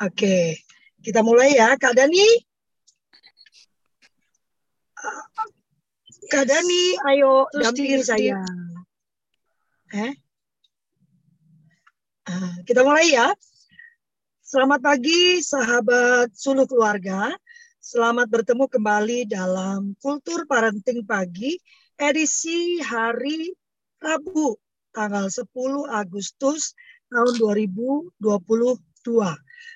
Oke, 0.00 0.56
kita 1.04 1.20
mulai 1.20 1.52
ya, 1.52 1.76
Kak 1.76 1.92
Dani. 1.92 2.24
Kak 6.32 6.48
Dani, 6.48 6.96
ayo 7.12 7.44
dampingi 7.52 8.00
saya. 8.00 8.40
Eh? 9.92 10.16
Ah, 12.24 12.56
kita 12.64 12.80
mulai 12.80 13.12
ya. 13.12 13.36
Selamat 14.40 14.80
pagi, 14.80 15.44
sahabat 15.44 16.32
suluh 16.32 16.64
keluarga. 16.64 17.28
Selamat 17.76 18.32
bertemu 18.32 18.64
kembali 18.72 19.28
dalam 19.28 19.92
Kultur 20.00 20.48
Parenting 20.48 21.04
Pagi, 21.04 21.60
edisi 22.00 22.80
hari 22.80 23.52
Rabu, 24.00 24.56
tanggal 24.96 25.28
10 25.28 25.52
Agustus 25.84 26.72
tahun 27.12 27.36
2022. 27.36 28.91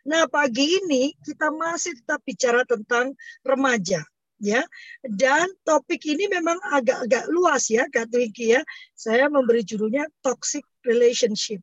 Nah, 0.07 0.31
pagi 0.31 0.79
ini 0.83 1.11
kita 1.19 1.51
masih 1.51 1.99
tetap 1.99 2.23
bicara 2.23 2.63
tentang 2.63 3.11
remaja 3.43 4.07
ya. 4.41 4.63
Dan 5.03 5.49
topik 5.65 6.05
ini 6.07 6.29
memang 6.29 6.61
agak-agak 6.73 7.27
luas 7.33 7.69
ya, 7.73 7.89
Kak 7.89 8.13
Twinky 8.13 8.57
ya. 8.57 8.63
Saya 8.95 9.27
memberi 9.27 9.65
judulnya 9.65 10.07
toxic 10.21 10.65
relationship. 10.85 11.61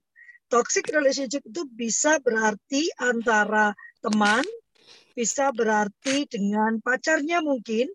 Toxic 0.52 0.86
relationship 0.94 1.42
itu 1.48 1.66
bisa 1.73 2.22
berarti 2.22 2.86
antara 3.02 3.73
teman, 4.04 4.45
bisa 5.18 5.50
berarti 5.50 6.30
dengan 6.30 6.78
pacarnya 6.84 7.42
mungkin, 7.42 7.90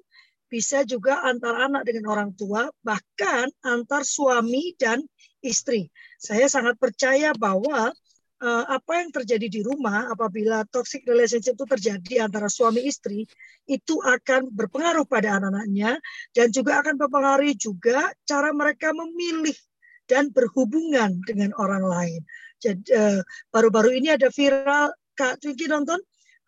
bisa 0.48 0.82
juga 0.82 1.22
antar 1.28 1.68
anak 1.68 1.84
dengan 1.86 2.08
orang 2.08 2.30
tua, 2.34 2.66
bahkan 2.80 3.52
antar 3.62 4.02
suami 4.02 4.74
dan 4.80 5.04
istri. 5.44 5.92
Saya 6.18 6.50
sangat 6.50 6.80
percaya 6.80 7.30
bahwa 7.36 7.92
uh, 8.42 8.64
apa 8.70 9.02
yang 9.02 9.10
terjadi 9.10 9.46
di 9.50 9.60
rumah 9.66 10.10
apabila 10.10 10.62
toxic 10.70 11.02
relationship 11.06 11.58
itu 11.58 11.66
terjadi 11.66 12.26
antara 12.26 12.46
suami 12.46 12.86
istri 12.86 13.26
itu 13.66 13.98
akan 14.00 14.50
berpengaruh 14.54 15.04
pada 15.04 15.38
anak-anaknya 15.38 15.98
dan 16.32 16.48
juga 16.54 16.80
akan 16.82 16.96
mempengaruhi 16.96 17.54
juga 17.58 18.10
cara 18.24 18.54
mereka 18.54 18.94
memilih 18.94 19.56
dan 20.08 20.32
berhubungan 20.32 21.20
dengan 21.26 21.52
orang 21.60 21.84
lain. 21.84 22.22
Jadi 22.58 22.90
uh, 22.94 23.20
baru-baru 23.52 23.98
ini 24.00 24.14
ada 24.14 24.32
viral 24.32 24.94
Kak 25.14 25.42
Twinky 25.42 25.68
nonton 25.68 25.98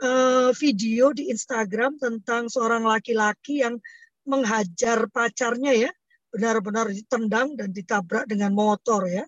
uh, 0.02 0.50
video 0.56 1.12
di 1.12 1.28
Instagram 1.28 2.00
tentang 2.00 2.48
seorang 2.48 2.86
laki-laki 2.86 3.62
yang 3.62 3.78
menghajar 4.24 5.10
pacarnya 5.10 5.88
ya 5.88 5.90
benar-benar 6.30 6.86
ditendang 6.94 7.58
dan 7.58 7.74
ditabrak 7.74 8.24
dengan 8.30 8.54
motor 8.54 9.02
ya. 9.10 9.26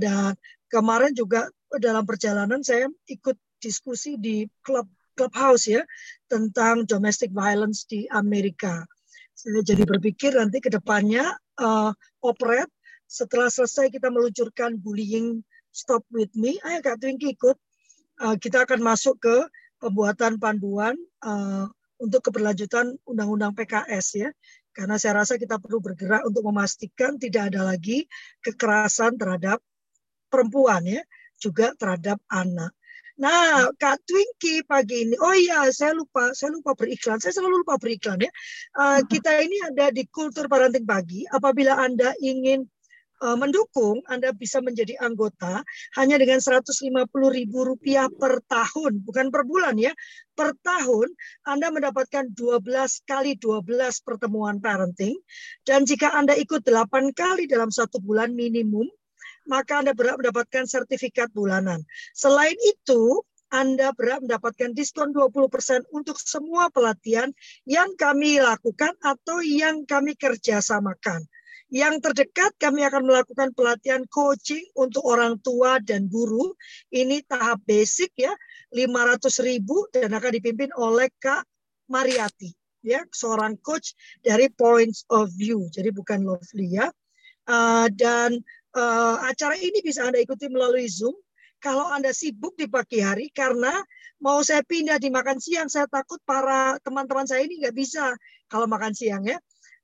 Dan 0.00 0.32
kemarin 0.72 1.12
juga 1.12 1.52
dalam 1.76 2.08
perjalanan 2.08 2.64
saya 2.64 2.88
ikut 3.04 3.36
diskusi 3.60 4.16
di 4.16 4.48
klub 4.64 4.88
clubhouse 5.18 5.66
ya 5.66 5.82
tentang 6.30 6.86
domestic 6.86 7.34
violence 7.34 7.82
di 7.84 8.06
Amerika. 8.14 8.86
Saya 9.34 9.66
jadi 9.66 9.82
berpikir 9.82 10.38
nanti 10.38 10.62
ke 10.62 10.70
depannya 10.70 11.26
uh, 11.58 11.90
operate 12.22 12.70
setelah 13.10 13.50
selesai 13.50 13.90
kita 13.90 14.14
meluncurkan 14.14 14.78
bullying 14.78 15.42
stop 15.74 16.06
with 16.14 16.30
me, 16.38 16.54
ayo 16.62 16.78
Kak 16.80 17.02
Twinky 17.02 17.34
ikut. 17.34 17.58
Uh, 18.18 18.34
kita 18.34 18.66
akan 18.66 18.82
masuk 18.82 19.18
ke 19.22 19.36
pembuatan 19.78 20.42
panduan 20.42 20.98
uh, 21.22 21.70
untuk 22.02 22.30
keberlanjutan 22.30 22.98
undang-undang 23.06 23.54
PKS 23.54 24.06
ya. 24.26 24.30
Karena 24.74 24.98
saya 24.98 25.22
rasa 25.22 25.38
kita 25.38 25.58
perlu 25.58 25.82
bergerak 25.82 26.26
untuk 26.26 26.46
memastikan 26.46 27.18
tidak 27.18 27.54
ada 27.54 27.66
lagi 27.66 28.06
kekerasan 28.42 29.18
terhadap 29.18 29.62
perempuan 30.30 30.82
ya 30.86 31.02
juga 31.40 31.72
terhadap 31.78 32.18
anak. 32.28 32.74
Nah, 33.18 33.66
Kak 33.74 34.06
Twinky 34.06 34.62
pagi 34.62 35.02
ini, 35.02 35.18
oh 35.18 35.34
iya, 35.34 35.66
saya 35.74 35.90
lupa, 35.90 36.30
saya 36.38 36.54
lupa 36.54 36.78
beriklan. 36.78 37.18
Saya 37.18 37.34
selalu 37.34 37.66
lupa 37.66 37.74
beriklan 37.74 38.22
ya. 38.22 38.30
Uh, 38.78 39.02
kita 39.10 39.42
ini 39.42 39.58
ada 39.66 39.90
di 39.90 40.06
Kultur 40.06 40.46
Parenting 40.46 40.86
Pagi. 40.86 41.26
Apabila 41.26 41.82
Anda 41.82 42.14
ingin 42.22 42.62
uh, 43.22 43.34
mendukung, 43.34 44.02
Anda 44.06 44.30
bisa 44.30 44.62
menjadi 44.62 44.94
anggota 45.02 45.66
hanya 45.98 46.16
dengan 46.18 46.38
Rp150.000 46.38 47.50
per 48.14 48.34
tahun, 48.46 48.92
bukan 49.02 49.26
per 49.34 49.42
bulan 49.42 49.74
ya. 49.78 49.92
Per 50.38 50.54
tahun 50.62 51.10
Anda 51.42 51.74
mendapatkan 51.74 52.30
12 52.30 52.62
kali 53.02 53.34
12 53.34 54.06
pertemuan 54.06 54.62
parenting 54.62 55.18
dan 55.66 55.82
jika 55.82 56.14
Anda 56.14 56.38
ikut 56.38 56.62
8 56.62 57.10
kali 57.18 57.50
dalam 57.50 57.74
satu 57.74 57.98
bulan 57.98 58.30
minimum, 58.30 58.86
maka 59.48 59.80
Anda 59.80 59.96
berhak 59.96 60.20
mendapatkan 60.20 60.68
sertifikat 60.68 61.32
bulanan. 61.32 61.82
Selain 62.12 62.54
itu, 62.68 63.24
anda 63.48 63.96
berhak 63.96 64.28
mendapatkan 64.28 64.76
diskon 64.76 65.16
20% 65.16 65.88
untuk 65.88 66.20
semua 66.20 66.68
pelatihan 66.68 67.32
yang 67.64 67.96
kami 67.96 68.44
lakukan 68.44 68.92
atau 69.00 69.40
yang 69.40 69.88
kami 69.88 70.12
kerjasamakan. 70.20 71.24
Yang 71.72 72.04
terdekat 72.04 72.52
kami 72.60 72.84
akan 72.84 73.08
melakukan 73.08 73.56
pelatihan 73.56 74.04
coaching 74.12 74.64
untuk 74.76 75.00
orang 75.08 75.40
tua 75.40 75.80
dan 75.80 76.12
guru. 76.12 76.52
Ini 76.92 77.24
tahap 77.24 77.64
basic 77.64 78.12
ya, 78.20 78.36
500 78.72 79.32
ribu 79.40 79.88
dan 79.96 80.12
akan 80.12 80.32
dipimpin 80.32 80.68
oleh 80.76 81.08
Kak 81.16 81.48
Mariati 81.88 82.52
ya 82.84 83.02
seorang 83.10 83.58
coach 83.58 83.94
dari 84.22 84.46
Points 84.52 85.02
of 85.10 85.32
View 85.34 85.66
jadi 85.72 85.90
bukan 85.90 86.22
Lovely 86.22 86.78
ya 86.78 86.86
uh, 87.50 87.86
dan 87.90 88.38
uh, 88.76 89.16
acara 89.24 89.56
ini 89.56 89.80
bisa 89.80 90.04
Anda 90.04 90.20
ikuti 90.20 90.50
melalui 90.50 90.90
Zoom. 90.90 91.14
Kalau 91.58 91.90
Anda 91.90 92.14
sibuk 92.14 92.54
di 92.54 92.70
pagi 92.70 93.02
hari 93.02 93.34
karena 93.34 93.74
mau 94.22 94.42
saya 94.46 94.62
pindah 94.62 94.98
di 95.02 95.10
makan 95.10 95.42
siang, 95.42 95.66
saya 95.66 95.90
takut 95.90 96.22
para 96.22 96.78
teman-teman 96.86 97.26
saya 97.26 97.42
ini 97.42 97.62
nggak 97.62 97.74
bisa 97.74 98.14
kalau 98.46 98.66
makan 98.70 98.94
siang 98.94 99.26
ya. 99.26 99.38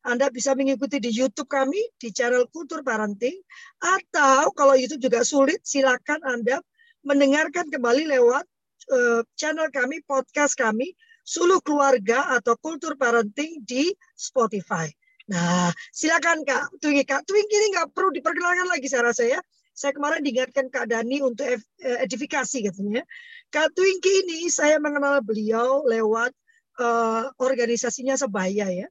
Anda 0.04 0.28
bisa 0.28 0.52
mengikuti 0.52 1.00
di 1.00 1.08
YouTube 1.08 1.48
kami 1.48 1.80
di 1.96 2.12
channel 2.12 2.44
Kultur 2.52 2.84
Parenting 2.84 3.40
atau 3.80 4.52
kalau 4.52 4.76
YouTube 4.76 5.00
juga 5.00 5.24
sulit 5.24 5.64
silakan 5.64 6.20
Anda 6.28 6.60
mendengarkan 7.08 7.72
kembali 7.72 8.12
lewat 8.12 8.44
uh, 8.92 9.24
channel 9.32 9.72
kami 9.72 10.04
podcast 10.04 10.60
kami 10.60 10.92
Suluh 11.24 11.56
Keluarga 11.64 12.36
atau 12.36 12.52
Kultur 12.60 13.00
Parenting 13.00 13.64
di 13.64 13.96
Spotify. 14.12 14.92
Nah, 15.24 15.72
silakan 15.88 16.44
Kak 16.44 16.76
Twinkie. 16.84 17.08
Kak 17.08 17.24
Twinkie 17.24 17.56
ini 17.56 17.68
nggak 17.76 17.96
perlu 17.96 18.12
diperkenalkan 18.12 18.68
lagi 18.68 18.86
saya 18.92 19.08
rasa 19.08 19.24
ya. 19.24 19.40
Saya 19.74 19.96
kemarin 19.96 20.22
diingatkan 20.22 20.68
Kak 20.70 20.86
Dani 20.86 21.24
untuk 21.24 21.48
eh, 21.48 21.98
edifikasi 22.04 22.68
katanya. 22.68 23.02
Kak 23.48 23.72
Twinkie 23.72 24.28
ini 24.28 24.52
saya 24.52 24.76
mengenal 24.78 25.24
beliau 25.24 25.82
lewat 25.88 26.30
uh, 26.78 27.32
organisasinya 27.40 28.14
Sebaya 28.20 28.68
ya. 28.68 28.88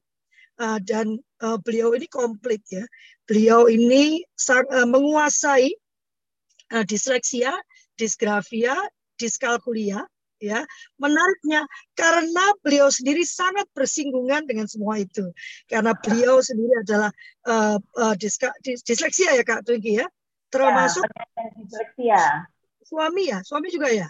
Uh, 0.54 0.78
dan 0.82 1.18
uh, 1.42 1.58
beliau 1.58 1.94
ini 1.94 2.06
komplit 2.10 2.62
ya. 2.70 2.84
Beliau 3.26 3.66
ini 3.70 4.22
sang, 4.34 4.66
uh, 4.70 4.86
menguasai 4.86 5.70
uh, 6.74 6.84
disleksia, 6.86 7.54
disgrafia, 7.94 8.74
diskalkulia, 9.18 10.02
ya 10.50 10.60
menariknya 11.00 11.64
karena 11.96 12.44
beliau 12.60 12.92
sendiri 12.92 13.24
sangat 13.24 13.64
bersinggungan 13.72 14.44
dengan 14.44 14.68
semua 14.68 15.00
itu. 15.00 15.32
Karena 15.70 15.96
beliau 15.96 16.44
sendiri 16.44 16.84
adalah 16.84 17.10
uh, 17.48 17.78
uh, 17.80 18.14
diska, 18.18 18.52
dis, 18.60 18.84
disleksia 18.84 19.32
ya 19.32 19.44
kak 19.46 19.64
Twinky 19.64 20.04
ya? 20.04 20.06
Termasuk 20.52 21.02
ya, 21.08 21.44
disleksia. 21.58 22.22
suami 22.84 23.32
ya? 23.32 23.38
Suami 23.42 23.68
juga 23.72 23.90
ya? 23.90 24.06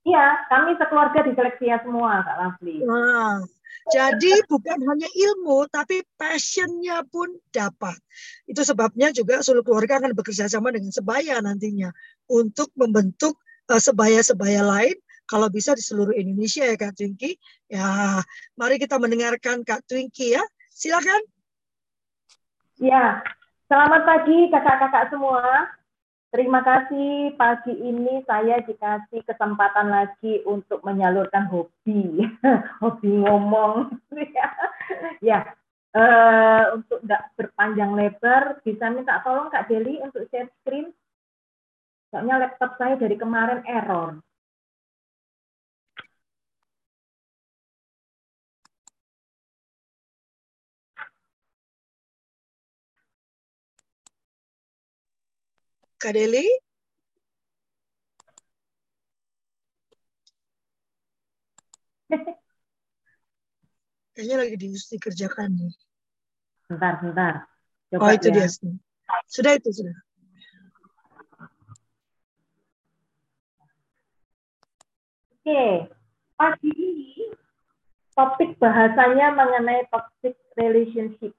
Iya, 0.00 0.48
kami 0.48 0.80
sekeluarga 0.80 1.20
disleksia 1.28 1.76
semua, 1.84 2.24
Kak 2.24 2.36
Lasli. 2.40 2.80
Nah, 2.88 3.44
jadi 3.92 4.32
bukan 4.48 4.78
hanya 4.88 5.08
ilmu, 5.12 5.68
tapi 5.68 6.00
passionnya 6.16 7.04
pun 7.04 7.36
dapat. 7.52 8.00
Itu 8.48 8.64
sebabnya 8.64 9.12
juga 9.12 9.44
seluruh 9.44 9.66
keluarga 9.66 10.00
akan 10.00 10.16
bekerja 10.16 10.48
sama 10.48 10.72
dengan 10.72 10.88
sebaya 10.88 11.36
nantinya 11.44 11.92
untuk 12.32 12.72
membentuk 12.80 13.36
uh, 13.68 13.80
sebaya-sebaya 13.80 14.64
lain 14.64 14.96
kalau 15.30 15.46
bisa 15.46 15.78
di 15.78 15.82
seluruh 15.86 16.10
Indonesia 16.10 16.66
ya 16.66 16.74
Kak 16.74 16.98
Twinky. 16.98 17.38
Ya, 17.70 18.18
mari 18.58 18.82
kita 18.82 18.98
mendengarkan 18.98 19.62
Kak 19.62 19.86
Twinky 19.86 20.34
ya. 20.34 20.42
Silakan. 20.74 21.22
Ya, 22.82 23.22
selamat 23.70 24.02
pagi 24.02 24.50
kakak-kakak 24.50 25.14
semua. 25.14 25.70
Terima 26.30 26.62
kasih 26.62 27.34
pagi 27.34 27.74
ini 27.74 28.22
saya 28.26 28.62
dikasih 28.62 29.22
kesempatan 29.26 29.90
lagi 29.90 30.42
untuk 30.46 30.82
menyalurkan 30.82 31.46
hobi, 31.46 32.26
hobi 32.82 33.10
ngomong. 33.22 33.94
ya, 35.26 35.42
uh, 35.94 36.78
untuk 36.78 37.02
tidak 37.02 37.22
berpanjang 37.34 37.92
lebar, 37.98 38.62
bisa 38.62 38.90
minta 38.94 39.18
tolong 39.26 39.50
Kak 39.50 39.66
Deli 39.66 39.98
untuk 40.02 40.26
share 40.30 40.50
screen. 40.62 40.94
Soalnya 42.10 42.46
laptop 42.46 42.74
saya 42.78 42.94
dari 42.98 43.14
kemarin 43.14 43.62
error. 43.66 44.18
Kadeli? 56.00 56.48
Kayaknya 64.16 64.36
lagi 64.40 64.56
di, 64.56 64.72
dikerjakan 64.72 65.52
nih. 65.52 65.76
Bentar, 66.72 67.04
bentar. 67.04 67.44
Coba 67.92 68.04
oh, 68.08 68.12
itu 68.16 68.32
ya. 68.32 68.48
dia. 68.48 68.48
Sudah 69.28 69.52
itu, 69.60 69.68
sudah. 69.68 69.92
Oke, 75.40 75.56
okay. 75.56 75.88
pagi 76.36 76.68
ini 76.68 77.32
topik 78.12 78.60
bahasanya 78.60 79.32
mengenai 79.32 79.88
toxic 79.88 80.36
relationship. 80.56 81.32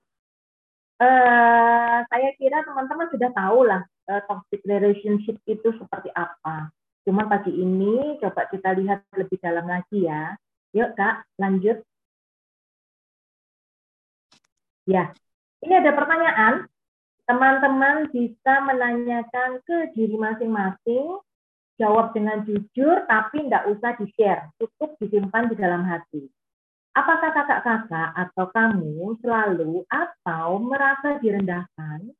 Uh, 0.97 2.01
saya 2.09 2.29
kira 2.37 2.65
teman-teman 2.65 3.09
sudah 3.13 3.29
tahu 3.33 3.65
lah 3.65 3.85
uh, 4.09 4.21
toxic 4.25 4.61
relationship 4.65 5.37
itu 5.45 5.69
seperti 5.77 6.09
apa. 6.15 6.71
Cuma 7.05 7.25
pagi 7.25 7.53
ini 7.53 8.17
coba 8.21 8.45
kita 8.49 8.77
lihat 8.77 9.05
lebih 9.17 9.37
dalam 9.41 9.65
lagi 9.65 10.05
ya. 10.05 10.37
Yuk 10.71 10.93
Kak, 10.95 11.27
lanjut. 11.41 11.81
Ya, 14.89 15.13
ini 15.61 15.73
ada 15.77 15.91
pertanyaan. 15.93 16.65
Teman-teman 17.29 18.09
bisa 18.09 18.53
menanyakan 18.65 19.61
ke 19.63 19.93
diri 19.93 20.17
masing-masing 20.17 21.21
jawab 21.79 22.13
dengan 22.13 22.45
jujur 22.45 23.05
tapi 23.09 23.49
tidak 23.49 23.65
usah 23.73 23.91
di-share, 23.97 24.41
cukup 24.61 24.97
disimpan 25.01 25.49
di 25.49 25.55
dalam 25.57 25.81
hati. 25.85 26.29
Apakah 26.91 27.31
kakak-kakak 27.31 28.09
atau 28.13 28.45
kamu 28.51 29.15
selalu 29.23 29.87
atau 29.87 30.59
merasa 30.59 31.17
direndahkan, 31.23 32.11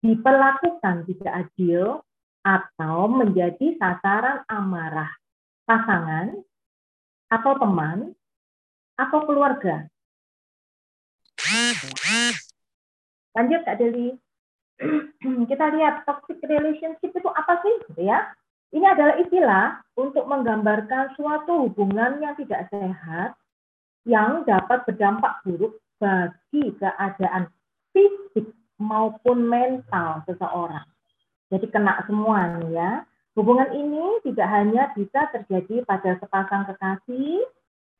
diperlakukan 0.00 1.04
tidak 1.08 1.32
adil, 1.46 2.04
atau 2.40 2.96
menjadi 3.08 3.76
sasaran 3.76 4.44
amarah 4.48 5.12
pasangan, 5.68 6.40
atau 7.28 7.52
teman, 7.60 7.98
atau 8.96 9.18
keluarga? 9.28 9.86
Lanjut 13.36 13.60
Kak 13.62 13.76
Deli. 13.76 14.16
Kita 15.50 15.66
lihat 15.76 16.08
toxic 16.08 16.40
relationship 16.48 17.12
itu 17.12 17.30
apa 17.30 17.60
sih? 17.60 17.74
Gitu 17.92 18.08
ya 18.08 18.32
ini 18.70 18.86
adalah 18.86 19.18
istilah 19.18 19.66
untuk 19.98 20.30
menggambarkan 20.30 21.18
suatu 21.18 21.66
hubungan 21.66 22.22
yang 22.22 22.38
tidak 22.38 22.70
sehat 22.70 23.34
yang 24.06 24.46
dapat 24.46 24.86
berdampak 24.86 25.42
buruk 25.42 25.74
bagi 25.98 26.70
keadaan 26.78 27.50
fisik 27.90 28.46
maupun 28.80 29.44
mental 29.44 30.24
seseorang. 30.24 30.88
Jadi 31.52 31.68
kena 31.68 32.00
semua 32.08 32.56
nih 32.56 32.72
ya. 32.74 32.92
Hubungan 33.36 33.70
ini 33.76 34.24
tidak 34.26 34.48
hanya 34.50 34.90
bisa 34.96 35.30
terjadi 35.30 35.86
pada 35.86 36.18
sepasang 36.18 36.66
kekasih, 36.66 37.46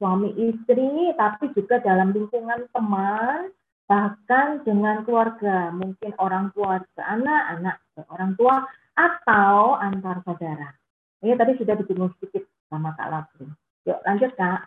suami 0.00 0.34
istri, 0.34 1.14
tapi 1.14 1.54
juga 1.54 1.78
dalam 1.78 2.10
lingkungan 2.10 2.66
teman, 2.74 3.54
bahkan 3.86 4.64
dengan 4.66 5.06
keluarga, 5.06 5.70
mungkin 5.70 6.10
orang 6.18 6.50
tua 6.56 6.82
ke 6.82 7.02
anak, 7.04 7.42
anak 7.58 7.76
ke 7.94 8.02
orang 8.10 8.34
tua, 8.34 8.66
atau 8.98 9.78
antar 9.78 10.18
saudara. 10.26 10.74
Ini 11.22 11.36
tadi 11.36 11.52
sudah 11.60 11.78
disinggung 11.78 12.10
sedikit 12.18 12.48
sama 12.72 12.96
Kak 12.96 13.08
Lapri. 13.12 13.46
Yuk 13.86 14.00
lanjut 14.02 14.32
Kak. 14.34 14.60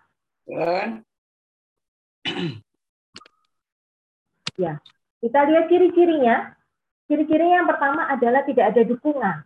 Ya, 4.53 4.77
kita 5.23 5.39
lihat 5.47 5.71
ciri-cirinya. 5.71 6.51
Ciri-cirinya 7.07 7.63
yang 7.63 7.69
pertama 7.71 8.11
adalah 8.11 8.43
tidak 8.43 8.75
ada 8.75 8.81
dukungan. 8.83 9.37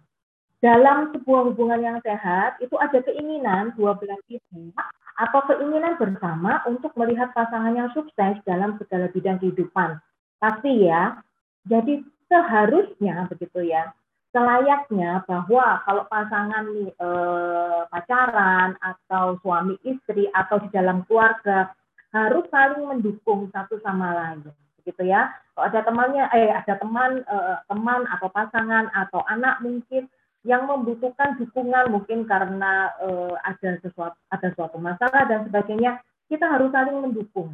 Dalam 0.57 1.13
sebuah 1.13 1.53
hubungan 1.53 1.77
yang 1.85 1.97
sehat, 2.01 2.57
itu 2.57 2.73
ada 2.81 2.97
keinginan 3.05 3.77
dua 3.77 3.93
belah 3.93 4.17
pihak 4.25 4.89
atau 5.21 5.41
keinginan 5.53 5.93
bersama 6.01 6.65
untuk 6.65 6.97
melihat 6.97 7.29
pasangan 7.37 7.77
yang 7.77 7.93
sukses 7.93 8.41
dalam 8.41 8.73
segala 8.81 9.05
bidang 9.13 9.37
kehidupan. 9.37 10.01
Pasti 10.41 10.89
ya. 10.89 11.21
Jadi 11.69 12.01
seharusnya 12.25 13.29
begitu 13.29 13.69
ya 13.69 13.93
selayaknya 14.35 15.23
bahwa 15.25 15.81
kalau 15.87 16.03
pasangan 16.11 16.65
eh, 16.93 17.81
pacaran 17.89 18.75
atau 18.77 19.39
suami 19.41 19.79
istri 19.81 20.27
atau 20.35 20.61
di 20.61 20.69
dalam 20.69 21.01
keluarga 21.07 21.71
harus 22.11 22.45
saling 22.51 22.85
mendukung 22.85 23.49
satu 23.49 23.79
sama 23.81 24.13
lain 24.13 24.45
gitu 24.87 25.03
ya 25.03 25.27
kalau 25.51 25.67
ada 25.67 25.83
temannya 25.83 26.23
eh 26.31 26.49
ada 26.55 26.79
teman 26.79 27.27
eh, 27.27 27.57
teman 27.67 28.07
atau 28.07 28.31
pasangan 28.31 28.87
atau 28.95 29.19
anak 29.27 29.59
mungkin 29.59 30.07
yang 30.47 30.63
membutuhkan 30.63 31.35
dukungan 31.35 31.91
mungkin 31.91 32.23
karena 32.23 32.95
eh, 33.03 33.35
ada 33.43 33.75
sesuatu 33.83 34.15
ada 34.31 34.47
suatu 34.55 34.79
masalah 34.79 35.27
dan 35.27 35.43
sebagainya 35.51 35.99
kita 36.31 36.47
harus 36.47 36.71
saling 36.71 37.03
mendukung 37.03 37.51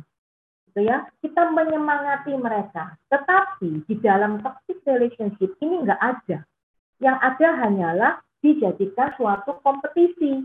gitu 0.70 0.86
ya 0.86 1.10
kita 1.26 1.50
menyemangati 1.50 2.38
mereka 2.38 2.94
tetapi 3.10 3.82
di 3.90 3.96
dalam 3.98 4.38
toxic 4.46 4.78
relationship 4.86 5.58
ini 5.58 5.82
enggak 5.82 5.98
ada 5.98 6.46
yang 7.02 7.18
ada 7.20 7.48
hanyalah 7.60 8.14
dijadikan 8.44 9.16
suatu 9.16 9.60
kompetisi. 9.64 10.44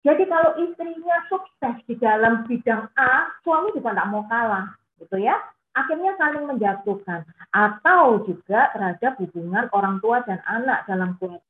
Jadi 0.00 0.24
kalau 0.26 0.56
istrinya 0.56 1.16
sukses 1.28 1.76
di 1.84 1.94
dalam 2.00 2.46
bidang 2.48 2.88
A, 2.96 3.30
suami 3.44 3.74
juga 3.76 3.92
tidak 3.92 4.08
mau 4.08 4.24
kalah, 4.26 4.72
gitu 4.96 5.20
ya. 5.20 5.36
Akhirnya 5.80 6.12
saling 6.20 6.44
menjatuhkan 6.44 7.24
atau 7.56 8.20
juga 8.28 8.68
terhadap 8.76 9.16
hubungan 9.18 9.66
orang 9.72 9.96
tua 10.04 10.20
dan 10.28 10.38
anak 10.44 10.84
dalam 10.84 11.16
keluarga. 11.16 11.44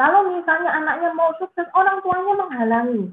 Kalau 0.00 0.32
misalnya 0.32 0.72
anaknya 0.72 1.12
mau 1.12 1.36
sukses, 1.36 1.68
orang 1.76 2.00
tuanya 2.00 2.34
menghalangi. 2.40 3.12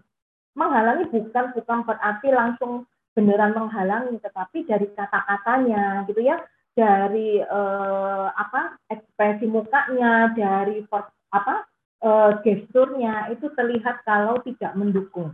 Menghalangi 0.55 1.05
bukan 1.11 1.45
bukan 1.51 1.79
berarti 1.83 2.29
langsung 2.31 2.87
beneran 3.11 3.51
menghalangi, 3.51 4.23
tetapi 4.23 4.63
dari 4.63 4.87
kata-katanya, 4.95 6.07
gitu 6.07 6.23
ya 6.23 6.39
dari 6.77 7.41
uh, 7.41 8.29
apa 8.37 8.77
ekspresi 8.93 9.49
mukanya, 9.49 10.29
dari 10.37 10.85
apa 11.33 11.65
uh, 12.05 12.37
gesturnya 12.45 13.33
itu 13.33 13.49
terlihat 13.57 14.05
kalau 14.05 14.37
tidak 14.45 14.77
mendukung. 14.77 15.33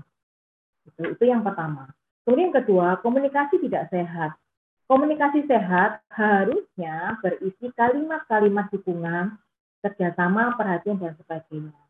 Itu, 0.87 1.19
itu 1.19 1.23
yang 1.27 1.43
pertama. 1.43 1.91
Kemudian 2.23 2.49
yang 2.49 2.57
kedua, 2.63 3.03
komunikasi 3.03 3.59
tidak 3.67 3.91
sehat. 3.91 4.39
Komunikasi 4.87 5.47
sehat 5.47 6.03
harusnya 6.11 7.17
berisi 7.23 7.71
kalimat-kalimat 7.73 8.67
dukungan, 8.69 9.39
kerjasama, 9.79 10.59
perhatian 10.59 10.99
dan 10.99 11.15
sebagainya. 11.17 11.81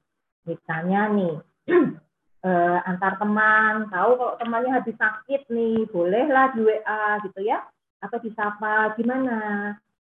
Misalnya 0.45 1.01
nih, 1.09 1.35
eh, 2.47 2.79
antar 2.85 3.17
teman, 3.17 3.89
tahu 3.89 4.12
kalau 4.17 4.35
temannya 4.38 4.71
habis 4.71 4.95
sakit 4.95 5.50
nih, 5.50 5.89
bolehlah 5.89 6.53
di 6.53 6.62
WA 6.62 7.03
gitu 7.25 7.41
ya. 7.41 7.65
Atau 8.03 8.19
disapa 8.19 8.93
gimana? 9.00 9.39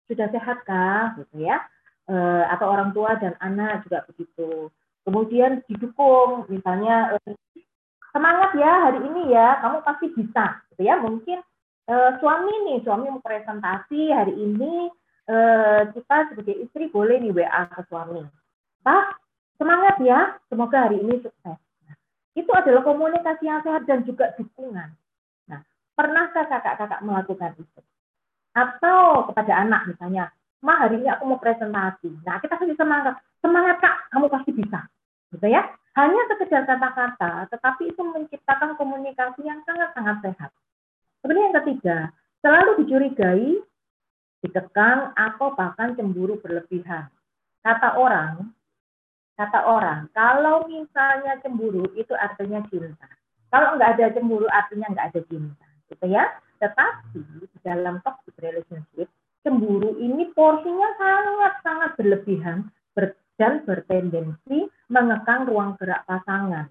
Sudah 0.07 0.30
sehat 0.30 0.62
kah? 0.62 1.18
Gitu 1.18 1.42
ya. 1.42 1.59
E, 2.09 2.14
atau 2.49 2.71
orang 2.71 2.95
tua 2.95 3.18
dan 3.18 3.35
anak 3.42 3.85
juga 3.85 4.07
begitu. 4.09 4.71
Kemudian 5.02 5.61
didukung 5.66 6.47
misalnya 6.49 7.18
e, 7.18 7.35
semangat 8.14 8.54
ya 8.57 8.88
hari 8.88 9.02
ini 9.04 9.35
ya 9.35 9.61
kamu 9.61 9.83
pasti 9.83 10.07
bisa 10.14 10.62
gitu 10.73 10.83
ya. 10.87 10.97
Mungkin 11.02 11.42
e, 11.88 11.95
suami 12.21 12.54
nih 12.68 12.78
suami 12.85 13.09
mau 13.09 13.25
presentasi 13.25 14.12
hari 14.12 14.37
ini 14.37 14.92
e, 15.25 15.37
kita 15.97 16.16
sebagai 16.30 16.57
istri 16.68 16.92
boleh 16.92 17.16
nih 17.25 17.33
WA 17.33 17.62
ke 17.73 17.83
suami 17.88 18.23
pak 18.85 19.16
semangat 19.57 19.97
ya 20.04 20.37
semoga 20.52 20.87
hari 20.87 21.00
ini 21.00 21.25
sukses 21.25 21.59
nah, 21.59 21.97
itu 22.37 22.50
adalah 22.52 22.85
komunikasi 22.85 23.49
yang 23.49 23.64
sehat 23.64 23.88
dan 23.88 24.04
juga 24.04 24.37
dukungan 24.37 24.92
Pernahkah 25.99 26.47
kakak-kakak 26.47 27.02
melakukan 27.02 27.59
itu? 27.59 27.80
Atau 28.54 29.26
kepada 29.26 29.66
anak 29.66 29.90
misalnya, 29.90 30.30
Ma 30.62 30.78
hari 30.78 31.02
ini 31.02 31.11
aku 31.11 31.26
mau 31.26 31.42
presentasi. 31.42 32.23
Nah 32.23 32.38
kita 32.38 32.54
kasih 32.54 32.78
semangat, 32.78 33.18
semangat 33.42 33.83
kak, 33.83 34.07
kamu 34.14 34.30
pasti 34.30 34.54
bisa. 34.54 34.87
Gitu 35.35 35.47
ya. 35.50 35.66
Hanya 35.99 36.23
sekedar 36.30 36.62
kata-kata, 36.71 37.50
tetapi 37.50 37.90
itu 37.90 38.02
menciptakan 38.02 38.78
komunikasi 38.78 39.42
yang 39.42 39.59
sangat-sangat 39.66 40.23
sehat. 40.23 40.50
Kemudian 41.23 41.51
yang 41.51 41.59
ketiga, 41.65 41.99
selalu 42.41 42.71
dicurigai, 42.85 43.51
dikekang, 44.45 45.13
atau 45.19 45.55
bahkan 45.59 45.99
cemburu 45.99 46.39
berlebihan. 46.39 47.11
Kata 47.63 47.99
orang, 47.99 48.55
kata 49.35 49.61
orang, 49.67 50.07
kalau 50.15 50.65
misalnya 50.71 51.37
cemburu 51.43 51.91
itu 51.99 52.15
artinya 52.15 52.63
cinta. 52.71 53.09
Kalau 53.49 53.75
nggak 53.77 53.99
ada 53.99 54.15
cemburu 54.15 54.47
artinya 54.49 54.93
nggak 54.95 55.09
ada 55.15 55.21
cinta 55.27 55.67
gitu 55.91 56.07
ya. 56.07 56.25
Tetapi 56.59 57.23
di 57.49 57.59
dalam 57.63 58.03
toxic 58.03 58.35
relationship, 58.39 59.09
cemburu 59.43 59.99
ini 59.99 60.31
porsinya 60.35 60.91
sangat-sangat 60.99 61.91
berlebihan 61.99 62.71
dan 63.39 63.63
bertendensi 63.63 64.67
mengekang 64.91 65.47
ruang 65.47 65.79
gerak 65.79 66.03
pasangan. 66.05 66.67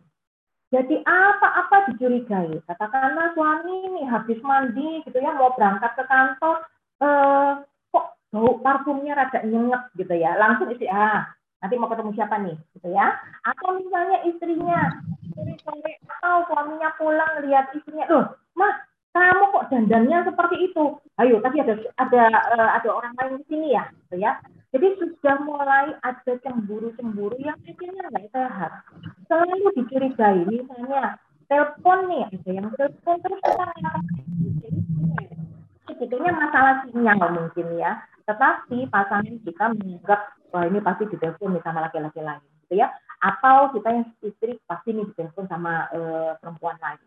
Jadi 0.67 0.99
apa-apa 1.07 1.91
dicurigai. 1.91 2.59
Katakanlah 2.67 3.31
suami 3.31 3.87
ini 3.87 4.01
habis 4.03 4.39
mandi 4.43 4.99
gitu 5.07 5.15
ya, 5.15 5.31
mau 5.31 5.55
berangkat 5.55 5.95
ke 5.95 6.03
kantor, 6.11 6.57
eh, 6.99 7.51
kok 7.93 8.05
bau 8.35 8.59
parfumnya 8.59 9.15
rada 9.15 9.39
nyenget 9.47 9.83
gitu 9.95 10.11
ya. 10.11 10.35
Langsung 10.35 10.67
isi, 10.71 10.87
ah 10.91 11.23
nanti 11.63 11.73
mau 11.79 11.87
ketemu 11.87 12.11
siapa 12.19 12.35
nih 12.43 12.57
gitu 12.75 12.91
ya. 12.91 13.15
Atau 13.47 13.79
misalnya 13.79 14.27
istrinya, 14.27 14.91
sore-sore 15.31 16.03
atau 16.03 16.35
suaminya 16.51 16.89
pulang 16.99 17.33
lihat 17.47 17.71
istrinya, 17.71 18.05
loh 18.11 18.25
mah 18.57 18.73
kamu 19.17 19.43
kok 19.49 19.67
dandannya 19.73 20.17
seperti 20.29 20.55
itu 20.69 20.85
ayo 21.17 21.41
tadi 21.41 21.57
ada 21.61 21.73
ada 21.97 22.23
uh, 22.53 22.69
ada 22.77 22.89
orang 22.93 23.13
lain 23.17 23.33
di 23.41 23.45
sini 23.49 23.67
ya 23.73 23.89
gitu 24.05 24.21
ya 24.21 24.37
jadi 24.77 24.93
sudah 25.01 25.41
mulai 25.41 25.89
ada 26.05 26.33
cemburu-cemburu 26.45 27.33
yang 27.41 27.57
akhirnya 27.65 28.13
nggak 28.13 28.29
sehat. 28.29 28.71
Selalu 29.25 29.73
dicurigai 29.73 30.45
misalnya 30.45 31.17
telepon 31.49 32.05
nih 32.05 32.29
ada 32.29 32.49
yang 32.53 32.69
telepon 32.77 33.17
terus 33.25 33.41
kita 33.41 33.65
sebetulnya 35.97 36.31
masalah 36.37 36.85
sinyal 36.85 37.17
mungkin 37.33 37.67
ya. 37.73 38.05
Tetapi 38.29 38.85
pasangan 38.93 39.41
kita 39.41 39.65
menganggap 39.73 40.21
wah 40.53 40.63
ini 40.69 40.77
pasti 40.85 41.09
ditelepon 41.09 41.57
nih 41.57 41.63
sama 41.65 41.81
laki-laki 41.81 42.21
lain 42.21 42.45
gitu 42.69 42.77
ya. 42.77 42.93
Atau 43.17 43.73
kita 43.73 43.89
yang 43.89 44.05
istri 44.21 44.61
pasti 44.69 44.93
nih 44.93 45.09
ditelepon 45.09 45.49
sama 45.49 45.89
uh, 45.89 46.37
perempuan 46.37 46.77
lain. 46.77 47.01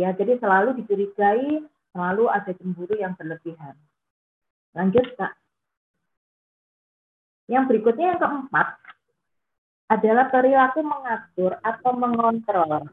Ya, 0.00 0.16
jadi 0.16 0.40
selalu 0.40 0.80
dicurigai, 0.80 1.68
selalu 1.92 2.32
ada 2.32 2.50
cemburu 2.56 2.96
yang 2.96 3.12
berlebihan. 3.14 3.76
Lanjut, 4.72 5.04
Kak. 5.20 5.43
Yang 7.50 7.64
berikutnya 7.70 8.16
yang 8.16 8.20
keempat 8.20 8.68
adalah 9.92 10.26
perilaku 10.32 10.80
mengatur 10.80 11.60
atau 11.60 11.92
mengontrol. 11.92 12.88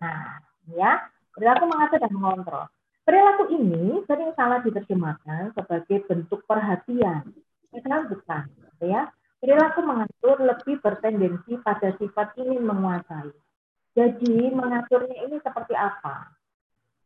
Nah, 0.00 0.42
ya, 0.74 1.06
perilaku 1.32 1.64
mengatur 1.70 1.98
dan 2.02 2.12
mengontrol. 2.12 2.64
Perilaku 3.06 3.44
ini 3.54 4.02
sering 4.06 4.34
salah 4.34 4.60
diterjemahkan 4.62 5.54
sebagai 5.54 6.06
bentuk 6.06 6.42
perhatian. 6.46 7.30
Padahal 7.70 8.10
bukan, 8.10 8.44
ya. 8.82 9.10
Perilaku 9.40 9.80
mengatur 9.80 10.36
lebih 10.36 10.84
bertendensi 10.84 11.56
pada 11.64 11.96
sifat 11.96 12.36
ingin 12.36 12.60
menguasai 12.60 13.32
jadi 13.90 14.54
mengaturnya 14.54 15.26
ini 15.26 15.42
seperti 15.42 15.74
apa? 15.74 16.30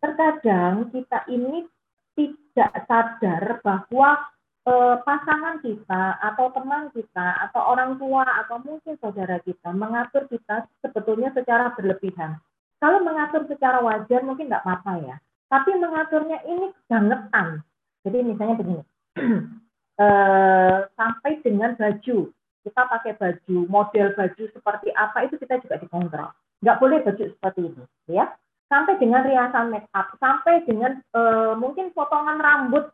Terkadang 0.04 0.92
kita 0.92 1.24
ini 1.32 1.64
tidak 2.12 2.72
sadar 2.84 3.64
bahwa 3.64 4.20
eh, 4.64 4.96
pasangan 5.04 5.60
kita 5.60 6.18
atau 6.20 6.52
teman 6.52 6.88
kita 6.92 7.48
atau 7.48 7.60
orang 7.72 7.96
tua 8.00 8.24
atau 8.44 8.60
mungkin 8.64 8.96
saudara 9.00 9.40
kita 9.44 9.72
mengatur 9.72 10.28
kita 10.28 10.68
sebetulnya 10.80 11.32
secara 11.36 11.72
berlebihan. 11.76 12.40
Kalau 12.80 13.00
mengatur 13.00 13.48
secara 13.48 13.80
wajar 13.80 14.20
mungkin 14.24 14.52
nggak 14.52 14.64
apa-apa 14.64 14.92
ya. 15.04 15.16
Tapi 15.48 15.70
mengaturnya 15.78 16.40
ini 16.48 16.72
bangetan. 16.90 17.62
Jadi 18.04 18.18
misalnya 18.20 18.56
begini, 18.60 18.82
eh, 20.04 20.78
sampai 20.96 21.32
dengan 21.40 21.76
baju 21.78 22.32
kita 22.64 22.82
pakai 22.88 23.12
baju 23.20 23.56
model 23.68 24.16
baju 24.16 24.42
seperti 24.48 24.88
apa 24.96 25.28
itu 25.28 25.36
kita 25.36 25.60
juga 25.60 25.76
dikontrol 25.76 26.32
nggak 26.64 26.80
boleh 26.80 26.98
baju 27.04 27.24
seperti 27.28 27.60
ini 27.68 27.84
ya 28.08 28.32
sampai 28.72 28.96
dengan 28.96 29.20
riasan 29.28 29.68
make 29.68 29.86
up 29.92 30.16
sampai 30.16 30.64
dengan 30.64 30.96
uh, 31.12 31.52
mungkin 31.60 31.92
potongan 31.92 32.40
rambut 32.40 32.88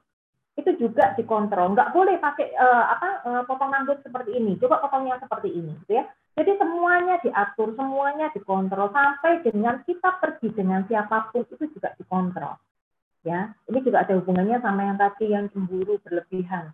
itu 0.61 0.77
juga 0.77 1.17
dikontrol. 1.17 1.73
Nggak 1.73 1.93
boleh 1.97 2.17
pakai 2.21 2.53
uh, 2.55 2.85
apa 2.93 3.09
uh, 3.25 3.43
potong 3.49 3.73
rambut 3.73 3.99
seperti 4.05 4.37
ini. 4.37 4.61
Coba 4.61 4.85
potongnya 4.85 5.17
seperti 5.19 5.51
ini 5.51 5.73
gitu 5.85 5.99
ya. 5.99 6.05
Jadi 6.37 6.57
semuanya 6.57 7.17
diatur 7.25 7.75
semuanya 7.75 8.29
dikontrol. 8.37 8.93
Sampai 8.93 9.41
dengan 9.43 9.83
kita 9.83 10.21
pergi 10.21 10.49
dengan 10.53 10.85
siapa 10.87 11.33
pun 11.33 11.49
itu 11.49 11.65
juga 11.73 11.97
dikontrol 11.97 12.55
ya. 13.25 13.51
Ini 13.69 13.79
juga 13.81 14.05
ada 14.05 14.17
hubungannya 14.21 14.61
sama 14.61 14.87
yang 14.87 14.97
tadi 15.01 15.27
yang 15.33 15.49
cemburu 15.51 15.97
berlebihan. 16.05 16.73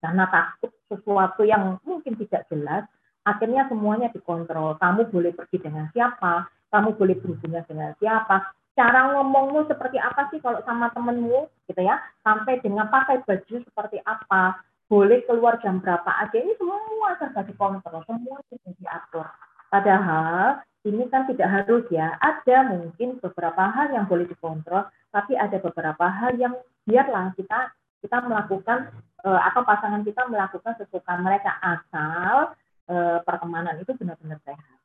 Karena 0.00 0.24
takut 0.28 0.72
sesuatu 0.88 1.48
yang 1.48 1.80
mungkin 1.84 2.16
tidak 2.20 2.44
jelas 2.52 2.84
akhirnya 3.24 3.66
semuanya 3.72 4.12
dikontrol. 4.12 4.76
Kamu 4.76 5.08
boleh 5.08 5.32
pergi 5.32 5.58
dengan 5.64 5.88
siapa, 5.96 6.48
kamu 6.68 6.96
boleh 7.00 7.16
berhubungan 7.18 7.64
dengan 7.64 7.90
siapa, 7.96 8.52
cara 8.74 9.14
ngomongmu 9.14 9.70
seperti 9.70 9.98
apa 10.02 10.28
sih 10.34 10.42
kalau 10.42 10.58
sama 10.66 10.90
temenmu, 10.90 11.46
gitu 11.70 11.80
ya, 11.82 12.02
sampai 12.26 12.58
dengan 12.60 12.90
pakai 12.90 13.22
baju 13.22 13.56
seperti 13.62 14.02
apa, 14.02 14.58
boleh 14.90 15.22
keluar 15.24 15.58
jam 15.62 15.78
berapa 15.80 16.10
aja, 16.20 16.36
ini 16.36 16.52
semua 16.58 17.16
serba 17.16 17.42
dikontrol, 17.46 18.02
semua 18.04 18.38
sudah 18.50 18.72
diatur. 18.78 19.26
Padahal 19.70 20.62
ini 20.84 21.06
kan 21.08 21.24
tidak 21.30 21.48
harus 21.48 21.86
ya, 21.88 22.18
ada 22.20 22.68
mungkin 22.68 23.22
beberapa 23.22 23.62
hal 23.72 23.94
yang 23.94 24.04
boleh 24.10 24.26
dikontrol, 24.28 24.90
tapi 25.14 25.38
ada 25.38 25.56
beberapa 25.62 26.04
hal 26.10 26.36
yang 26.36 26.54
biarlah 26.84 27.32
kita 27.38 27.72
kita 28.04 28.20
melakukan 28.20 28.92
eh, 29.24 29.40
atau 29.48 29.64
pasangan 29.64 30.04
kita 30.04 30.28
melakukan 30.28 30.76
sesuka 30.76 31.16
mereka 31.16 31.56
asal 31.64 32.52
e, 32.88 32.96
pertemanan 33.24 33.80
itu 33.80 33.92
benar-benar 33.96 34.40
sehat. 34.44 34.78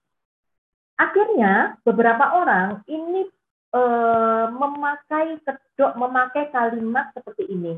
Akhirnya 1.00 1.80
beberapa 1.88 2.36
orang 2.36 2.84
ini 2.92 3.28
e, 3.74 3.82
memakai 4.54 5.38
kedok, 5.46 5.94
memakai 5.98 6.50
kalimat 6.50 7.14
seperti 7.14 7.50
ini. 7.50 7.78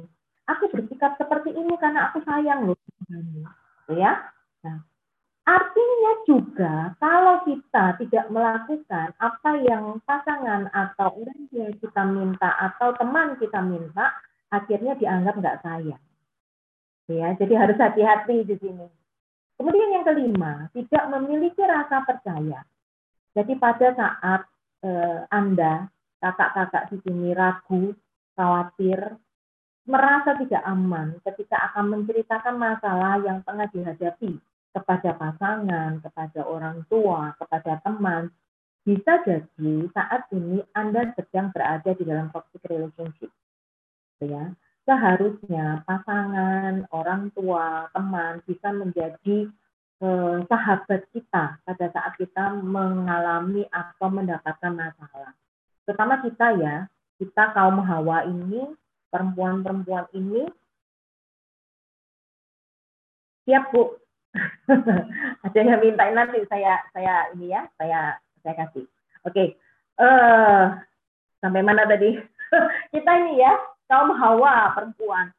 Aku 0.50 0.67
bersikap 0.74 1.15
seperti 1.15 1.53
ini 1.55 1.75
karena 1.79 2.12
aku 2.12 2.24
sayang 2.27 2.71
loh. 2.71 2.79
Ya. 3.91 4.31
Nah, 4.65 4.77
artinya 5.48 6.13
juga 6.27 6.74
kalau 7.00 7.43
kita 7.48 8.00
tidak 8.03 8.25
melakukan 8.31 9.15
apa 9.19 9.51
yang 9.63 10.00
pasangan 10.03 10.67
atau 10.71 11.12
orang 11.24 11.48
yang 11.55 11.71
kita 11.79 12.03
minta 12.07 12.50
atau 12.60 12.95
teman 13.00 13.39
kita 13.39 13.60
minta, 13.63 14.12
akhirnya 14.51 14.95
dianggap 15.00 15.39
nggak 15.39 15.60
sayang. 15.63 16.03
Ya, 17.12 17.36
jadi 17.36 17.53
harus 17.60 17.75
hati-hati 17.75 18.48
di 18.48 18.55
sini. 18.55 18.88
Kemudian 19.60 19.93
yang 19.93 20.05
kelima, 20.07 20.71
tidak 20.74 21.03
memiliki 21.12 21.62
rasa 21.62 22.01
percaya. 22.07 22.63
Jadi 23.36 23.53
pada 23.60 23.93
saat 23.95 24.41
eh, 24.85 25.19
Anda, 25.29 25.89
kakak-kakak 26.21 26.93
di 26.93 26.97
sini 27.05 27.33
ragu, 27.33 27.93
khawatir, 28.38 29.17
merasa 29.89 30.38
tidak 30.38 30.63
aman 30.65 31.17
ketika 31.25 31.57
akan 31.71 31.97
menceritakan 31.97 32.55
masalah 32.57 33.17
yang 33.25 33.41
tengah 33.41 33.67
dihadapi 33.73 34.38
kepada 34.71 35.17
pasangan, 35.17 36.00
kepada 36.00 36.41
orang 36.45 36.85
tua, 36.88 37.33
kepada 37.35 37.81
teman, 37.81 38.31
bisa 38.85 39.21
jadi 39.25 39.73
saat 39.93 40.25
ini 40.33 40.63
Anda 40.73 41.13
sedang 41.17 41.53
berada 41.53 41.91
di 41.93 42.03
dalam 42.05 42.29
toxic 42.33 42.61
relationship. 42.65 43.29
Ya 44.21 44.53
seharusnya 44.85 45.85
pasangan, 45.85 46.89
orang 46.89 47.29
tua, 47.38 47.89
teman 47.93 48.41
bisa 48.50 48.73
menjadi 48.73 49.50
eh, 50.01 50.38
sahabat 50.50 51.01
kita 51.13 51.62
pada 51.62 51.86
saat 51.93 52.13
kita 52.17 52.58
mengalami 52.60 53.63
atau 53.70 54.08
mendapatkan 54.10 54.74
masalah. 54.74 55.34
Terutama 55.86 56.22
kita 56.25 56.48
ya, 56.58 56.75
kita 57.22 57.53
kaum 57.53 57.81
hawa 57.86 58.25
ini, 58.25 58.65
perempuan-perempuan 59.13 60.10
ini, 60.17 60.50
siap 63.46 63.70
bu. 63.70 63.98
Ada 65.46 65.60
yang 65.60 65.84
minta 65.84 66.08
nanti 66.08 66.39
saya 66.48 66.79
saya 66.96 67.29
ini 67.36 67.51
ya, 67.51 67.67
saya 67.75 68.15
saya 68.41 68.53
kasih. 68.63 68.88
Oke, 69.27 69.34
okay. 69.36 69.48
uh, 70.00 70.08
eh, 70.08 70.63
sampai 71.43 71.62
mana 71.62 71.84
tadi? 71.86 72.15
kita 72.96 73.12
ini 73.27 73.43
ya, 73.43 73.53
kaum 73.91 74.15
hawa 74.15 74.72
perempuan. 74.74 75.36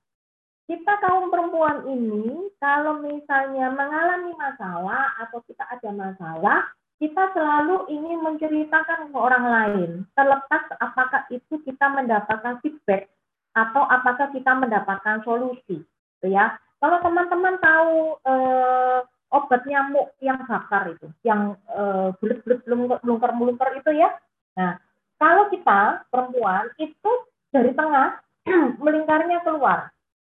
Kita 0.73 1.05
kaum 1.05 1.29
perempuan 1.29 1.85
ini 1.85 2.49
kalau 2.57 3.05
misalnya 3.05 3.69
mengalami 3.77 4.33
masalah 4.41 5.13
atau 5.21 5.45
kita 5.45 5.69
ada 5.69 5.93
masalah, 5.93 6.65
kita 6.97 7.29
selalu 7.37 7.93
ingin 7.93 8.25
menceritakan 8.25 9.13
ke 9.13 9.19
orang 9.21 9.45
lain. 9.53 9.91
Terlepas 10.17 10.73
apakah 10.81 11.29
itu 11.29 11.61
kita 11.69 11.93
mendapatkan 11.93 12.57
feedback 12.65 13.13
atau 13.53 13.85
apakah 13.85 14.33
kita 14.33 14.49
mendapatkan 14.57 15.21
solusi, 15.29 15.85
gitu 15.85 16.27
ya. 16.33 16.57
Kalau 16.81 17.05
teman-teman 17.05 17.61
tahu 17.61 18.17
eh, 18.25 18.99
obat 19.29 19.69
nyamuk 19.69 20.17
yang 20.25 20.41
bakar 20.49 20.89
itu, 20.89 21.13
yang 21.21 21.53
eh, 21.69 22.17
bulat-bulat 22.17 22.65
melungker-melungker 23.05 23.77
itu 23.77 23.93
ya. 23.93 24.09
Nah, 24.57 24.81
kalau 25.21 25.53
kita 25.53 26.09
perempuan 26.09 26.73
itu 26.81 27.13
dari 27.53 27.77
tengah 27.77 28.25
melingkarnya 28.81 29.45
keluar. 29.45 29.92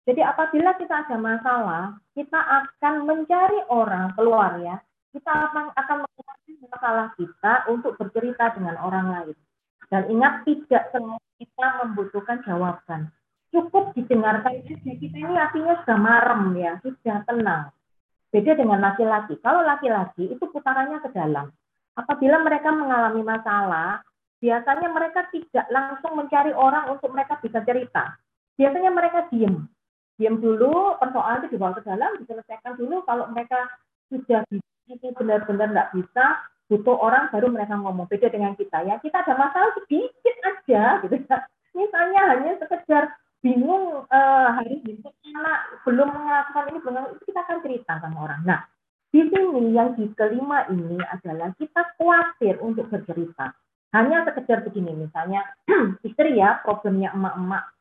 Jadi 0.09 0.25
apabila 0.25 0.73
kita 0.81 1.05
ada 1.05 1.21
masalah, 1.21 1.85
kita 2.17 2.41
akan 2.41 3.05
mencari 3.05 3.61
orang 3.69 4.17
keluar 4.17 4.57
ya. 4.65 4.81
Kita 5.12 5.29
akan 5.29 5.77
akan 5.77 6.09
masalah 6.73 7.12
kita 7.21 7.69
untuk 7.69 7.93
bercerita 8.00 8.57
dengan 8.57 8.81
orang 8.81 9.07
lain. 9.12 9.37
Dan 9.93 10.09
ingat 10.09 10.49
tidak 10.49 10.88
semua 10.97 11.21
kita 11.37 11.67
membutuhkan 11.85 12.41
jawaban. 12.41 13.12
Cukup 13.53 13.93
didengarkan 13.93 14.65
saja. 14.65 14.93
Kita 14.97 15.17
ini 15.17 15.37
artinya 15.37 15.77
sudah 15.85 15.99
marem 16.00 16.57
ya, 16.57 16.81
sudah 16.81 17.29
tenang. 17.29 17.69
Beda 18.33 18.53
dengan 18.57 18.81
laki-laki. 18.81 19.37
Kalau 19.45 19.61
laki-laki 19.61 20.33
itu 20.33 20.45
putarannya 20.49 21.05
ke 21.05 21.12
dalam. 21.12 21.53
Apabila 22.00 22.41
mereka 22.41 22.73
mengalami 22.73 23.21
masalah, 23.21 24.00
biasanya 24.41 24.88
mereka 24.88 25.29
tidak 25.29 25.69
langsung 25.69 26.17
mencari 26.17 26.53
orang 26.57 26.97
untuk 26.97 27.12
mereka 27.12 27.37
bisa 27.45 27.61
cerita. 27.61 28.17
Biasanya 28.57 28.88
mereka 28.88 29.29
diem. 29.29 29.69
Diem 30.19 30.43
dulu, 30.43 30.99
persoalan 30.99 31.47
itu 31.47 31.55
dibawa 31.55 31.79
ke 31.79 31.87
dalam, 31.87 32.19
diselesaikan 32.19 32.75
dulu. 32.75 33.07
Kalau 33.07 33.31
mereka 33.31 33.71
sudah 34.11 34.43
itu 34.91 35.09
benar-benar 35.15 35.71
nggak 35.71 35.91
bisa, 35.95 36.43
butuh 36.67 36.99
orang 36.99 37.31
baru 37.31 37.55
mereka 37.55 37.79
ngomong. 37.79 38.11
Beda 38.11 38.27
dengan 38.27 38.59
kita 38.59 38.83
ya. 38.83 38.99
Kita 38.99 39.23
ada 39.23 39.39
masalah 39.39 39.71
sedikit 39.79 40.35
aja 40.43 40.99
gitu 41.07 41.17
ya. 41.23 41.39
Misalnya 41.71 42.21
hanya 42.35 42.53
sekedar 42.59 43.15
bingung 43.39 44.03
uh, 44.11 44.49
hari 44.51 44.83
ini 44.83 44.99
anak 45.31 45.87
belum 45.87 46.11
melakukan 46.11 46.75
ini 46.75 46.79
belum 46.83 47.05
itu 47.15 47.23
kita 47.31 47.41
akan 47.47 47.59
cerita 47.63 47.93
sama 48.03 48.19
orang. 48.27 48.43
Nah, 48.43 48.61
di 49.15 49.23
sini 49.31 49.73
yang 49.73 49.95
di 49.95 50.11
kelima 50.19 50.67
ini 50.69 50.99
adalah 50.99 51.55
kita 51.55 51.95
khawatir 51.95 52.59
untuk 52.59 52.91
bercerita. 52.91 53.55
Hanya 53.95 54.27
sekedar 54.27 54.67
begini 54.67 54.93
misalnya 54.99 55.47
istri 56.07 56.37
ya 56.37 56.61
problemnya 56.61 57.15
emak-emak 57.15 57.78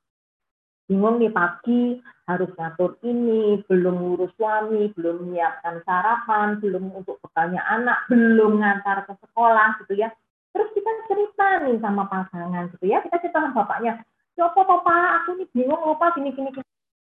bingung 0.87 1.19
nih 1.19 1.31
pagi 1.31 1.99
harus 2.27 2.51
ngatur 2.55 2.99
ini, 3.03 3.59
belum 3.67 3.95
ngurus 3.95 4.31
suami, 4.35 4.91
belum 4.95 5.27
menyiapkan 5.27 5.83
sarapan, 5.83 6.59
belum 6.59 6.91
untuk 6.95 7.19
bekalnya 7.23 7.63
anak, 7.67 8.07
belum 8.11 8.59
ngantar 8.59 9.07
ke 9.07 9.13
sekolah 9.19 9.79
gitu 9.83 9.99
ya. 9.99 10.11
Terus 10.51 10.67
kita 10.75 10.91
cerita 11.07 11.47
nih 11.67 11.77
sama 11.83 12.07
pasangan 12.07 12.71
gitu 12.75 12.87
ya, 12.87 13.03
kita 13.03 13.19
cerita 13.19 13.39
sama 13.43 13.63
bapaknya, 13.63 13.99
coba 14.35 14.63
papa 14.63 14.95
aku 15.23 15.39
nih 15.39 15.47
bingung 15.55 15.83
lupa 15.83 16.11
gini 16.15 16.31
gini 16.35 16.51
gini. 16.55 16.67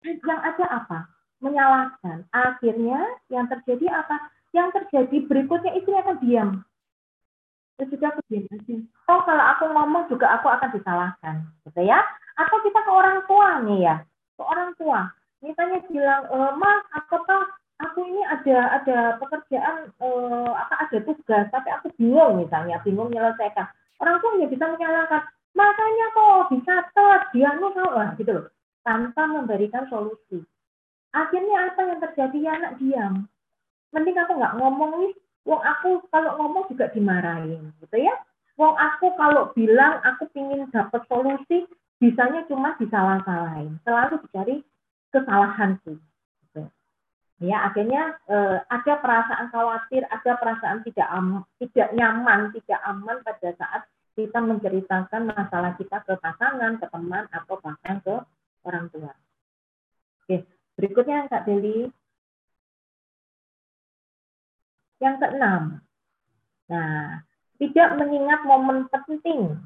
Yang 0.04 0.42
ada 0.44 0.66
apa? 0.84 1.00
Menyalahkan. 1.42 2.28
Akhirnya 2.32 3.00
yang 3.32 3.50
terjadi 3.50 3.88
apa? 4.04 4.32
Yang 4.52 4.84
terjadi 4.84 5.18
berikutnya 5.28 5.72
istri 5.80 5.96
akan 5.96 6.18
diam. 6.24 6.50
Terus 7.80 7.90
juga 7.98 8.16
aku 8.16 8.22
diam. 8.30 8.84
Oh 9.12 9.22
kalau 9.28 9.46
aku 9.58 9.64
ngomong 9.72 10.08
juga 10.08 10.40
aku 10.40 10.48
akan 10.48 10.70
disalahkan, 10.72 11.36
gitu 11.68 11.82
ya 11.84 12.00
atau 12.46 12.58
kita 12.66 12.80
ke 12.82 12.92
orang 12.92 13.20
tua 13.30 13.50
nih 13.66 13.80
ya? 13.86 13.96
Ke 14.38 14.44
orang 14.44 14.72
tua. 14.78 15.00
Misalnya 15.42 15.80
bilang 15.90 16.24
e, 16.30 16.38
mas 16.58 16.82
apa 16.94 17.50
aku 17.82 18.06
ini 18.06 18.22
ada 18.30 18.82
ada 18.82 18.98
pekerjaan 19.18 19.90
eh, 19.90 20.52
apa 20.54 20.74
ada 20.88 20.98
tugas 21.02 21.46
tapi 21.50 21.70
aku 21.74 21.90
bingung 21.98 22.46
misalnya 22.46 22.78
bingung 22.86 23.10
menyelesaikan. 23.10 23.68
Orang 24.02 24.22
tua 24.22 24.38
ya 24.42 24.48
bisa 24.50 24.66
menyalahkan. 24.70 25.22
Makanya 25.52 26.06
kok 26.16 26.48
bisa 26.56 26.74
telat 26.96 27.24
dia 27.36 27.50
nih 27.54 27.74
lah 27.76 28.10
gitu 28.18 28.32
loh. 28.32 28.46
Tanpa 28.82 29.30
memberikan 29.30 29.86
solusi. 29.92 30.42
Akhirnya 31.12 31.70
apa 31.70 31.82
yang 31.86 32.00
terjadi? 32.02 32.38
Ya 32.40 32.52
anak 32.58 32.74
diam. 32.82 33.14
Mending 33.92 34.18
aku 34.18 34.34
nggak 34.40 34.58
ngomong 34.58 34.92
nih. 35.06 35.14
Wong 35.46 35.62
aku 35.62 36.06
kalau 36.14 36.38
ngomong 36.38 36.70
juga 36.72 36.90
dimarahin 36.94 37.74
gitu 37.82 37.98
ya. 37.98 38.14
Wong 38.58 38.74
aku 38.78 39.14
kalau 39.18 39.50
bilang 39.54 40.02
aku 40.06 40.30
ingin 40.38 40.70
dapat 40.70 41.02
solusi 41.10 41.66
bisanya 42.02 42.42
cuma 42.50 42.74
disalah-salahin, 42.82 43.78
selalu 43.86 44.18
dicari 44.26 44.56
kesalahan 45.14 45.78
sih. 45.86 46.02
Gitu. 46.50 46.66
Ya, 47.46 47.70
akhirnya 47.70 48.18
eh, 48.26 48.58
ada 48.66 48.94
perasaan 48.98 49.54
khawatir, 49.54 50.10
ada 50.10 50.32
perasaan 50.42 50.82
tidak 50.82 51.08
am, 51.14 51.46
tidak 51.62 51.94
nyaman, 51.94 52.50
tidak 52.58 52.82
aman 52.90 53.22
pada 53.22 53.50
saat 53.54 53.82
kita 54.18 54.42
menceritakan 54.42 55.30
masalah 55.30 55.78
kita 55.78 56.02
ke 56.02 56.18
pasangan, 56.18 56.82
ke 56.82 56.90
teman, 56.90 57.30
atau 57.30 57.56
bahkan 57.62 58.02
ke 58.02 58.16
orang 58.66 58.90
tua. 58.90 59.14
Oke, 60.26 60.50
berikutnya 60.74 61.30
Kak 61.30 61.46
Deli. 61.46 61.86
Yang 65.02 65.16
keenam. 65.22 65.64
Nah, 66.70 67.26
tidak 67.58 67.90
mengingat 67.98 68.42
momen 68.46 68.86
penting 68.90 69.58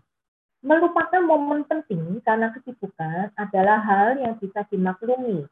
Melupakan 0.65 1.21
momen 1.21 1.61
penting 1.69 2.25
karena 2.25 2.49
kesibukan 2.49 3.29
adalah 3.37 3.77
hal 3.85 4.17
yang 4.17 4.33
bisa 4.41 4.65
dimaklumi. 4.73 5.45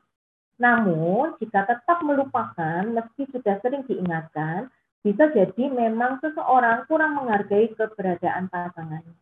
Namun, 0.57 1.37
jika 1.37 1.69
tetap 1.69 2.01
melupakan 2.01 2.81
meski 2.81 3.29
sudah 3.29 3.61
sering 3.61 3.85
diingatkan, 3.85 4.73
bisa 5.05 5.29
jadi 5.29 5.69
memang 5.69 6.17
seseorang 6.17 6.89
kurang 6.89 7.13
menghargai 7.13 7.69
keberadaan 7.77 8.49
pasangannya. 8.49 9.13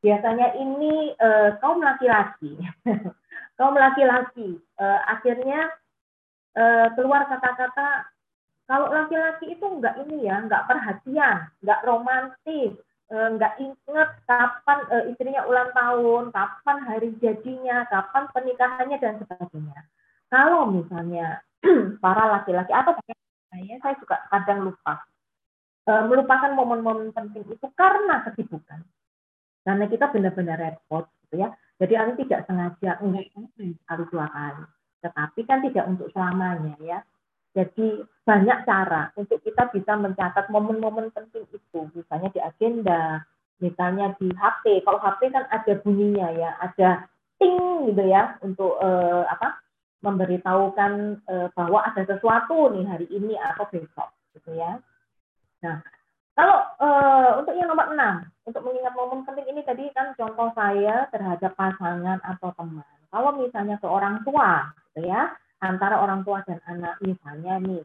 Biasanya 0.00 0.56
ini 0.56 1.12
eh, 1.12 1.50
kaum 1.60 1.84
laki-laki, 1.84 2.56
kaum 3.60 3.76
laki-laki 3.76 4.56
eh, 4.56 5.00
akhirnya 5.04 5.68
eh, 6.56 6.88
keluar 6.96 7.28
kata-kata 7.28 8.08
kalau 8.64 8.88
laki-laki 8.88 9.52
itu 9.52 9.66
enggak 9.66 9.98
ini 10.06 10.30
ya, 10.30 10.40
enggak 10.40 10.64
perhatian, 10.70 11.50
enggak 11.60 11.82
romantis, 11.84 12.72
Eh, 13.10 13.28
nggak 13.34 13.58
inget 13.58 14.10
kapan 14.22 14.78
uh, 14.86 15.02
istrinya 15.10 15.42
ulang 15.50 15.74
tahun, 15.74 16.30
kapan 16.30 16.78
hari 16.86 17.10
jadinya, 17.18 17.82
kapan 17.90 18.30
pernikahannya 18.30 19.02
dan 19.02 19.18
sebagainya. 19.18 19.82
Kalau 20.30 20.70
misalnya 20.70 21.42
para 22.04 22.24
laki-laki 22.38 22.70
atau 22.70 22.94
saya, 23.50 23.74
saya 23.82 23.94
juga 23.98 24.14
kadang 24.30 24.62
lupa 24.62 25.02
uh, 25.90 26.06
melupakan 26.06 26.54
momen-momen 26.54 27.10
penting 27.10 27.42
itu 27.50 27.66
karena 27.74 28.22
kesibukan. 28.30 28.86
Karena 29.66 29.84
kita 29.90 30.06
benar-benar 30.14 30.62
repot, 30.62 31.10
gitu 31.26 31.42
ya. 31.42 31.50
Jadi 31.82 31.94
aku 31.98 32.10
tidak 32.22 32.46
sengaja 32.46 32.90
enggak 33.02 33.26
sekali 33.34 34.02
dua 34.06 34.26
kali. 34.30 34.64
Tetapi 35.02 35.40
kan 35.50 35.58
tidak 35.66 35.84
untuk 35.90 36.14
selamanya 36.14 36.78
ya. 36.78 37.02
Jadi 37.50 38.06
banyak 38.22 38.58
cara 38.62 39.10
untuk 39.18 39.42
kita 39.42 39.74
bisa 39.74 39.98
mencatat 39.98 40.46
momen-momen 40.54 41.10
penting 41.10 41.42
itu, 41.50 41.80
misalnya 41.98 42.30
di 42.30 42.38
agenda, 42.38 43.26
misalnya 43.58 44.14
di 44.22 44.30
HP. 44.30 44.86
Kalau 44.86 45.02
HP 45.02 45.34
kan 45.34 45.44
ada 45.50 45.72
bunyinya 45.82 46.30
ya, 46.30 46.50
ada 46.62 47.10
ting 47.42 47.90
gitu 47.90 48.02
ya 48.06 48.38
untuk 48.42 48.78
eh, 48.78 49.24
apa? 49.26 49.58
memberitahukan 50.00 50.92
eh, 51.28 51.48
bahwa 51.52 51.84
ada 51.84 52.00
sesuatu 52.08 52.72
nih 52.72 52.88
hari 52.88 53.06
ini 53.12 53.36
atau 53.36 53.68
besok 53.68 54.08
gitu 54.32 54.56
ya. 54.56 54.80
Nah, 55.60 55.76
kalau 56.32 56.56
eh, 56.80 57.30
untuk 57.36 57.52
yang 57.52 57.68
nomor 57.68 57.92
enam, 57.92 58.24
untuk 58.48 58.64
mengingat 58.64 58.96
momen 58.96 59.28
penting 59.28 59.44
ini 59.52 59.60
tadi 59.60 59.92
kan 59.92 60.16
contoh 60.16 60.48
saya 60.56 61.04
terhadap 61.12 61.52
pasangan 61.52 62.16
atau 62.24 62.48
teman. 62.56 62.96
Kalau 63.12 63.36
misalnya 63.36 63.76
ke 63.76 63.84
orang 63.90 64.24
tua, 64.24 64.72
gitu 64.94 65.10
ya, 65.10 65.34
antara 65.60 66.00
orang 66.00 66.24
tua 66.24 66.40
dan 66.48 66.58
anak. 66.66 66.96
Misalnya 67.04 67.60
nih 67.60 67.82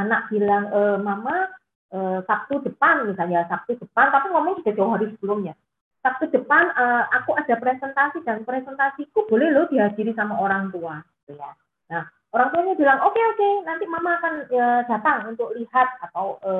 anak 0.00 0.32
bilang 0.32 0.68
e, 0.72 0.80
mama 1.00 1.48
e, 1.92 1.98
Sabtu 2.24 2.64
depan 2.64 3.08
misalnya 3.08 3.44
Sabtu 3.46 3.76
depan 3.76 4.08
tapi 4.10 4.32
ngomong 4.32 4.60
sudah 4.60 4.72
jauh 4.74 4.92
hari 4.92 5.12
sebelumnya. 5.16 5.54
Sabtu 6.00 6.32
depan 6.32 6.72
e, 6.72 6.84
aku 7.20 7.36
ada 7.36 7.54
presentasi 7.60 8.24
dan 8.24 8.42
presentasiku 8.48 9.28
boleh 9.28 9.52
lo 9.52 9.68
dihadiri 9.68 10.16
sama 10.16 10.40
orang 10.40 10.72
tua 10.72 11.04
gitu 11.24 11.36
ya. 11.36 11.52
Nah 11.92 12.04
orang 12.32 12.48
tuanya 12.54 12.74
bilang 12.78 12.98
oke 13.04 13.12
okay, 13.12 13.24
oke 13.24 13.36
okay, 13.36 13.52
nanti 13.68 13.84
mama 13.84 14.10
akan 14.18 14.34
e, 14.48 14.62
datang 14.88 15.18
untuk 15.28 15.52
lihat 15.54 15.88
atau 16.08 16.40
e, 16.40 16.52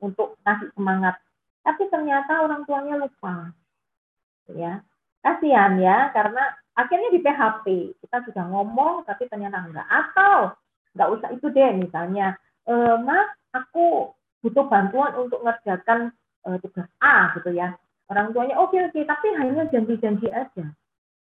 untuk 0.00 0.38
kasih 0.46 0.70
semangat. 0.78 1.18
Tapi 1.60 1.90
ternyata 1.92 2.40
orang 2.46 2.64
tuanya 2.64 2.96
lupa 2.96 3.52
gitu 4.46 4.62
ya. 4.62 4.80
Kasihan 5.20 5.76
ya 5.76 6.08
karena 6.16 6.56
akhirnya 6.80 7.10
di 7.12 7.20
PHP 7.20 7.66
kita 8.00 8.16
sudah 8.24 8.44
ngomong 8.48 9.04
tapi 9.04 9.28
ternyata 9.28 9.60
enggak. 9.60 9.86
Atau 9.86 10.56
enggak 10.96 11.10
usah 11.18 11.28
itu 11.36 11.46
deh 11.52 11.72
misalnya 11.76 12.36
e, 12.64 12.74
mas 13.04 13.28
aku 13.52 14.14
butuh 14.40 14.64
bantuan 14.70 15.12
untuk 15.20 15.44
ngerjakan 15.44 16.14
e, 16.46 16.48
tugas 16.64 16.88
A 17.04 17.36
gitu 17.36 17.52
ya. 17.52 17.76
Orang 18.10 18.32
tuanya 18.34 18.58
oke 18.58 18.74
okay, 18.74 18.88
oke 18.88 18.96
okay, 18.96 19.04
tapi 19.04 19.26
hanya 19.36 19.68
janji-janji 19.68 20.28
aja. 20.32 20.66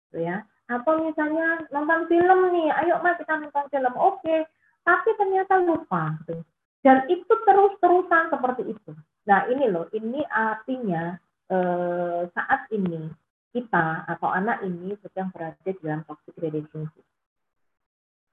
Gitu 0.09 0.19
ya. 0.23 0.47
Atau 0.71 1.03
misalnya 1.03 1.67
nonton 1.75 2.07
film 2.07 2.41
nih 2.55 2.71
ayo 2.87 3.03
mas 3.03 3.19
kita 3.19 3.35
nonton 3.37 3.67
film. 3.69 3.95
Oke 3.99 4.23
okay. 4.23 4.41
tapi 4.87 5.11
ternyata 5.19 5.59
lupa 5.61 6.15
gitu. 6.25 6.41
Dan 6.81 7.05
itu 7.13 7.29
terus-terusan 7.45 8.33
seperti 8.33 8.73
itu. 8.73 8.93
Nah 9.29 9.45
ini 9.53 9.69
loh 9.69 9.85
ini 9.93 10.25
artinya 10.33 11.13
eh, 11.53 12.25
saat 12.33 12.73
ini 12.73 13.20
kita 13.51 14.07
atau 14.07 14.29
anak 14.31 14.63
ini 14.63 14.95
sedang 15.03 15.31
berada 15.35 15.71
dalam 15.83 16.07
toxic 16.07 16.35
relationship. 16.39 17.05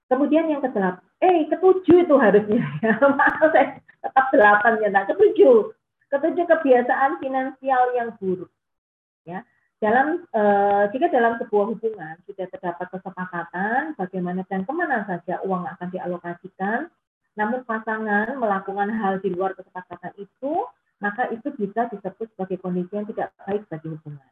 Kemudian 0.08 0.48
yang 0.48 0.64
kedelapan, 0.64 1.04
eh 1.20 1.44
ketujuh 1.52 2.08
itu 2.08 2.16
harusnya 2.16 2.64
ya, 2.86 2.96
maaf 3.02 3.44
saya 3.52 3.84
tetap 3.84 4.26
delapan 4.32 4.80
ya, 4.80 4.88
nah 4.94 5.04
ketujuh, 5.04 5.76
ketujuh 6.08 6.46
kebiasaan 6.48 7.20
finansial 7.20 7.92
yang 7.92 8.16
buruk. 8.16 8.48
Ya, 9.28 9.44
dalam 9.84 10.24
eh, 10.32 10.84
jika 10.96 11.12
dalam 11.12 11.36
sebuah 11.44 11.76
hubungan 11.76 12.16
sudah 12.24 12.48
terdapat 12.48 12.88
kesepakatan 12.88 14.00
bagaimana 14.00 14.48
dan 14.48 14.64
ke 14.64 14.72
mana 14.72 15.04
saja 15.04 15.44
uang 15.44 15.68
akan 15.76 15.88
dialokasikan, 15.92 16.88
namun 17.36 17.68
pasangan 17.68 18.32
melakukan 18.40 18.88
hal 18.96 19.20
di 19.20 19.36
luar 19.36 19.52
kesepakatan 19.60 20.16
itu, 20.16 20.64
maka 21.04 21.28
itu 21.36 21.52
bisa 21.60 21.92
disebut 21.92 22.32
sebagai 22.32 22.64
kondisi 22.64 22.96
yang 22.96 23.06
tidak 23.12 23.36
baik 23.44 23.68
bagi 23.68 23.92
hubungan 23.92 24.32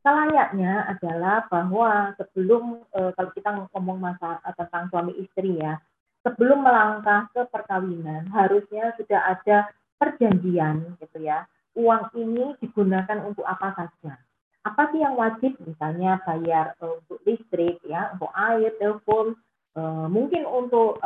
selayaknya 0.00 0.88
adalah 0.88 1.44
bahwa 1.48 2.12
sebelum 2.16 2.84
e, 2.92 3.00
kalau 3.16 3.30
kita 3.36 3.50
ngomong 3.72 3.98
masa 4.00 4.40
eh, 4.44 4.54
tentang 4.56 4.88
suami 4.88 5.12
istri 5.20 5.60
ya, 5.60 5.76
sebelum 6.24 6.64
melangkah 6.64 7.28
ke 7.32 7.44
perkawinan 7.48 8.28
harusnya 8.32 8.92
sudah 8.96 9.20
ada 9.36 9.68
perjanjian 10.00 10.96
gitu 11.00 11.20
ya. 11.20 11.44
Uang 11.76 12.10
ini 12.18 12.56
digunakan 12.58 13.22
untuk 13.22 13.46
apa 13.46 13.76
saja. 13.76 14.18
Apa 14.60 14.92
sih 14.92 15.00
yang 15.00 15.16
wajib 15.16 15.56
misalnya 15.64 16.20
bayar 16.24 16.76
e, 16.80 16.84
untuk 17.00 17.18
listrik 17.28 17.80
ya, 17.84 18.12
untuk 18.16 18.32
air, 18.32 18.72
telepon, 18.80 19.36
e, 19.76 19.80
mungkin 20.08 20.48
untuk 20.48 20.96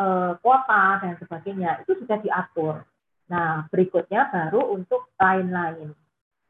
kuota 0.42 1.02
dan 1.02 1.14
sebagainya 1.18 1.82
itu 1.82 1.98
sudah 2.02 2.18
diatur. 2.22 2.86
Nah, 3.24 3.64
berikutnya 3.72 4.28
baru 4.28 4.76
untuk 4.76 5.08
lain-lain 5.16 5.96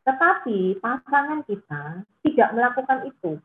Tetapi 0.04 0.78
pasangan 0.84 1.40
kita 1.48 2.04
tidak 2.20 2.48
melakukan 2.52 3.08
itu, 3.08 3.40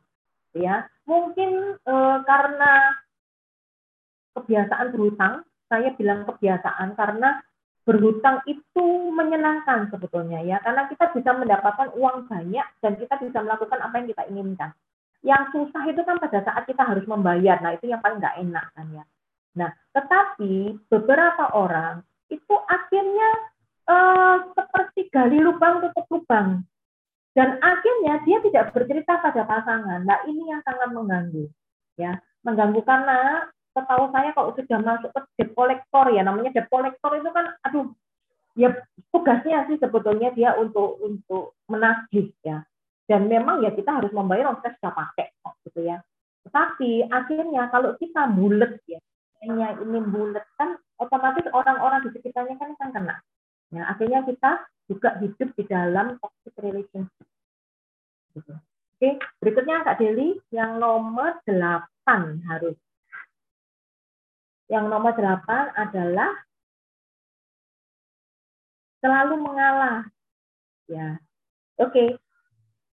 ya 0.56 0.84
mungkin 1.08 1.80
e, 1.80 1.96
karena 2.28 3.00
kebiasaan 4.36 4.92
berhutang. 4.92 5.48
Saya 5.70 5.94
bilang 5.94 6.26
kebiasaan 6.26 6.98
karena 6.98 7.46
berhutang 7.86 8.42
itu 8.50 9.14
menyenangkan 9.14 9.88
sebetulnya 9.94 10.42
ya, 10.42 10.58
karena 10.66 10.90
kita 10.90 11.14
bisa 11.14 11.32
mendapatkan 11.38 11.94
uang 11.94 12.26
banyak 12.26 12.68
dan 12.82 12.94
kita 12.98 13.16
bisa 13.22 13.40
melakukan 13.46 13.80
apa 13.80 13.96
yang 14.02 14.08
kita 14.10 14.24
inginkan. 14.34 14.72
Yang 15.22 15.44
susah 15.54 15.84
itu 15.86 16.02
kan 16.02 16.18
pada 16.18 16.42
saat 16.42 16.64
kita 16.66 16.84
harus 16.84 17.06
membayar, 17.06 17.62
nah 17.62 17.78
itu 17.78 17.86
yang 17.86 18.02
paling 18.02 18.18
nggak 18.18 18.40
enak 18.42 18.66
kan 18.74 18.88
ya. 18.92 19.06
Nah, 19.58 19.70
tetapi 19.94 20.80
beberapa 20.90 21.54
orang 21.54 22.02
itu 22.30 22.56
akhirnya 22.70 23.30
uh, 23.90 24.36
seperti 24.54 25.10
gali 25.10 25.42
lubang 25.42 25.82
tutup 25.82 26.06
lubang. 26.14 26.62
Dan 27.34 27.58
akhirnya 27.62 28.22
dia 28.26 28.38
tidak 28.46 28.74
bercerita 28.74 29.22
pada 29.22 29.46
pasangan. 29.46 30.02
Nah, 30.06 30.20
ini 30.30 30.50
yang 30.50 30.62
sangat 30.66 30.90
mengganggu. 30.94 31.46
Ya, 31.98 32.22
mengganggu 32.46 32.82
karena 32.86 33.50
setahu 33.76 34.10
saya 34.12 34.34
kalau 34.34 34.52
sudah 34.56 34.80
masuk 34.82 35.12
ke 35.14 35.22
debt 35.38 35.50
collector 35.54 36.06
ya, 36.10 36.22
namanya 36.26 36.52
debt 36.56 36.68
collector 36.72 37.12
itu 37.16 37.30
kan 37.30 37.54
aduh 37.64 37.92
ya 38.58 38.76
tugasnya 39.14 39.70
sih 39.70 39.78
sebetulnya 39.78 40.34
dia 40.34 40.58
untuk 40.58 41.00
untuk 41.04 41.60
menagih 41.70 42.34
ya. 42.42 42.66
Dan 43.10 43.26
memang 43.26 43.66
ya 43.66 43.74
kita 43.74 43.90
harus 43.90 44.14
membayar 44.14 44.54
orang 44.54 44.62
kita 44.62 44.78
sudah 44.78 44.94
pakai 44.94 45.28
gitu 45.70 45.80
ya. 45.86 45.98
Tetapi 46.46 47.10
akhirnya 47.10 47.70
kalau 47.70 47.94
kita 47.98 48.32
bulat 48.34 48.80
ya, 48.90 49.00
ini 49.46 50.00
bulat 50.08 50.46
kan 50.58 50.78
otomatis 51.00 51.46
orang-orang 51.54 52.04
di 52.06 52.10
sekitarnya 52.20 52.56
kan 52.58 52.74
akan 52.76 52.90
kena. 52.92 53.16
Ya, 53.70 53.86
akhirnya 53.86 54.26
kita 54.26 54.66
juga 54.90 55.22
hidup 55.22 55.50
di 55.54 55.64
dalam 55.70 56.18
toxic 56.18 56.54
relationship. 56.58 57.28
Gitu. 58.34 58.54
Oke, 59.00 59.10
berikutnya 59.40 59.86
Kak 59.86 60.02
Deli 60.02 60.36
yang 60.50 60.82
nomor 60.82 61.38
8 61.46 62.42
harus. 62.50 62.76
Yang 64.68 64.86
nomor 64.90 65.14
8 65.14 65.78
adalah 65.78 66.34
selalu 69.00 69.36
mengalah. 69.38 70.10
Ya. 70.90 71.22
Oke. 71.78 72.18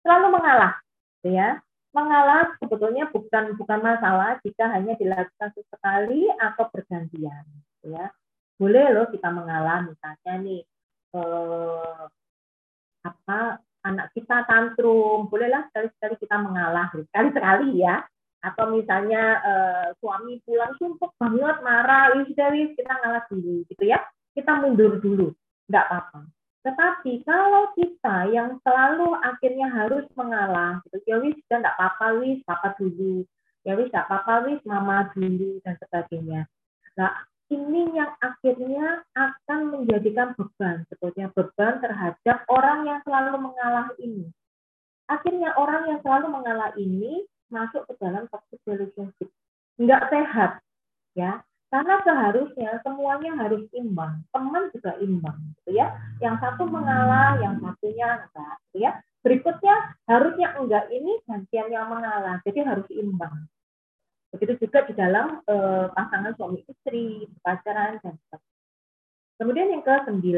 Selalu 0.04 0.38
mengalah, 0.38 0.78
ya. 1.26 1.58
Mengalah 1.90 2.54
sebetulnya 2.60 3.08
bukan 3.08 3.56
bukan 3.56 3.80
masalah 3.80 4.36
jika 4.44 4.68
hanya 4.68 4.94
dilakukan 5.00 5.48
sesekali 5.56 6.28
atau 6.36 6.68
bergantian, 6.68 7.42
ya 7.80 8.12
boleh 8.56 8.86
loh 8.96 9.06
kita 9.12 9.28
mengalah 9.28 9.84
misalnya 9.84 10.34
nih 10.40 10.62
eh, 11.16 12.04
apa 13.04 13.60
anak 13.86 14.10
kita 14.12 14.42
tantrum. 14.50 15.30
Bolehlah 15.30 15.70
sekali-sekali 15.70 16.14
kita 16.18 16.36
mengalah 16.42 16.90
sekali-sekali 16.90 17.78
ya. 17.78 18.02
Atau 18.42 18.74
misalnya 18.74 19.22
eh, 19.42 19.88
suami 20.02 20.42
pulang 20.42 20.74
sumpuk 20.80 21.14
banget 21.20 21.56
marah 21.62 22.14
wis 22.18 22.30
wis 22.34 22.70
kita 22.74 22.92
ngalah 22.92 23.24
dulu 23.30 23.62
gitu 23.70 23.84
ya. 23.86 24.02
Kita 24.34 24.58
mundur 24.60 24.98
dulu 24.98 25.32
nggak 25.70 25.86
apa-apa. 25.86 26.20
Tetapi 26.66 27.22
kalau 27.22 27.70
kita 27.78 28.26
yang 28.34 28.58
selalu 28.66 29.14
akhirnya 29.22 29.70
harus 29.70 30.06
mengalah 30.18 30.82
gitu 30.90 30.98
ya 31.06 31.16
wis 31.22 31.38
sudah 31.46 31.62
nggak 31.62 31.76
apa-apa 31.78 32.06
wis 32.22 32.38
papa 32.42 32.74
dulu. 32.78 33.22
Ya 33.62 33.74
wis 33.78 33.90
nggak 33.90 34.06
apa-apa 34.10 34.50
wis 34.50 34.60
mama 34.66 35.10
dulu 35.14 35.62
dan 35.62 35.74
sebagainya. 35.78 36.46
Nah 36.98 37.12
ini 37.46 37.94
yang 37.94 38.10
akhirnya 38.18 39.06
akan 39.14 39.60
menjadikan 39.70 40.34
beban, 40.34 40.82
sebetulnya 40.90 41.30
beban 41.30 41.78
terhadap 41.78 42.38
orang 42.50 42.86
yang 42.86 42.98
selalu 43.06 43.38
mengalah 43.38 43.88
ini. 44.02 44.26
Akhirnya 45.06 45.54
orang 45.54 45.86
yang 45.86 46.00
selalu 46.02 46.26
mengalah 46.34 46.74
ini 46.74 47.22
masuk 47.46 47.86
ke 47.86 47.94
dalam 48.02 48.26
toxic 48.26 48.58
relationship. 48.66 49.30
Enggak 49.78 50.10
sehat, 50.10 50.50
ya. 51.14 51.46
Karena 51.70 51.98
seharusnya 52.02 52.78
semuanya 52.82 53.34
harus 53.38 53.66
imbang. 53.74 54.22
Teman 54.34 54.70
juga 54.74 54.98
imbang, 54.98 55.38
gitu 55.62 55.78
ya. 55.78 55.94
Yang 56.18 56.42
satu 56.42 56.66
mengalah, 56.66 57.38
yang 57.38 57.62
satunya 57.62 58.26
enggak, 58.26 58.54
gitu 58.70 58.76
ya. 58.82 58.92
Berikutnya 59.22 59.74
harusnya 60.10 60.48
enggak 60.58 60.86
ini 60.90 61.18
gantian 61.26 61.68
yang 61.70 61.86
mengalah, 61.90 62.42
jadi 62.42 62.66
harus 62.66 62.86
imbang. 62.90 63.46
Begitu 64.36 64.68
juga 64.68 64.84
di 64.84 64.92
dalam 64.92 65.40
uh, 65.48 65.88
pasangan 65.96 66.36
suami 66.36 66.60
istri, 66.68 67.24
pacaran, 67.40 67.96
dan 68.04 68.20
sebagainya. 68.28 68.64
Kemudian 69.40 69.72
yang 69.72 69.80
ke-9, 69.80 70.28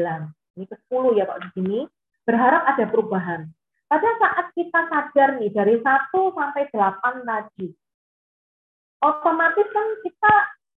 ini 0.55 0.65
ke-10 0.71 1.03
ya 1.19 1.27
Pak 1.27 1.39
di 1.43 1.49
sini, 1.59 1.79
berharap 2.23 2.63
ada 2.63 2.87
perubahan. 2.87 3.43
Pada 3.91 4.09
saat 4.23 4.55
kita 4.55 4.87
sadar 4.87 5.29
nih 5.43 5.51
dari 5.51 5.83
1 5.83 5.83
sampai 6.15 6.63
8 6.71 7.27
tadi, 7.27 7.67
otomatis 9.03 9.67
kan 9.67 9.87
kita, 10.07 10.33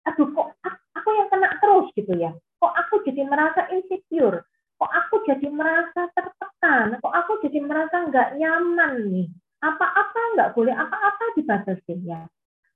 aduh 0.08 0.28
kok 0.32 0.48
aku 0.96 1.08
yang 1.12 1.28
kena 1.28 1.52
terus 1.60 1.92
gitu 1.92 2.16
ya. 2.16 2.32
Kok 2.56 2.72
aku 2.72 3.04
jadi 3.04 3.28
merasa 3.28 3.68
insecure, 3.68 4.48
kok 4.80 4.92
aku 4.96 5.28
jadi 5.28 5.44
merasa 5.52 6.08
tertekan, 6.16 6.96
kok 7.04 7.12
aku 7.12 7.36
jadi 7.44 7.60
merasa 7.60 8.08
nggak 8.08 8.40
nyaman 8.40 9.12
nih. 9.12 9.28
Apa-apa 9.60 10.20
nggak 10.40 10.52
boleh, 10.56 10.72
apa-apa 10.72 11.36
dibatasi 11.36 12.00
ya 12.08 12.24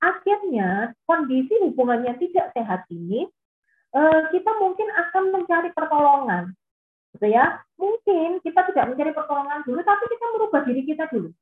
akhirnya 0.05 0.93
kondisi 1.09 1.57
hubungannya 1.65 2.13
tidak 2.21 2.53
sehat 2.53 2.85
ini, 2.93 3.25
eh, 3.97 4.21
kita 4.29 4.51
mungkin 4.61 4.89
akan 4.93 5.25
mencari 5.33 5.73
pertolongan, 5.73 6.53
gitu 7.17 7.27
ya. 7.33 7.65
Mungkin 7.81 8.45
kita 8.45 8.69
tidak 8.69 8.93
mencari 8.93 9.17
pertolongan 9.17 9.65
dulu, 9.65 9.81
tapi 9.81 10.05
kita 10.13 10.27
merubah 10.37 10.61
diri 10.69 10.83
kita 10.85 11.05
dulu. 11.09 11.33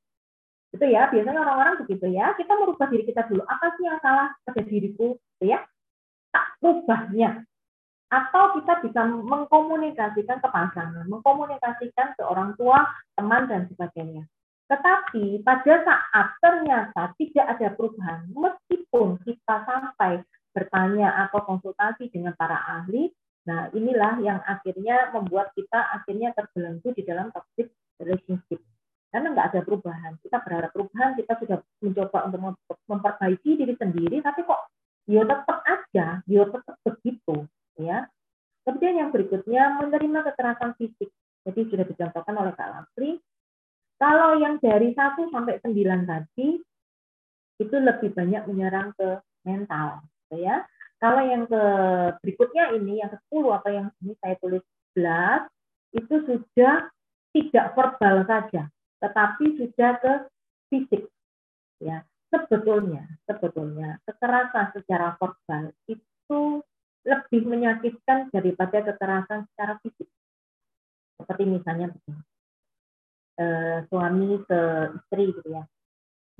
Gitu 0.72 0.87
ya, 0.88 1.11
biasanya 1.12 1.40
orang-orang 1.42 1.85
begitu 1.85 2.07
ya, 2.09 2.33
kita 2.38 2.53
merubah 2.57 2.87
diri 2.88 3.05
kita 3.05 3.29
dulu. 3.29 3.42
Apa 3.44 3.77
sih 3.77 3.85
yang 3.85 3.98
salah 4.01 4.33
pada 4.46 4.62
diriku, 4.64 5.18
gitu 5.37 5.44
ya? 5.51 5.61
Tak 6.33 6.57
rubahnya. 6.64 7.44
Atau 8.12 8.61
kita 8.61 8.85
bisa 8.85 9.09
mengkomunikasikan 9.09 10.40
ke 10.44 10.48
pasangan, 10.53 11.05
mengkomunikasikan 11.09 12.12
ke 12.16 12.22
orang 12.25 12.53
tua, 12.61 12.85
teman, 13.16 13.48
dan 13.48 13.68
sebagainya. 13.72 14.29
Tetapi 14.73 15.45
pada 15.45 15.75
saat 15.85 16.29
ternyata 16.41 17.13
tidak 17.21 17.45
ada 17.45 17.69
perubahan, 17.77 18.25
meskipun 18.33 19.21
kita 19.21 19.69
sampai 19.69 20.25
bertanya 20.57 21.29
atau 21.29 21.45
konsultasi 21.45 22.09
dengan 22.09 22.33
para 22.33 22.57
ahli, 22.57 23.13
nah 23.45 23.69
inilah 23.77 24.17
yang 24.25 24.41
akhirnya 24.49 25.13
membuat 25.13 25.53
kita 25.53 25.77
akhirnya 25.77 26.33
terbelenggu 26.33 26.89
di 26.97 27.05
dalam 27.05 27.29
toxic 27.37 27.69
relationship. 28.01 28.65
Karena 29.13 29.37
nggak 29.37 29.49
ada 29.53 29.61
perubahan. 29.61 30.17
Kita 30.25 30.41
berharap 30.41 30.73
perubahan, 30.73 31.21
kita 31.21 31.37
sudah 31.37 31.61
mencoba 31.85 32.19
untuk 32.33 32.77
memperbaiki 32.89 33.61
diri 33.61 33.77
sendiri, 33.77 34.25
tapi 34.25 34.41
kok 34.41 34.73
dia 35.05 35.21
ya 35.21 35.23
tetap 35.29 35.59
aja, 35.69 36.07
dia 36.25 36.37
ya 36.41 36.45
tetap 36.49 36.77
begitu, 36.81 37.37
ya. 37.77 38.09
Kemudian 38.65 38.95
yang 39.05 39.11
berikutnya 39.13 39.85
menerima 39.85 40.33
kekerasan 40.33 40.73
fisik. 40.81 41.13
Jadi 41.45 41.61
sudah 41.69 41.85
dicontohkan 41.85 42.35
oleh 42.41 42.55
Kak 42.57 42.71
Lasri, 42.73 43.21
kalau 44.03 44.35
yang 44.35 44.59
dari 44.59 44.91
1 44.91 45.31
sampai 45.31 45.62
9 45.62 46.11
tadi 46.11 46.59
itu 47.62 47.77
lebih 47.79 48.11
banyak 48.11 48.43
menyerang 48.51 48.91
ke 48.99 49.23
mental, 49.47 50.03
gitu 50.27 50.43
ya. 50.43 50.67
Kalau 50.99 51.23
yang 51.23 51.47
ke 51.47 51.62
berikutnya 52.19 52.75
ini 52.75 52.99
yang 52.99 53.15
ke-10 53.15 53.47
atau 53.47 53.71
yang 53.71 53.87
ini 54.03 54.19
saya 54.19 54.35
tulis 54.43 54.62
11 54.99 55.47
itu 56.03 56.15
sudah 56.27 56.91
tidak 57.31 57.67
verbal 57.79 58.27
saja, 58.27 58.67
tetapi 58.99 59.45
sudah 59.62 59.93
ke 60.03 60.12
fisik. 60.67 61.07
Ya, 61.79 62.03
sebetulnya 62.35 63.07
sebetulnya 63.31 64.03
kekerasan 64.03 64.75
secara 64.75 65.15
verbal 65.15 65.71
itu 65.87 66.43
lebih 67.07 67.43
menyakitkan 67.47 68.35
daripada 68.35 68.83
kekerasan 68.83 69.47
secara 69.55 69.79
fisik. 69.83 70.11
Seperti 71.23 71.47
misalnya 71.47 71.87
begini 71.91 72.32
eh, 73.38 73.79
suami 73.88 74.40
ke 74.45 74.61
istri 74.99 75.33
gitu 75.33 75.49
ya. 75.53 75.62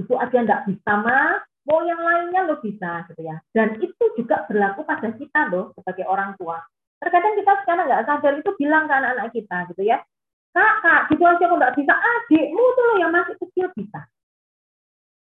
Itu 0.01 0.15
aja 0.17 0.37
nggak 0.37 0.65
bisa 0.69 0.93
mah 0.99 1.41
mau 1.63 1.87
yang 1.87 2.03
lainnya 2.03 2.49
lo 2.49 2.59
bisa 2.59 3.07
gitu 3.13 3.23
ya. 3.23 3.39
Dan 3.55 3.79
itu 3.79 4.05
juga 4.19 4.45
berlaku 4.51 4.83
pada 4.83 5.15
kita 5.15 5.53
loh 5.53 5.71
sebagai 5.79 6.05
orang 6.09 6.35
tua. 6.37 6.59
Terkadang 6.99 7.35
kita 7.39 7.53
sekarang 7.63 7.85
nggak 7.87 8.05
sadar 8.07 8.33
itu 8.39 8.51
bilang 8.59 8.87
ke 8.87 8.95
anak-anak 8.95 9.29
kita 9.35 9.57
gitu 9.75 9.83
ya. 9.87 9.99
Kak 10.53 10.75
kak 10.85 11.01
gitu 11.09 11.23
aja 11.25 11.45
kok 11.49 11.59
nggak 11.59 11.77
bisa. 11.81 11.93
Adikmu 11.97 12.65
tuh 12.77 12.85
loh 12.85 12.97
yang 13.01 13.13
masih 13.15 13.37
kecil 13.41 13.67
bisa. 13.73 14.01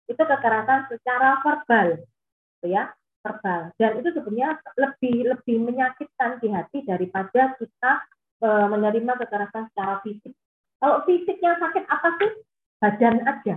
Itu 0.09 0.19
kekerasan 0.19 0.91
secara 0.91 1.39
verbal 1.39 2.03
gitu 2.59 2.67
ya 2.67 2.91
verbal. 3.21 3.71
Dan 3.77 4.01
itu 4.01 4.09
sebenarnya 4.17 4.57
lebih 4.75 5.15
lebih 5.33 5.57
menyakitkan 5.61 6.41
di 6.41 6.47
hati 6.49 6.81
daripada 6.83 7.53
kita 7.55 7.93
e, 8.41 8.47
menerima 8.67 9.13
kekerasan 9.21 9.69
secara 9.71 10.01
fisik 10.01 10.33
kalau 10.81 11.05
fisiknya 11.05 11.61
sakit 11.61 11.85
apa 11.85 12.09
sih? 12.17 12.31
Badan 12.81 13.21
aja. 13.29 13.55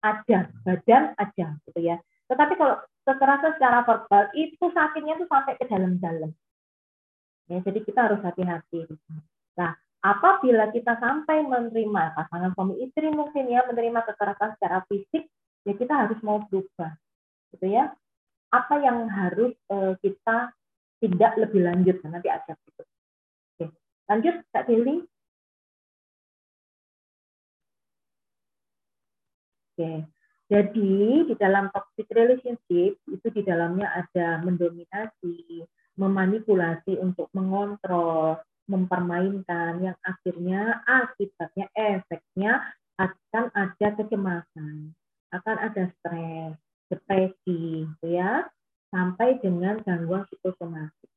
Ada, 0.00 0.38
badan 0.62 1.04
aja 1.18 1.46
gitu 1.66 1.80
ya. 1.82 1.98
Tetapi 2.30 2.54
kalau 2.56 2.78
kekerasan 3.04 3.58
secara 3.58 3.82
verbal 3.82 4.30
itu 4.38 4.64
sakitnya 4.70 5.18
itu 5.18 5.26
sampai 5.26 5.58
ke 5.58 5.66
dalam-dalam. 5.66 6.30
Ya, 7.50 7.58
jadi 7.66 7.82
kita 7.82 8.06
harus 8.06 8.22
hati-hati. 8.22 8.86
Nah, 9.58 9.74
apabila 10.00 10.72
kita 10.72 10.96
sampai 10.96 11.44
menerima 11.44 12.16
pasangan 12.16 12.54
suami 12.56 12.80
istri 12.80 13.12
mungkin 13.12 13.50
ya 13.50 13.66
menerima 13.68 14.00
kekerasan 14.08 14.56
secara 14.56 14.80
fisik 14.88 15.28
ya 15.68 15.76
kita 15.76 15.92
harus 15.92 16.16
mau 16.24 16.40
berubah 16.48 16.96
gitu 17.52 17.68
ya 17.68 17.92
apa 18.50 18.74
yang 18.80 19.06
harus 19.12 19.52
uh, 19.68 19.92
kita 20.00 20.56
tidak 21.04 21.32
lebih 21.36 21.60
lanjut 21.68 22.00
nanti 22.08 22.32
ada 22.32 22.56
oke 22.56 23.66
lanjut 24.08 24.40
kak 24.56 24.64
Deli 24.64 25.04
oke 29.80 29.92
jadi 30.50 30.94
di 31.30 31.34
dalam 31.38 31.70
toxic 31.72 32.10
relationship 32.10 32.98
itu 33.08 33.26
di 33.32 33.42
dalamnya 33.46 33.86
ada 34.04 34.42
mendominasi 34.44 35.64
memanipulasi 35.94 37.00
untuk 37.00 37.32
mengontrol 37.32 38.40
mempermainkan 38.70 39.82
yang 39.82 39.98
akhirnya 40.06 40.78
akibatnya 40.86 41.66
efeknya 41.74 42.62
akan 43.02 43.50
ada 43.56 43.88
kecemasan, 43.98 44.94
akan 45.34 45.56
ada 45.58 45.90
stres, 45.98 46.54
depresi, 46.86 47.88
gitu 47.88 48.06
ya, 48.06 48.46
sampai 48.94 49.42
dengan 49.42 49.82
gangguan 49.82 50.22
psikosomatik. 50.30 51.10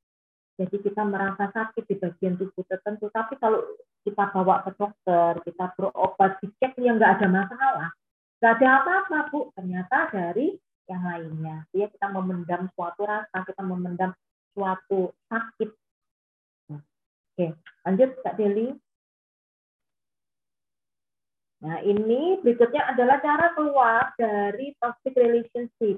Jadi 0.58 0.76
kita 0.82 1.02
merasa 1.06 1.50
sakit 1.54 1.84
di 1.90 1.96
bagian 1.98 2.38
tubuh 2.38 2.66
tertentu, 2.66 3.10
tapi 3.14 3.38
kalau 3.38 3.62
kita 4.06 4.24
bawa 4.34 4.66
ke 4.66 4.72
dokter, 4.78 5.32
kita 5.44 5.66
berobat, 5.78 6.38
dicek 6.42 6.78
yang 6.82 6.98
nggak 7.02 7.22
ada 7.22 7.28
masalah, 7.28 7.90
nggak 8.44 8.60
ada 8.60 8.70
apa-apa 8.84 9.18
bu, 9.32 9.56
ternyata 9.56 10.12
dari 10.12 10.52
yang 10.92 11.00
lainnya. 11.08 11.64
Ya 11.72 11.88
kita 11.88 12.12
memendam 12.12 12.68
suatu 12.76 13.08
rasa, 13.08 13.48
kita 13.48 13.64
memendam 13.64 14.12
suatu 14.52 15.16
sakit 15.32 15.72
Oke, 17.34 17.50
lanjut 17.82 18.14
Kak 18.22 18.38
Deli. 18.38 18.70
Nah, 21.66 21.82
ini 21.82 22.38
berikutnya 22.46 22.94
adalah 22.94 23.18
cara 23.26 23.58
keluar 23.58 24.14
dari 24.22 24.70
toxic 24.78 25.18
relationship. 25.18 25.98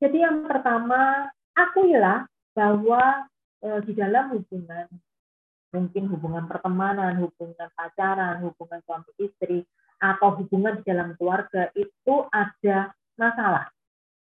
Jadi 0.00 0.16
yang 0.16 0.48
pertama, 0.48 1.28
akuilah 1.52 2.24
bahwa 2.56 3.28
e, 3.60 3.68
di 3.84 3.92
dalam 3.92 4.32
hubungan, 4.32 4.88
mungkin 5.76 6.08
hubungan 6.08 6.48
pertemanan, 6.48 7.20
hubungan 7.20 7.68
pacaran, 7.76 8.40
hubungan 8.40 8.80
suami 8.88 9.12
istri, 9.20 9.60
atau 10.00 10.40
hubungan 10.40 10.80
di 10.80 10.82
dalam 10.88 11.12
keluarga 11.20 11.68
itu 11.76 12.14
ada 12.32 12.90
masalah. 13.20 13.68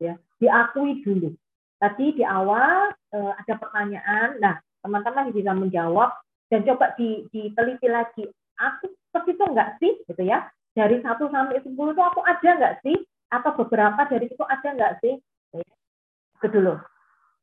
Ya, 0.00 0.16
diakui 0.40 1.04
dulu. 1.04 1.36
Tadi 1.76 2.16
di 2.16 2.24
awal 2.24 2.96
e, 3.12 3.18
ada 3.20 3.54
pertanyaan, 3.60 4.40
nah 4.40 4.56
teman-teman 4.80 5.28
bisa 5.32 5.52
menjawab 5.52 6.16
dan 6.48 6.64
coba 6.64 6.96
diteliti 6.96 7.88
lagi. 7.92 8.24
Aku 8.56 8.88
seperti 9.12 9.36
itu 9.36 9.44
enggak 9.44 9.70
sih? 9.76 9.92
Gitu 10.08 10.22
ya. 10.24 10.48
Dari 10.72 11.00
1 11.00 11.04
sampai 11.28 11.60
10 11.60 11.72
itu 11.72 12.02
aku 12.02 12.20
ada 12.24 12.48
enggak 12.56 12.74
sih? 12.80 12.96
Atau 13.28 13.52
beberapa 13.60 14.08
dari 14.08 14.32
itu 14.32 14.44
ada 14.48 14.68
enggak 14.72 14.92
sih? 15.04 15.20
Itu 16.40 16.46
dulu. 16.48 16.80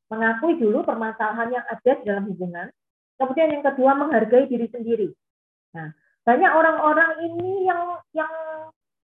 Mengakui 0.09 0.57
dulu 0.57 0.81
permasalahan 0.81 1.53
yang 1.53 1.65
ada 1.65 1.91
di 1.97 2.03
dalam 2.05 2.25
hubungan. 2.29 2.69
Kemudian 3.17 3.53
yang 3.53 3.63
kedua 3.65 3.93
menghargai 3.93 4.49
diri 4.49 4.65
sendiri. 4.73 5.09
Nah 5.77 5.93
banyak 6.23 6.51
orang-orang 6.51 7.11
ini 7.27 7.67
yang 7.67 7.99
yang 8.15 8.33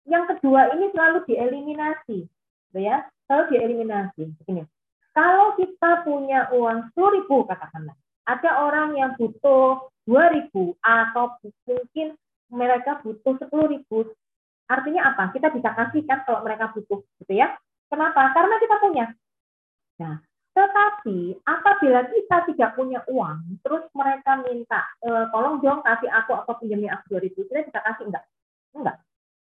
yang 0.06 0.24
kedua 0.30 0.74
ini 0.78 0.90
selalu 0.94 1.26
dieliminasi 1.26 2.26
gitu 2.26 2.80
ya 2.80 3.06
selalu 3.26 3.58
dieliminasi 3.58 4.30
begini 4.42 4.66
kalau 5.14 5.58
kita 5.58 6.06
punya 6.06 6.50
uang 6.54 6.94
10 6.94 7.18
ribu 7.18 7.46
katakanlah 7.50 7.98
ada 8.30 8.50
orang 8.62 8.94
yang 8.94 9.12
butuh 9.18 9.90
2.000 10.06 10.54
atau 10.86 11.26
mungkin 11.66 12.14
mereka 12.50 13.02
butuh 13.02 13.38
10.000. 13.42 13.86
Artinya 14.70 15.02
apa? 15.14 15.34
Kita 15.34 15.50
bisa 15.50 15.70
kasihkan 15.74 16.26
kalau 16.26 16.46
mereka 16.46 16.70
butuh, 16.74 17.02
gitu 17.26 17.34
ya. 17.34 17.58
Kenapa? 17.90 18.30
Karena 18.38 18.56
kita 18.62 18.76
punya. 18.78 19.06
Nah, 19.98 20.22
tetapi 20.60 21.40
apabila 21.48 22.04
kita 22.12 22.44
tidak 22.52 22.76
punya 22.76 23.00
uang, 23.08 23.64
terus 23.64 23.88
mereka 23.96 24.44
minta, 24.44 24.84
e, 25.00 25.08
tolong 25.32 25.64
dong 25.64 25.80
kasih 25.88 26.12
aku 26.12 26.36
atau 26.36 26.60
pinjami 26.60 26.92
aku 26.92 27.16
2000, 27.16 27.48
kita 27.48 27.64
bisa 27.64 27.80
kasih 27.80 28.12
enggak? 28.12 28.26
Enggak. 28.76 28.98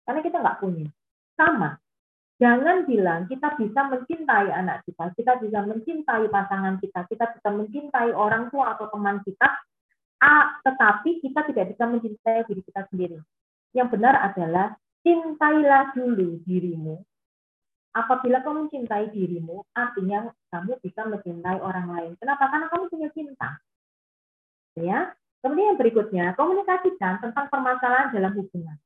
Karena 0.07 0.21
kita 0.23 0.37
enggak 0.39 0.59
punya. 0.63 0.87
Sama. 1.35 1.75
Jangan 2.39 2.87
bilang 2.87 3.27
kita 3.27 3.59
bisa 3.59 3.81
mencintai 3.91 4.51
anak 4.55 4.87
kita, 4.87 5.11
kita 5.19 5.43
bisa 5.43 5.59
mencintai 5.67 6.27
pasangan 6.31 6.79
kita, 6.79 7.07
kita 7.11 7.25
bisa 7.35 7.49
mencintai 7.51 8.11
orang 8.15 8.47
tua 8.55 8.79
atau 8.79 8.87
teman 8.95 9.19
kita, 9.27 9.59
A, 10.23 10.35
tetapi 10.63 11.19
kita 11.19 11.51
tidak 11.51 11.75
bisa 11.75 11.85
mencintai 11.91 12.47
diri 12.47 12.63
kita 12.63 12.87
sendiri. 12.95 13.19
Yang 13.75 13.89
benar 13.99 14.15
adalah 14.23 14.79
cintailah 15.03 15.99
dulu 15.99 16.39
dirimu. 16.47 17.03
Apabila 17.93 18.41
kamu 18.41 18.69
mencintai 18.69 19.13
dirimu, 19.13 19.69
artinya 19.77 20.33
kamu 20.49 20.81
bisa 20.81 21.05
mencintai 21.05 21.61
orang 21.61 21.93
lain. 21.93 22.13
Kenapa? 22.17 22.49
Karena 22.49 22.67
kamu 22.73 22.85
punya 22.89 23.09
cinta. 23.13 23.61
Ya. 24.81 25.13
Kemudian 25.45 25.75
yang 25.75 25.81
berikutnya, 25.81 26.25
komunikasikan 26.39 27.19
tentang 27.21 27.51
permasalahan 27.51 28.15
dalam 28.15 28.33
hubungan 28.39 28.79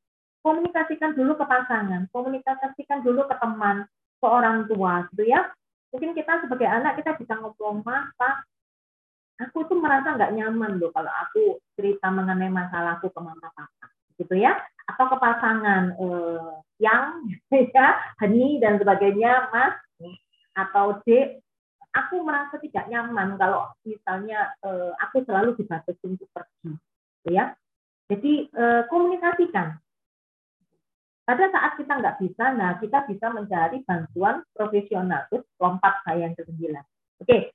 komunikasikan 0.46 1.18
dulu 1.18 1.34
ke 1.34 1.42
pasangan, 1.42 2.06
komunikasikan 2.14 3.02
dulu 3.02 3.26
ke 3.26 3.34
teman, 3.42 3.82
ke 4.22 4.26
orang 4.30 4.70
tua, 4.70 5.02
gitu 5.10 5.26
ya. 5.26 5.50
Mungkin 5.90 6.14
kita 6.14 6.46
sebagai 6.46 6.70
anak 6.70 7.02
kita 7.02 7.18
bisa 7.18 7.34
ngobrol, 7.34 7.82
mas, 7.82 8.14
aku 9.42 9.66
tuh 9.66 9.82
merasa 9.82 10.14
nggak 10.14 10.38
nyaman 10.38 10.78
loh 10.78 10.94
kalau 10.94 11.10
aku 11.10 11.58
cerita 11.74 12.14
mengenai 12.14 12.46
masalahku 12.46 13.10
ke 13.10 13.18
mama 13.18 13.50
papa, 13.50 13.90
gitu 14.20 14.35
ya. 14.37 14.57
Atau 14.87 15.11
ke 15.11 15.16
pasangan 15.18 15.94
eh, 15.96 16.52
yang, 16.83 17.26
ya, 17.76 17.87
Hani 18.20 18.61
dan 18.61 18.81
sebagainya, 18.81 19.50
mas, 19.50 19.74
atau 20.57 21.00
dek, 21.05 21.40
aku 21.92 22.20
merasa 22.24 22.61
tidak 22.61 22.88
nyaman 22.88 23.37
kalau 23.40 23.72
misalnya 23.85 24.52
eh, 24.64 24.92
aku 25.00 25.24
selalu 25.24 25.57
dibatasi 25.57 26.05
untuk 26.05 26.29
pergi, 26.33 26.76
gitu 27.22 27.31
ya. 27.33 27.52
Jadi 28.07 28.46
eh, 28.48 28.83
komunikasikan 28.88 29.76
pada 31.26 31.50
saat 31.50 31.74
kita 31.74 31.90
nggak 31.98 32.22
bisa, 32.22 32.55
nah 32.55 32.79
kita 32.79 33.02
bisa 33.11 33.26
mencari 33.35 33.83
bantuan 33.83 34.46
profesional. 34.55 35.26
Terus 35.26 35.42
lompat 35.59 35.98
saya 36.07 36.31
yang 36.31 36.38
ke-9. 36.38 36.70
Oke, 37.18 37.50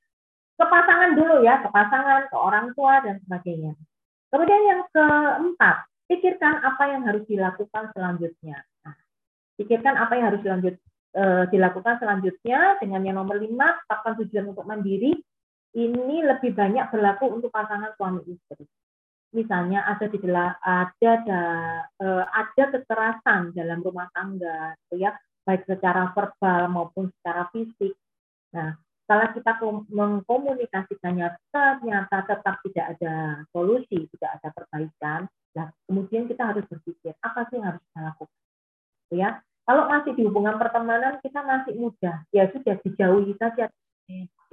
ke 0.60 0.66
pasangan 0.68 1.16
dulu 1.16 1.40
ya, 1.48 1.64
ke 1.64 1.72
pasangan, 1.72 2.28
ke 2.28 2.36
orang 2.36 2.76
tua, 2.76 3.00
dan 3.00 3.24
sebagainya. 3.24 3.72
Kemudian 4.28 4.62
yang 4.68 4.82
keempat, 4.92 5.88
pikirkan 6.12 6.60
apa 6.60 6.84
yang 6.92 7.08
harus 7.08 7.24
dilakukan 7.24 7.96
selanjutnya. 7.96 8.60
Nah, 8.84 8.96
pikirkan 9.56 9.96
apa 9.96 10.20
yang 10.20 10.26
harus 10.36 10.42
dilanjut, 10.44 10.76
e, 11.16 11.24
dilakukan 11.56 11.96
selanjutnya 12.04 12.76
dengan 12.84 13.00
yang 13.08 13.24
nomor 13.24 13.40
lima, 13.40 13.80
tetapkan 13.80 14.20
tujuan 14.20 14.52
untuk 14.52 14.68
mandiri. 14.68 15.16
Ini 15.72 16.18
lebih 16.28 16.52
banyak 16.52 16.92
berlaku 16.92 17.32
untuk 17.32 17.48
pasangan 17.48 17.96
suami 17.96 18.28
istri 18.28 18.68
misalnya 19.32 19.88
ada 19.88 20.06
di 20.12 20.20
ada 20.20 20.56
ada 21.00 21.44
uh, 22.04 22.24
ada 22.28 22.64
kekerasan 22.76 23.56
dalam 23.56 23.80
rumah 23.80 24.12
tangga 24.12 24.76
gitu 24.86 25.08
ya 25.08 25.16
baik 25.48 25.64
secara 25.66 26.12
verbal 26.12 26.68
maupun 26.68 27.08
secara 27.20 27.48
fisik 27.56 27.96
nah 28.52 28.76
setelah 29.04 29.32
kita 29.32 29.52
mengkomunikasikannya 29.92 31.28
ternyata 31.52 32.18
tetap 32.28 32.56
tidak 32.68 32.86
ada 33.00 33.16
solusi 33.56 34.08
tidak 34.16 34.32
ada 34.40 34.48
perbaikan 34.52 35.22
nah 35.52 35.68
kemudian 35.88 36.32
kita 36.32 36.44
harus 36.48 36.64
berpikir 36.68 37.12
apa 37.20 37.48
sih 37.52 37.60
yang 37.60 37.76
harus 37.76 37.82
kita 37.92 38.00
lakukan? 38.08 38.42
Gitu 39.08 39.16
ya. 39.20 39.30
Kalau 39.62 39.84
masih 39.88 40.12
di 40.18 40.24
hubungan 40.26 40.56
pertemanan 40.58 41.22
kita 41.22 41.40
masih 41.44 41.74
muda 41.78 42.24
ya 42.34 42.50
sudah 42.52 42.76
dijauhi 42.82 43.34
saja. 43.38 43.70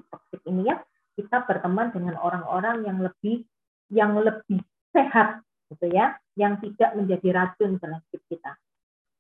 Toxic 0.09 0.41
ini 0.47 0.71
ya 0.71 0.79
kita 1.19 1.43
berteman 1.43 1.91
dengan 1.91 2.15
orang-orang 2.23 2.87
yang 2.87 2.99
lebih 3.03 3.43
yang 3.91 4.15
lebih 4.15 4.63
sehat 4.95 5.43
gitu 5.69 5.87
ya, 5.93 6.17
yang 6.39 6.57
tidak 6.63 6.97
menjadi 6.97 7.29
racun 7.35 7.77
dalam 7.83 8.01
hidup 8.09 8.23
kita. 8.31 8.53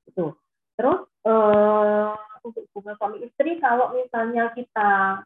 Itu. 0.09 0.27
Terus 0.79 1.01
uh, 1.27 2.15
untuk 2.47 2.65
hubungan 2.73 2.97
suami 2.97 3.19
istri 3.27 3.59
kalau 3.59 3.93
misalnya 3.93 4.55
kita 4.55 5.21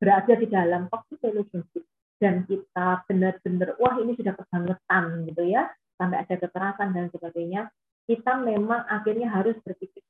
berada 0.00 0.34
di 0.34 0.46
dalam 0.48 0.90
toxic 0.90 1.20
relationship 1.22 1.84
dan 2.20 2.44
kita 2.44 3.02
benar-benar 3.08 3.74
wah 3.80 3.96
ini 3.98 4.14
sudah 4.14 4.36
kebangetan 4.36 5.26
gitu 5.26 5.42
ya 5.48 5.72
sampai 5.96 6.22
ada 6.22 6.34
kekerasan 6.36 6.92
dan 6.92 7.08
sebagainya 7.10 7.72
kita 8.06 8.38
memang 8.44 8.84
akhirnya 8.86 9.32
harus 9.32 9.56
berpikir 9.64 10.04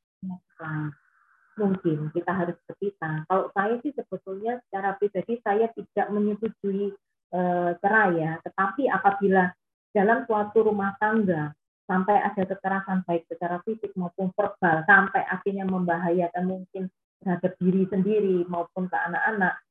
mungkin 1.57 2.13
kita 2.13 2.33
harus 2.33 2.57
berpisah 2.69 3.25
kalau 3.31 3.49
saya 3.55 3.79
sih 3.81 3.93
sebetulnya 3.95 4.61
secara 4.69 4.97
pribadi 4.99 5.41
saya 5.45 5.69
tidak 5.73 6.07
menyetujui 6.13 6.93
Eh, 7.31 7.71
cerai 7.79 8.19
ya. 8.19 8.43
Tetapi 8.43 8.91
apabila 8.91 9.47
dalam 9.95 10.27
suatu 10.27 10.67
rumah 10.67 10.99
tangga 10.99 11.55
sampai 11.87 12.19
ada 12.19 12.43
kekerasan 12.43 13.07
baik 13.07 13.27
secara 13.31 13.63
fisik 13.63 13.95
maupun 13.95 14.35
verbal 14.35 14.83
sampai 14.87 15.23
akhirnya 15.31 15.63
membahayakan 15.67 16.47
mungkin 16.47 16.91
terhadap 17.23 17.55
diri 17.63 17.87
sendiri 17.87 18.43
maupun 18.51 18.91
ke 18.91 18.99
anak-anak 18.99 19.63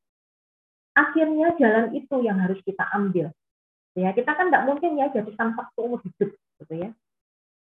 akhirnya 0.99 1.55
jalan 1.55 1.95
itu 1.95 2.15
yang 2.19 2.43
harus 2.43 2.59
kita 2.67 2.83
ambil 2.91 3.31
Ya, 3.97 4.13
kita 4.13 4.31
kan 4.31 4.53
nggak 4.53 4.63
mungkin 4.69 4.95
ya 5.01 5.09
jadi 5.09 5.27
tampak 5.33 5.73
seumur 5.73 5.99
hidup, 6.05 6.31
gitu 6.31 6.73
ya. 6.77 6.89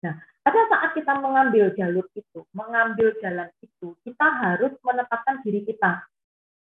Nah, 0.03 0.15
pada 0.45 0.61
saat 0.69 0.91
kita 0.93 1.13
mengambil 1.25 1.73
jalur 1.73 2.05
itu, 2.13 2.45
mengambil 2.53 3.15
jalan 3.25 3.49
itu, 3.63 3.95
kita 4.03 4.27
harus 4.27 4.77
menetapkan 4.83 5.41
diri 5.41 5.63
kita. 5.63 6.05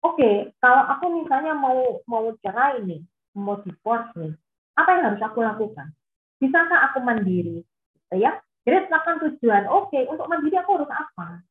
Oke, 0.00 0.56
kalau 0.64 0.82
aku 0.96 1.12
misalnya 1.22 1.52
mau 1.52 2.00
mau 2.08 2.32
cerai 2.40 2.80
nih, 2.88 3.04
mau 3.36 3.60
divorce 3.60 4.08
nih, 4.16 4.32
apa 4.80 4.90
yang 4.96 5.04
harus 5.12 5.22
aku 5.28 5.44
lakukan? 5.44 5.92
Bisakah 6.40 6.80
aku 6.88 7.04
mandiri? 7.04 7.60
Gitu 7.60 8.16
ya, 8.16 8.40
jadi 8.64 8.88
tetapkan 8.88 9.20
tujuan. 9.28 9.68
Oke, 9.68 10.08
untuk 10.08 10.24
mandiri 10.24 10.56
aku 10.56 10.80
harus 10.80 10.88
apa? 10.88 11.44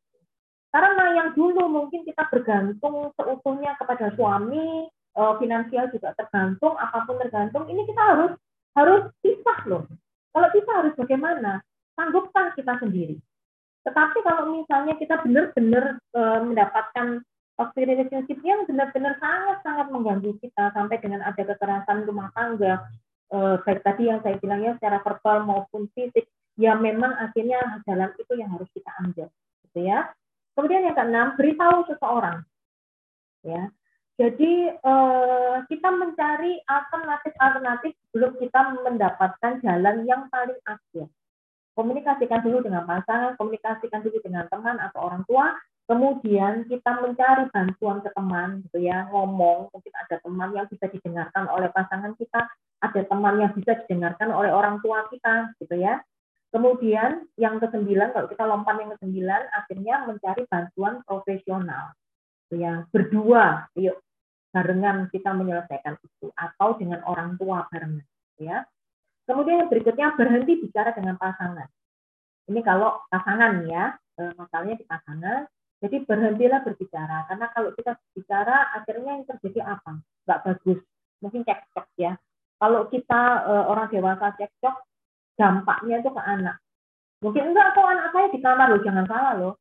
Karena 0.73 1.05
yang 1.13 1.29
dulu 1.37 1.69
mungkin 1.69 2.01
kita 2.09 2.25
bergantung 2.29 3.13
seutuhnya 3.13 3.77
kepada 3.77 4.13
suami, 4.17 4.89
uh, 5.19 5.35
finansial 5.35 5.91
juga 5.91 6.15
tergantung, 6.15 6.79
apa 6.79 7.03
pun 7.03 7.19
tergantung. 7.19 7.67
Ini 7.67 7.83
kita 7.83 7.99
harus 7.99 8.31
harus 8.79 9.11
pisah 9.19 9.59
loh. 9.67 9.83
Kalau 10.31 10.49
kita 10.55 10.71
harus 10.71 10.93
bagaimana? 10.95 11.59
Sanggupkah 11.99 12.55
kita 12.55 12.79
sendiri? 12.79 13.19
Tetapi 13.83 14.23
kalau 14.23 14.55
misalnya 14.55 14.95
kita 14.95 15.19
benar-benar 15.19 15.99
uh, 16.15 16.39
mendapatkan 16.47 17.19
toxic 17.59 17.83
relationship 17.83 18.39
yang 18.39 18.63
benar-benar 18.63 19.19
sangat-sangat 19.19 19.91
mengganggu 19.91 20.31
kita 20.39 20.71
sampai 20.71 20.95
dengan 21.03 21.19
ada 21.27 21.43
kekerasan 21.43 22.07
rumah 22.07 22.31
tangga, 22.31 22.87
uh, 23.35 23.59
baik 23.67 23.83
tadi 23.83 24.07
yang 24.07 24.23
saya 24.23 24.39
bilang 24.39 24.63
ya 24.63 24.79
secara 24.79 25.03
verbal 25.03 25.43
maupun 25.43 25.91
fisik, 25.91 26.31
ya 26.55 26.79
memang 26.79 27.11
akhirnya 27.19 27.83
jalan 27.83 28.15
itu 28.15 28.33
yang 28.39 28.47
harus 28.55 28.69
kita 28.71 28.91
ambil, 29.03 29.27
gitu 29.67 29.79
ya. 29.83 30.07
Kemudian 30.55 30.87
yang 30.87 30.95
keenam, 30.95 31.27
beritahu 31.35 31.83
seseorang, 31.91 32.47
ya 33.43 33.71
jadi 34.19 34.75
eh, 34.75 35.55
kita 35.71 35.89
mencari 35.95 36.59
alternatif-alternatif 36.67 37.95
sebelum 38.11 38.35
kita 38.35 38.75
mendapatkan 38.83 39.63
jalan 39.63 40.03
yang 40.03 40.27
paling 40.27 40.59
akhir. 40.67 41.07
Komunikasikan 41.71 42.43
dulu 42.43 42.67
dengan 42.67 42.83
pasangan, 42.83 43.39
komunikasikan 43.39 44.03
dulu 44.03 44.19
dengan 44.19 44.43
teman 44.51 44.75
atau 44.83 45.07
orang 45.07 45.23
tua, 45.23 45.55
kemudian 45.87 46.67
kita 46.67 46.99
mencari 46.99 47.47
bantuan 47.55 48.03
ke 48.03 48.11
teman 48.11 48.59
gitu 48.67 48.83
ya, 48.83 49.07
ngomong, 49.07 49.71
mungkin 49.71 49.93
ada 49.95 50.19
teman 50.19 50.51
yang 50.51 50.67
bisa 50.67 50.91
didengarkan 50.91 51.47
oleh 51.47 51.71
pasangan 51.71 52.11
kita, 52.19 52.43
ada 52.83 53.01
teman 53.07 53.39
yang 53.39 53.55
bisa 53.55 53.79
didengarkan 53.87 54.35
oleh 54.35 54.51
orang 54.51 54.83
tua 54.83 55.07
kita 55.07 55.55
gitu 55.63 55.79
ya. 55.79 56.03
Kemudian 56.51 57.23
yang 57.39 57.55
kesembilan, 57.63 58.11
kalau 58.11 58.27
kita 58.27 58.43
lompat 58.43 58.75
yang 58.83 58.91
kesembilan, 58.99 59.47
akhirnya 59.55 59.95
mencari 60.03 60.43
bantuan 60.51 60.99
profesional. 61.07 61.95
Gitu 62.51 62.59
ya, 62.59 62.83
berdua, 62.91 63.71
yuk 63.79 63.95
barengan 64.49 65.09
kita 65.13 65.29
menyelesaikan 65.33 66.01
itu 66.01 66.33
atau 66.33 66.73
dengan 66.77 67.05
orang 67.05 67.37
tua 67.37 67.69
barengan 67.69 68.05
ya. 68.41 68.65
Kemudian 69.29 69.65
yang 69.65 69.69
berikutnya 69.69 70.17
berhenti 70.17 70.57
bicara 70.57 70.89
dengan 70.97 71.13
pasangan. 71.21 71.69
Ini 72.49 72.65
kalau 72.65 72.97
pasangan 73.13 73.61
ya, 73.69 73.93
masalahnya 74.17 74.81
di 74.81 74.85
pasangan. 74.89 75.45
Jadi 75.79 76.03
berhentilah 76.03 76.59
berbicara 76.65 77.23
karena 77.31 77.47
kalau 77.55 77.71
kita 77.71 77.95
bicara 78.11 78.75
akhirnya 78.75 79.21
yang 79.21 79.25
terjadi 79.29 79.79
apa? 79.79 80.01
Nggak 80.27 80.39
bagus. 80.43 80.79
Mungkin 81.23 81.47
cekcok 81.47 81.87
ya. 81.95 82.19
Kalau 82.59 82.91
kita 82.91 83.21
eh, 83.47 83.65
orang 83.69 83.87
dewasa 83.87 84.35
cekcok, 84.35 84.75
dampaknya 85.39 86.03
itu 86.03 86.11
ke 86.11 86.19
anak. 86.19 86.59
Mungkin 87.23 87.53
enggak 87.53 87.79
kok 87.79 87.87
anak 87.87 88.11
saya 88.11 88.27
di 88.27 88.39
kamar 88.43 88.67
loh, 88.75 88.81
jangan 88.83 89.05
salah 89.07 89.33
loh. 89.39 89.53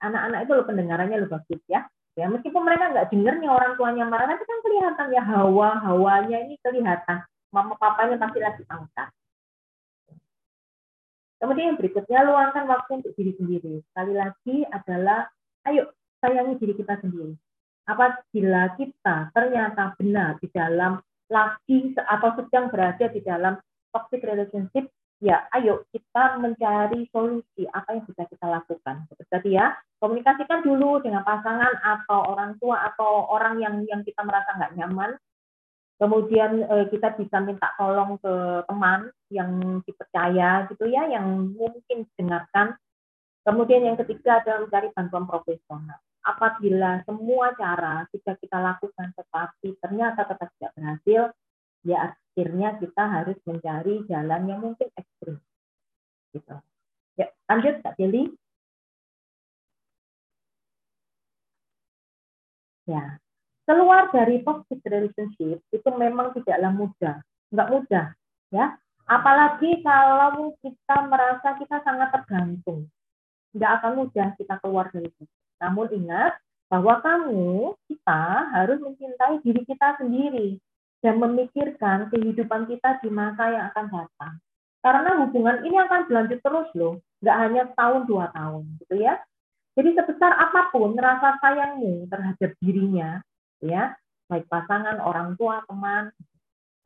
Anak-anak 0.00 0.48
itu 0.48 0.52
loh 0.56 0.64
pendengarannya 0.64 1.16
loh 1.20 1.28
bagus 1.28 1.60
ya 1.68 1.84
ya 2.18 2.26
meskipun 2.26 2.62
mereka 2.62 2.90
nggak 2.90 3.08
dengernya 3.14 3.48
orang 3.50 3.72
tuanya 3.78 4.04
marah 4.06 4.34
tapi 4.34 4.44
kan 4.46 4.60
kelihatan 4.66 5.08
ya 5.14 5.22
hawa 5.22 5.78
hawanya 5.82 6.38
ini 6.46 6.56
kelihatan. 6.62 7.22
Mama 7.50 7.74
papanya 7.74 8.14
pasti 8.18 8.38
lagi 8.38 8.62
angkat 8.70 9.10
kemudian 11.40 11.72
yang 11.72 11.78
berikutnya 11.80 12.20
luangkan 12.28 12.68
waktu 12.68 12.90
untuk 13.00 13.12
diri 13.16 13.32
sendiri. 13.34 13.74
Sekali 13.90 14.12
lagi 14.12 14.56
adalah 14.68 15.26
ayo 15.72 15.88
sayangi 16.20 16.60
diri 16.60 16.76
kita 16.76 17.00
sendiri. 17.00 17.32
Apabila 17.88 18.76
kita 18.76 19.32
ternyata 19.32 19.96
benar 19.96 20.36
di 20.38 20.46
dalam 20.52 21.00
lagi 21.32 21.96
atau 21.96 22.30
sedang 22.36 22.68
berada 22.68 23.08
di 23.08 23.20
dalam 23.24 23.56
toxic 23.90 24.20
relationship 24.22 24.86
ya 25.20 25.44
ayo 25.52 25.84
kita 25.92 26.40
mencari 26.40 27.04
solusi 27.12 27.68
apa 27.70 27.92
yang 27.92 28.04
bisa 28.08 28.24
kita 28.24 28.46
lakukan. 28.48 29.04
Jadi 29.28 29.52
ya, 29.52 29.76
komunikasikan 30.00 30.64
dulu 30.64 31.04
dengan 31.04 31.22
pasangan 31.22 31.76
atau 31.84 32.32
orang 32.32 32.56
tua 32.56 32.88
atau 32.90 33.28
orang 33.28 33.60
yang 33.60 33.84
yang 33.86 34.00
kita 34.00 34.24
merasa 34.24 34.56
nggak 34.56 34.74
nyaman. 34.80 35.12
Kemudian 36.00 36.64
eh, 36.64 36.86
kita 36.88 37.12
bisa 37.20 37.44
minta 37.44 37.68
tolong 37.76 38.16
ke 38.16 38.64
teman 38.64 39.12
yang 39.28 39.84
dipercaya 39.84 40.64
gitu 40.72 40.88
ya, 40.88 41.04
yang 41.12 41.52
mungkin 41.52 42.08
dengarkan. 42.16 42.80
Kemudian 43.44 43.84
yang 43.84 44.00
ketiga 44.00 44.40
adalah 44.40 44.64
mencari 44.64 44.88
bantuan 44.96 45.28
profesional. 45.28 46.00
Apabila 46.20 47.00
semua 47.04 47.52
cara 47.56 48.04
sudah 48.12 48.36
kita 48.36 48.56
lakukan 48.60 49.12
tetapi 49.16 49.68
ternyata 49.80 50.28
tetap 50.28 50.48
tidak 50.56 50.72
berhasil, 50.76 51.22
ya 51.84 52.12
akhirnya 52.12 52.78
kita 52.78 53.02
harus 53.04 53.38
mencari 53.44 54.04
jalan 54.06 54.42
yang 54.48 54.60
mungkin 54.62 54.88
ekstrim. 54.94 55.36
Gitu. 56.30 56.56
Ya, 57.18 57.26
lanjut 57.50 57.74
Kak 57.82 57.98
Deli. 57.98 58.30
Ya, 62.88 63.22
keluar 63.68 64.10
dari 64.10 64.42
toxic 64.42 64.82
relationship 64.82 65.62
itu 65.70 65.88
memang 65.94 66.34
tidaklah 66.34 66.74
mudah, 66.74 67.16
nggak 67.54 67.70
mudah, 67.70 68.06
ya. 68.50 68.74
Apalagi 69.06 69.78
kalau 69.86 70.54
kita 70.58 71.06
merasa 71.06 71.54
kita 71.54 71.78
sangat 71.86 72.10
tergantung, 72.10 72.90
nggak 73.54 73.72
akan 73.78 73.92
mudah 74.06 74.34
kita 74.34 74.58
keluar 74.58 74.90
dari 74.90 75.06
itu. 75.06 75.22
Namun 75.62 75.86
ingat 75.92 76.34
bahwa 76.66 76.98
kamu, 76.98 77.74
kita 77.86 78.22
harus 78.58 78.78
mencintai 78.82 79.38
diri 79.42 79.62
kita 79.66 79.98
sendiri 80.02 80.58
dan 81.00 81.20
memikirkan 81.20 82.12
kehidupan 82.12 82.68
kita 82.68 83.00
di 83.00 83.08
masa 83.08 83.52
yang 83.52 83.64
akan 83.72 83.86
datang. 83.88 84.34
Karena 84.80 85.10
hubungan 85.20 85.60
ini 85.64 85.76
akan 85.76 86.00
berlanjut 86.08 86.40
terus 86.40 86.68
loh, 86.76 87.00
nggak 87.20 87.36
hanya 87.36 87.62
tahun 87.76 88.08
dua 88.08 88.32
tahun 88.32 88.64
gitu 88.84 88.96
ya. 89.00 89.20
Jadi 89.76 89.96
sebesar 89.96 90.32
apa 90.36 90.72
pun 90.72 90.96
rasa 90.96 91.36
sayangmu 91.40 92.08
terhadap 92.08 92.52
dirinya, 92.60 93.20
ya 93.60 93.96
baik 94.30 94.46
pasangan, 94.46 95.02
orang 95.02 95.34
tua, 95.34 95.58
teman, 95.66 96.14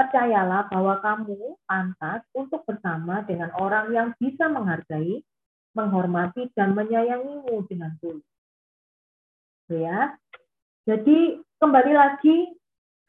percayalah 0.01 0.67
bahwa 0.73 0.97
kamu 1.05 1.61
pantas 1.69 2.25
untuk 2.33 2.65
bersama 2.65 3.21
dengan 3.29 3.53
orang 3.61 3.93
yang 3.93 4.09
bisa 4.17 4.49
menghargai, 4.49 5.21
menghormati 5.77 6.49
dan 6.57 6.73
menyayangimu 6.73 7.69
dengan 7.69 7.93
tulus. 8.01 8.25
Ya. 9.69 10.17
Jadi 10.89 11.41
kembali 11.61 11.93
lagi 11.93 12.53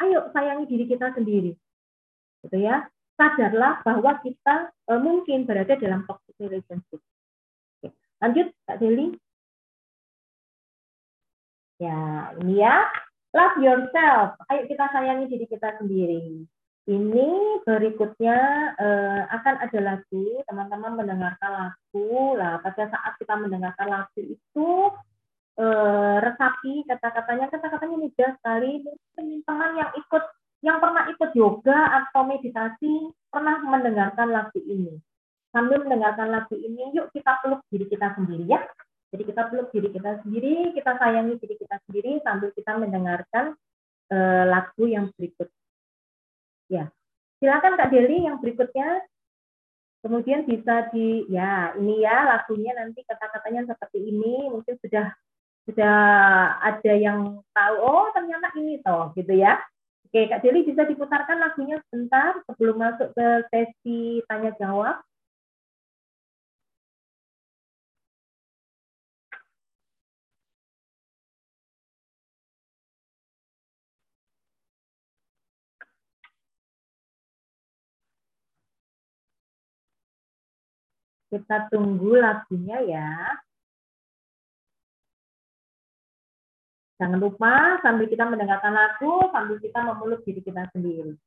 ayo 0.04 0.32
sayangi 0.36 0.66
diri 0.68 0.86
kita 0.90 1.14
sendiri. 1.16 1.54
Gitu 2.44 2.58
ya. 2.60 2.88
Sadarlah 3.16 3.80
bahwa 3.88 4.20
kita 4.20 4.76
e, 4.92 4.92
mungkin 5.00 5.48
berada 5.48 5.80
dalam 5.80 6.04
toxic 6.04 6.36
relationship. 6.36 7.00
Oke. 7.80 7.96
Lanjut, 8.20 8.52
Kak 8.68 8.78
Deli. 8.84 9.16
Ya, 11.80 12.32
ini 12.44 12.60
ya. 12.60 12.88
Love 13.36 13.60
yourself. 13.60 14.40
Ayo 14.48 14.64
kita 14.68 14.88
sayangi 14.96 15.28
diri 15.28 15.44
kita 15.48 15.76
sendiri. 15.80 16.48
Ini 16.86 17.30
berikutnya 17.66 18.38
eh, 18.78 19.22
akan 19.34 19.56
ada 19.58 19.80
lagu, 19.82 20.46
teman-teman 20.46 21.02
mendengarkan 21.02 21.52
lagu. 21.52 22.38
Lah, 22.38 22.62
pada 22.62 22.86
saat 22.88 23.18
kita 23.18 23.34
mendengarkan 23.42 23.90
lagu 23.90 24.22
itu 24.22 24.68
uh, 25.60 26.18
resapi 26.24 26.88
kata-katanya. 26.88 27.52
Kata-katanya 27.52 27.98
mudah 27.98 28.30
sekali. 28.40 28.72
Mungkin 28.84 29.26
teman 29.44 29.72
yang 29.80 29.92
ikut 29.96 30.24
yang 30.66 30.78
pernah 30.82 31.06
ikut 31.14 31.32
yoga 31.38 31.80
atau 32.04 32.26
meditasi 32.26 33.14
pernah 33.30 33.62
mendengarkan 33.62 34.34
lagu 34.34 34.58
ini. 34.66 34.98
Sambil 35.54 35.86
mendengarkan 35.86 36.34
lagu 36.34 36.56
ini 36.58 36.92
yuk 36.92 37.14
kita 37.16 37.40
peluk 37.46 37.62
diri 37.70 37.86
kita 37.88 38.18
sendiri 38.18 38.44
ya. 38.50 38.60
Jadi 39.14 39.24
kita 39.24 39.48
peluk 39.48 39.70
diri 39.72 39.90
kita 39.94 40.12
sendiri 40.26 40.76
kita 40.76 40.92
sayangi 41.00 41.40
diri 41.40 41.56
kita 41.56 41.76
sendiri 41.88 42.12
sambil 42.26 42.50
kita 42.52 42.72
mendengarkan 42.76 43.56
uh, 44.12 44.44
lagu 44.50 44.84
yang 44.90 45.08
berikut. 45.16 45.48
Ya 46.68 46.92
silakan 47.40 47.78
kak 47.78 47.94
Deli 47.94 48.26
yang 48.26 48.42
berikutnya. 48.42 49.06
Kemudian 50.02 50.46
bisa 50.46 50.90
di 50.94 51.26
ya 51.34 51.74
ini 51.78 52.06
ya 52.06 52.30
lagunya 52.30 52.78
nanti 52.78 53.02
kata-katanya 53.06 53.70
seperti 53.70 54.02
ini. 54.02 54.50
Mungkin 54.54 54.78
sudah 54.82 55.14
sudah 55.66 55.98
ada 56.62 56.94
yang 56.94 57.42
tahu 57.52 57.76
oh 57.82 58.08
ternyata 58.14 58.54
ini 58.58 58.78
toh 58.86 59.10
gitu 59.18 59.34
ya 59.34 59.58
oke 60.06 60.20
kak 60.30 60.42
Deli 60.46 60.62
bisa 60.62 60.86
diputarkan 60.86 61.42
lagunya 61.42 61.82
sebentar 61.90 62.38
sebelum 62.46 62.78
masuk 62.78 63.10
ke 63.18 63.28
sesi 63.50 64.22
tanya 64.30 64.54
jawab 64.62 65.02
kita 81.36 81.68
tunggu 81.68 82.16
lagunya 82.16 82.80
ya. 82.88 83.12
Jangan 86.96 87.20
lupa 87.20 87.84
sambil 87.84 88.08
kita 88.08 88.24
mendengarkan 88.24 88.72
lagu, 88.72 89.28
sambil 89.36 89.60
kita 89.60 89.84
memeluk 89.84 90.24
diri 90.24 90.40
kita 90.40 90.64
sendiri. 90.72 91.20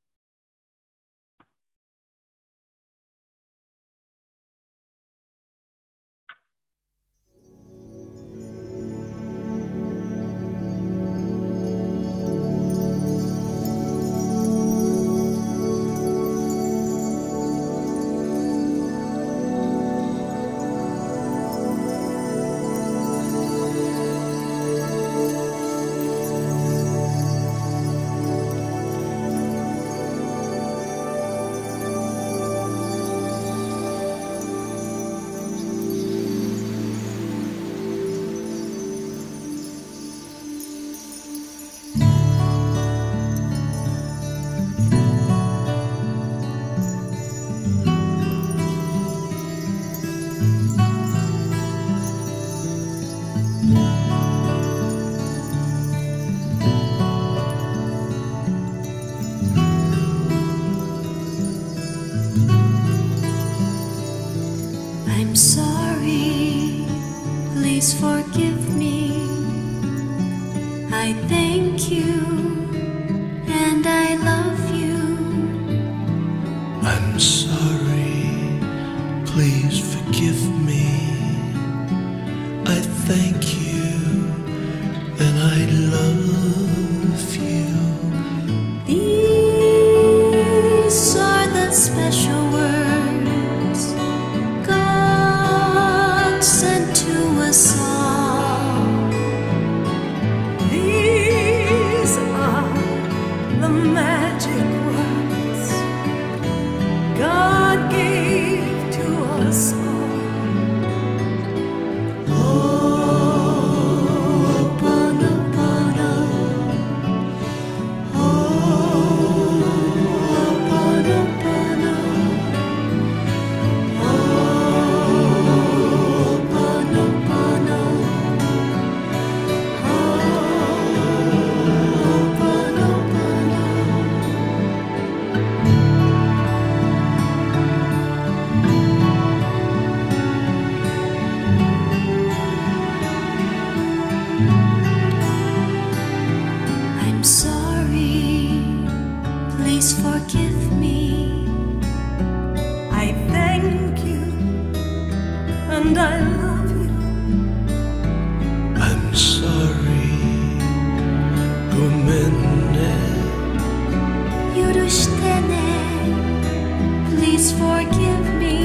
Please 167.11 167.53
forgive 167.53 168.35
me. 168.41 168.57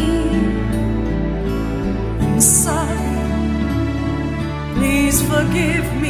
I'm 2.21 2.39
sorry. 2.39 3.17
Please 4.75 5.21
forgive 5.21 5.85
me. 6.01 6.02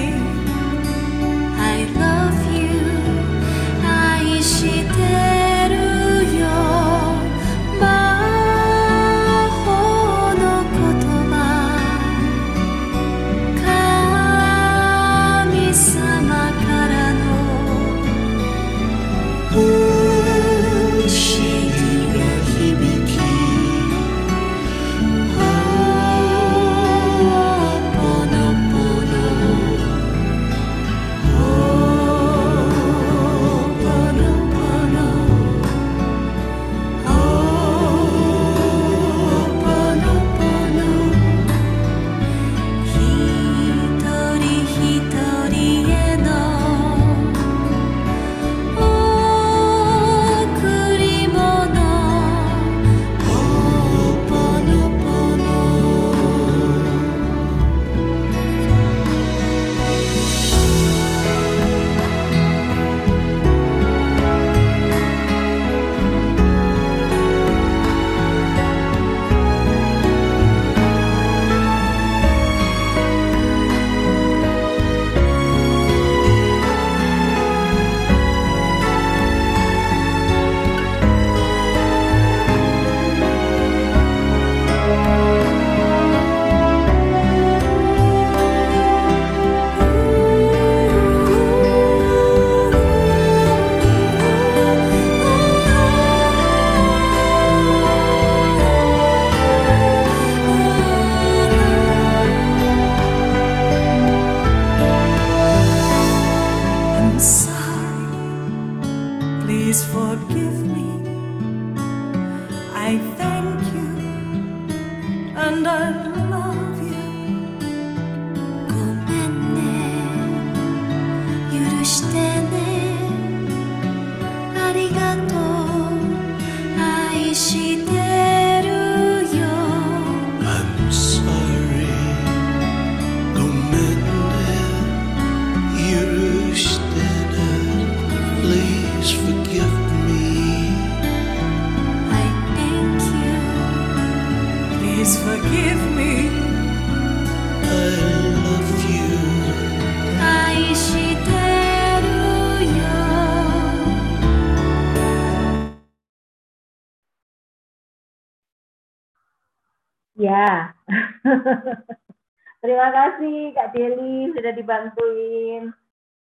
Terima 162.63 162.87
kasih 162.95 163.51
Kak 163.51 163.75
Deli 163.75 164.31
sudah 164.31 164.53
dibantuin. 164.55 165.63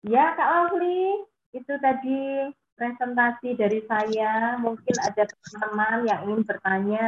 Ya 0.04 0.36
Kak 0.36 0.50
Lovely, 0.72 1.24
itu 1.56 1.74
tadi 1.80 2.52
presentasi 2.76 3.56
dari 3.56 3.80
saya. 3.88 4.60
Mungkin 4.60 4.96
ada 5.02 5.24
teman-teman 5.24 5.98
yang 6.06 6.20
ingin 6.28 6.42
bertanya. 6.44 7.08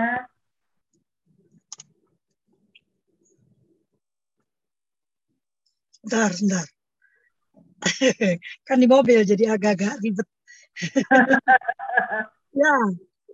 Bentar, 6.00 6.32
bentar. 6.32 6.68
kan 8.68 8.78
di 8.80 8.88
mobil 8.88 9.20
jadi 9.24 9.56
agak-agak 9.56 10.00
ribet. 10.00 10.28
ya, 12.64 12.76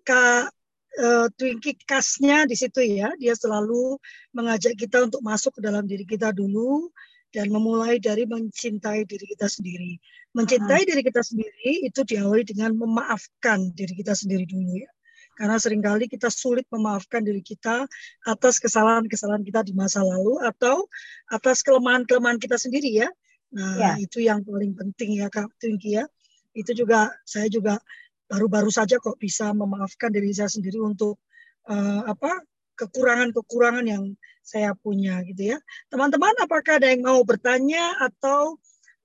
Kak 0.01 0.55
uh, 0.99 1.27
Twinkie 1.35 1.75
khasnya 1.83 2.47
di 2.47 2.55
situ 2.55 2.79
ya. 2.83 3.11
Dia 3.19 3.35
selalu 3.35 3.99
mengajak 4.35 4.75
kita 4.79 5.07
untuk 5.07 5.21
masuk 5.23 5.59
ke 5.59 5.61
dalam 5.63 5.85
diri 5.87 6.07
kita 6.07 6.31
dulu 6.31 6.91
dan 7.35 7.51
memulai 7.51 7.99
dari 7.99 8.23
mencintai 8.23 9.03
diri 9.03 9.25
kita 9.35 9.51
sendiri. 9.51 9.99
Mencintai 10.35 10.83
uh 10.83 10.87
diri 10.87 11.01
kita 11.03 11.23
sendiri 11.23 11.87
itu 11.87 12.03
diawali 12.03 12.43
dengan 12.47 12.75
memaafkan 12.75 13.71
diri 13.75 13.95
kita 13.99 14.15
sendiri 14.15 14.47
dulu 14.47 14.79
ya. 14.79 14.91
Karena 15.35 15.59
sering 15.59 15.83
kali 15.83 16.07
kita 16.07 16.31
sulit 16.31 16.63
memaafkan 16.71 17.19
diri 17.19 17.43
kita 17.43 17.83
atas 18.23 18.55
kesalahan-kesalahan 18.63 19.43
kita 19.43 19.67
di 19.67 19.75
masa 19.75 19.99
lalu 19.99 20.39
atau 20.47 20.87
atas 21.27 21.59
kelemahan-kelemahan 21.59 22.39
kita 22.39 22.55
sendiri 22.55 23.03
ya. 23.03 23.11
Nah, 23.51 23.75
ya. 23.75 23.91
itu 23.99 24.23
yang 24.23 24.43
paling 24.47 24.71
penting 24.75 25.19
ya 25.19 25.27
Kak 25.27 25.51
Twinkie 25.59 25.99
ya. 25.99 26.07
Itu 26.55 26.71
juga 26.71 27.11
saya 27.27 27.51
juga 27.51 27.83
baru-baru 28.26 28.69
saja 28.73 28.97
kok 28.97 29.17
bisa 29.21 29.53
memaafkan 29.53 30.09
diri 30.09 30.34
saya 30.34 30.49
sendiri 30.49 30.82
untuk 30.82 31.21
uh, 31.69 32.01
apa 32.09 32.41
kekurangan-kekurangan 32.76 33.86
yang 33.88 34.03
saya 34.45 34.76
punya 34.78 35.23
gitu 35.26 35.55
ya. 35.55 35.57
Teman-teman 35.89 36.34
apakah 36.43 36.78
ada 36.78 36.91
yang 36.91 37.05
mau 37.05 37.21
bertanya 37.23 37.97
atau 38.01 38.59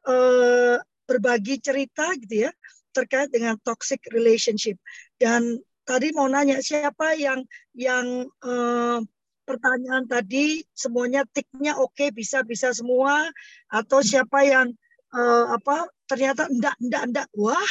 uh, 0.08 0.76
berbagi 1.08 1.58
cerita 1.58 2.14
gitu 2.18 2.46
ya 2.48 2.50
terkait 2.90 3.30
dengan 3.30 3.54
toxic 3.62 4.02
relationship 4.10 4.78
dan 5.18 5.58
tadi 5.86 6.14
mau 6.14 6.26
nanya 6.26 6.62
siapa 6.62 7.18
yang 7.18 7.42
yang 7.74 8.26
uh, 8.42 8.98
pertanyaan 9.46 10.06
tadi 10.06 10.62
semuanya 10.70 11.26
tiknya 11.34 11.74
oke 11.78 11.94
okay, 11.98 12.14
bisa 12.14 12.46
bisa 12.46 12.70
semua 12.70 13.26
atau 13.66 13.98
siapa 14.02 14.46
yang 14.46 14.70
uh, 15.10 15.54
apa 15.54 15.90
ternyata 16.06 16.46
enggak 16.46 16.78
enggak 16.78 17.02
enggak 17.10 17.28
wah 17.34 17.70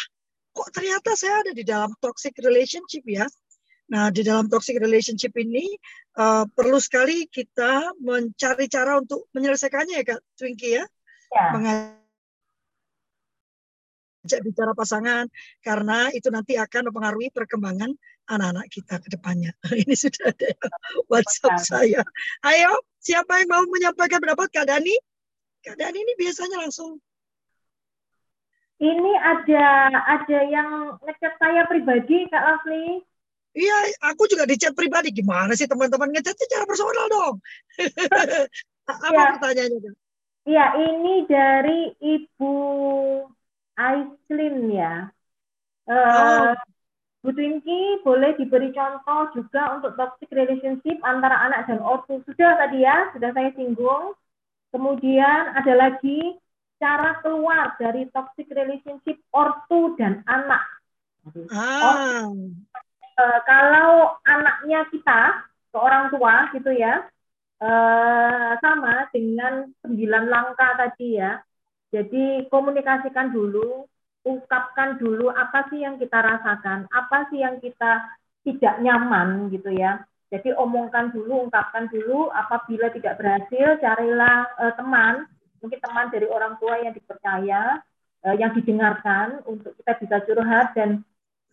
kok 0.59 0.75
ternyata 0.75 1.15
saya 1.15 1.39
ada 1.39 1.55
di 1.55 1.63
dalam 1.63 1.95
toxic 2.03 2.35
relationship 2.43 3.07
ya. 3.07 3.23
Nah, 3.89 4.11
di 4.13 4.21
dalam 4.21 4.51
toxic 4.51 4.77
relationship 4.77 5.33
ini 5.39 5.65
uh, 6.19 6.45
perlu 6.51 6.77
sekali 6.77 7.25
kita 7.31 7.95
mencari 7.97 8.67
cara 8.67 8.99
untuk 8.99 9.31
menyelesaikannya 9.33 9.95
ya 10.03 10.05
Kak 10.13 10.21
Twinkie 10.35 10.83
ya. 10.83 10.85
ya. 11.33 11.47
Mengajak 11.55 11.95
bicara 14.45 14.77
pasangan 14.77 15.25
karena 15.63 16.11
itu 16.13 16.29
nanti 16.29 16.59
akan 16.59 16.91
mempengaruhi 16.91 17.33
perkembangan 17.33 17.89
anak-anak 18.29 18.69
kita 18.69 19.01
ke 19.01 19.09
depannya. 19.09 19.57
ini 19.81 19.95
sudah 19.97 20.29
ada 20.29 20.53
WhatsApp 21.09 21.57
saya. 21.65 22.05
Ayo, 22.45 22.83
siapa 23.01 23.41
yang 23.41 23.49
mau 23.49 23.65
menyampaikan 23.65 24.21
pendapat 24.21 24.53
Kak 24.53 24.69
Dani? 24.69 24.93
Kak 25.65 25.81
Dani 25.81 25.97
ini 25.97 26.13
biasanya 26.13 26.61
langsung 26.61 27.01
ini 28.79 29.13
ada 29.19 29.91
ada 30.07 30.39
yang 30.47 30.95
ngechat 31.03 31.35
saya 31.35 31.67
pribadi 31.67 32.27
Kak 32.31 32.43
Lovely. 32.43 33.03
Iya, 33.51 33.77
aku 34.07 34.29
juga 34.31 34.47
di 34.47 34.55
chat 34.55 34.71
pribadi. 34.71 35.11
Gimana 35.11 35.51
sih 35.57 35.67
teman-teman 35.67 36.15
ngechat 36.15 36.37
secara 36.39 36.63
personal 36.63 37.07
dong? 37.11 37.35
Apa 38.87 39.11
ya. 39.11 39.25
pertanyaannya? 39.35 39.91
Iya, 40.47 40.65
ini 40.79 41.13
dari 41.27 41.79
Ibu 41.99 42.53
Aislin 43.75 44.55
ya. 44.71 45.11
Uh, 45.89 46.53
oh. 46.53 46.53
Bu 47.19 47.35
Twinky 47.35 47.99
boleh 48.07 48.31
diberi 48.39 48.71
contoh 48.71 49.27
juga 49.35 49.75
untuk 49.75 49.99
toxic 49.99 50.31
relationship 50.31 51.03
antara 51.03 51.35
anak 51.51 51.67
dan 51.67 51.83
ortu. 51.83 52.23
Sudah 52.23 52.55
tadi 52.55 52.87
ya, 52.87 53.11
sudah 53.11 53.35
saya 53.35 53.51
singgung. 53.59 54.15
Kemudian 54.71 55.51
ada 55.57 55.73
lagi 55.75 56.37
cara 56.79 57.19
keluar 57.19 57.75
dari 57.75 58.07
toxic 58.09 58.47
relationship 58.55 59.19
ortu 59.35 59.99
dan 59.99 60.23
anak. 60.25 60.63
Ah. 61.51 61.83
Ortu, 61.83 62.55
e, 62.95 63.23
kalau 63.43 64.15
anaknya 64.23 64.87
kita 64.89 65.43
seorang 65.75 66.09
tua 66.09 66.49
gitu 66.55 66.71
ya, 66.71 67.03
e, 67.59 67.69
sama 68.63 69.11
dengan 69.11 69.67
sembilan 69.83 70.23
langkah 70.31 70.79
tadi 70.79 71.19
ya. 71.19 71.37
Jadi 71.91 72.47
komunikasikan 72.47 73.35
dulu, 73.35 73.83
ungkapkan 74.23 74.97
dulu 74.97 75.27
apa 75.29 75.67
sih 75.67 75.83
yang 75.83 75.99
kita 75.99 76.15
rasakan, 76.15 76.87
apa 76.89 77.27
sih 77.29 77.43
yang 77.43 77.59
kita 77.59 78.07
tidak 78.47 78.79
nyaman 78.79 79.51
gitu 79.51 79.73
ya. 79.75 79.99
Jadi 80.29 80.53
omongkan 80.53 81.09
dulu, 81.09 81.49
ungkapkan 81.49 81.89
dulu. 81.89 82.29
Apabila 82.29 82.93
tidak 82.93 83.17
berhasil, 83.17 83.81
carilah 83.81 84.45
uh, 84.61 84.73
teman 84.77 85.25
mungkin 85.59 85.79
teman 85.79 86.07
dari 86.11 86.27
orang 86.27 86.55
tua 86.57 86.79
yang 86.79 86.95
dipercaya, 86.95 87.79
uh, 88.25 88.35
yang 88.35 88.51
didengarkan 88.55 89.43
untuk 89.47 89.75
kita 89.79 89.91
bisa 89.99 90.15
curhat 90.25 90.73
dan 90.75 91.03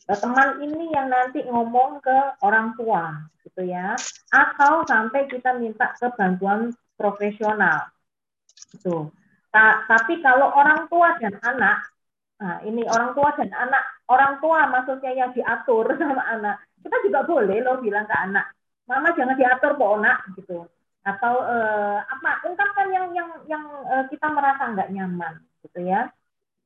uh, 0.06 0.18
teman 0.18 0.62
ini 0.62 0.94
yang 0.94 1.10
nanti 1.10 1.42
ngomong 1.46 2.02
ke 2.02 2.16
orang 2.42 2.74
tua, 2.78 3.26
gitu 3.46 3.66
ya. 3.66 3.94
Atau 4.30 4.86
sampai 4.86 5.30
kita 5.30 5.58
minta 5.58 5.94
ke 5.98 6.06
bantuan 6.14 6.74
profesional, 6.94 7.90
gitu. 8.74 9.10
Ta 9.50 9.86
tapi 9.86 10.22
kalau 10.22 10.50
orang 10.54 10.86
tua 10.90 11.14
dan 11.18 11.34
anak, 11.42 11.86
nah 12.38 12.62
ini 12.62 12.86
orang 12.86 13.14
tua 13.14 13.30
dan 13.34 13.50
anak, 13.54 13.84
orang 14.10 14.38
tua 14.38 14.66
maksudnya 14.70 15.12
yang 15.14 15.30
diatur 15.34 15.86
sama 16.00 16.22
anak, 16.26 16.62
kita 16.82 16.96
juga 17.06 17.26
boleh 17.26 17.58
loh 17.62 17.78
bilang 17.82 18.06
ke 18.06 18.16
anak, 18.16 18.46
mama 18.86 19.10
jangan 19.14 19.34
diatur 19.34 19.74
kok 19.74 19.98
nak, 20.02 20.18
gitu 20.38 20.66
atau 21.06 21.34
uh, 21.38 22.02
apa 22.02 22.42
ungkapkan 22.50 22.90
yang 22.90 23.06
yang 23.14 23.30
yang 23.46 23.62
uh, 23.86 24.10
kita 24.10 24.26
merasa 24.26 24.74
nggak 24.74 24.90
nyaman 24.90 25.38
gitu 25.62 25.86
ya. 25.86 26.10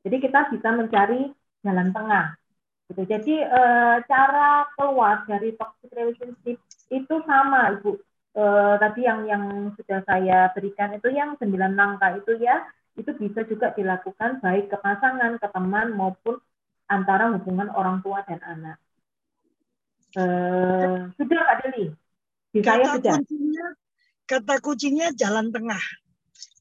Jadi 0.01 0.17
kita 0.17 0.49
bisa 0.49 0.73
mencari 0.73 1.29
jalan 1.61 1.93
tengah 1.93 2.41
gitu. 2.89 3.03
Jadi 3.05 3.35
uh, 3.45 4.01
cara 4.09 4.65
keluar 4.81 5.29
dari 5.29 5.53
toxic 5.61 5.93
relationship 5.93 6.57
itu 6.89 7.15
sama 7.29 7.77
ibu. 7.77 8.01
Uh, 8.31 8.79
tadi 8.81 9.05
yang 9.05 9.27
yang 9.27 9.75
sudah 9.75 10.01
saya 10.07 10.49
berikan 10.55 10.95
itu 10.97 11.11
yang 11.11 11.35
sembilan 11.37 11.75
langkah 11.75 12.15
itu 12.15 12.39
ya 12.39 12.63
itu 12.95 13.11
bisa 13.19 13.43
juga 13.45 13.75
dilakukan 13.75 14.39
baik 14.39 14.71
ke 14.71 14.77
pasangan 14.79 15.37
ke 15.37 15.49
teman 15.51 15.93
maupun 15.93 16.39
antara 16.89 17.29
hubungan 17.35 17.69
orang 17.77 18.01
tua 18.01 18.25
dan 18.25 18.41
anak. 18.41 18.79
Uh, 20.15 21.11
sudah 21.15 21.43
Kak 21.45 21.59
Deli? 21.67 21.93
Di 22.51 22.61
saya 22.67 22.99
sudah 22.99 23.19
kata 24.31 24.63
kuncinya 24.63 25.11
jalan 25.11 25.51
tengah. 25.51 25.83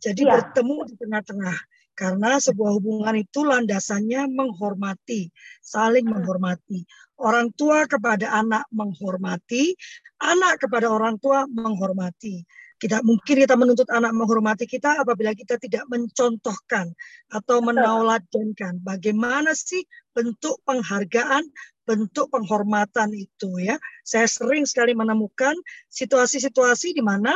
Jadi 0.01 0.25
ya. 0.25 0.41
bertemu 0.41 0.75
di 0.89 0.93
tengah-tengah. 0.97 1.57
Karena 1.93 2.39
sebuah 2.39 2.79
hubungan 2.79 3.11
itu 3.19 3.43
landasannya 3.43 4.31
menghormati, 4.31 5.29
saling 5.59 6.07
hmm. 6.07 6.15
menghormati. 6.17 6.87
Orang 7.19 7.51
tua 7.51 7.83
kepada 7.85 8.31
anak 8.31 8.63
menghormati, 8.71 9.75
anak 10.23 10.63
kepada 10.63 10.87
orang 10.87 11.19
tua 11.19 11.43
menghormati. 11.51 12.47
Kita 12.79 13.03
mungkin 13.03 13.43
kita 13.43 13.59
menuntut 13.59 13.91
anak 13.91 14.15
menghormati 14.15 14.63
kita 14.63 15.03
apabila 15.03 15.35
kita 15.35 15.59
tidak 15.59 15.83
mencontohkan 15.91 16.95
atau 17.27 17.59
menauladankan 17.59 18.79
bagaimana 18.79 19.51
sih 19.51 19.83
bentuk 20.15 20.63
penghargaan, 20.63 21.43
bentuk 21.83 22.31
penghormatan 22.31 23.11
itu 23.11 23.59
ya. 23.59 23.75
Saya 24.07 24.31
sering 24.31 24.63
sekali 24.63 24.95
menemukan 24.95 25.59
situasi-situasi 25.91 26.95
di 26.95 27.03
mana 27.03 27.35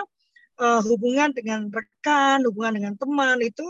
uh, 0.59 0.81
hubungan 0.85 1.31
dengan 1.33 1.69
rekan, 1.69 2.45
hubungan 2.45 2.73
dengan 2.77 2.93
teman 2.99 3.37
itu 3.41 3.65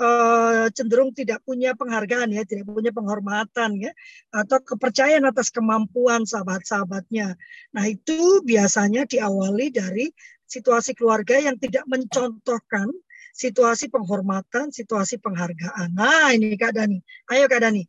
uh, 0.00 0.66
cenderung 0.72 1.12
tidak 1.12 1.42
punya 1.44 1.74
penghargaan 1.74 2.32
ya, 2.32 2.42
tidak 2.46 2.66
punya 2.68 2.94
penghormatan 2.94 3.78
ya, 3.78 3.92
atau 4.32 4.58
kepercayaan 4.62 5.26
atas 5.28 5.52
kemampuan 5.52 6.24
sahabat-sahabatnya. 6.24 7.36
Nah 7.74 7.84
itu 7.86 8.40
biasanya 8.42 9.04
diawali 9.04 9.74
dari 9.74 10.08
situasi 10.48 10.96
keluarga 10.96 11.36
yang 11.36 11.60
tidak 11.60 11.84
mencontohkan 11.84 12.88
situasi 13.38 13.86
penghormatan, 13.92 14.74
situasi 14.74 15.22
penghargaan. 15.22 15.94
Nah, 15.94 16.34
ini 16.34 16.58
Kak 16.58 16.74
Dani. 16.74 16.98
Ayo 17.30 17.46
Kak 17.46 17.62
Dani. 17.62 17.86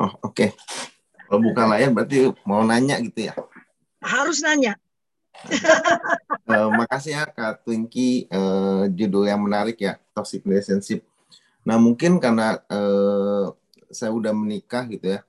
Oh, 0.00 0.08
oke. 0.24 0.32
Okay. 0.32 0.50
Kalau 1.28 1.44
bukan 1.44 1.66
layar 1.70 1.92
berarti 1.92 2.32
mau 2.48 2.64
nanya 2.64 2.96
gitu 3.04 3.28
ya? 3.28 3.34
Harus 4.00 4.40
nanya. 4.40 4.74
uh, 6.48 6.68
makasih 6.80 7.16
ya 7.16 7.24
Kak 7.28 7.64
Twinky, 7.64 8.26
uh, 8.32 8.88
judul 8.90 9.28
yang 9.28 9.40
menarik 9.44 9.78
ya, 9.80 9.96
Toxic 10.12 10.42
Relationship. 10.42 11.04
Nah, 11.62 11.76
mungkin 11.76 12.18
karena 12.18 12.60
uh, 12.68 13.52
saya 13.92 14.10
udah 14.10 14.32
menikah 14.32 14.88
gitu 14.88 15.16
ya, 15.16 15.20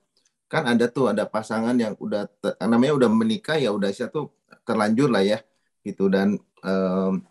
kan 0.52 0.68
ada 0.68 0.84
tuh 0.84 1.08
ada 1.08 1.24
pasangan 1.24 1.72
yang 1.72 1.96
udah 1.96 2.28
namanya 2.68 2.92
udah 2.92 3.10
menikah 3.10 3.56
ya 3.56 3.72
udah 3.72 3.88
saya 3.88 4.12
tuh 4.12 4.28
terlanjur 4.68 5.08
lah 5.08 5.24
ya 5.24 5.40
gitu 5.80 6.12
dan 6.12 6.36
um, 6.60 7.24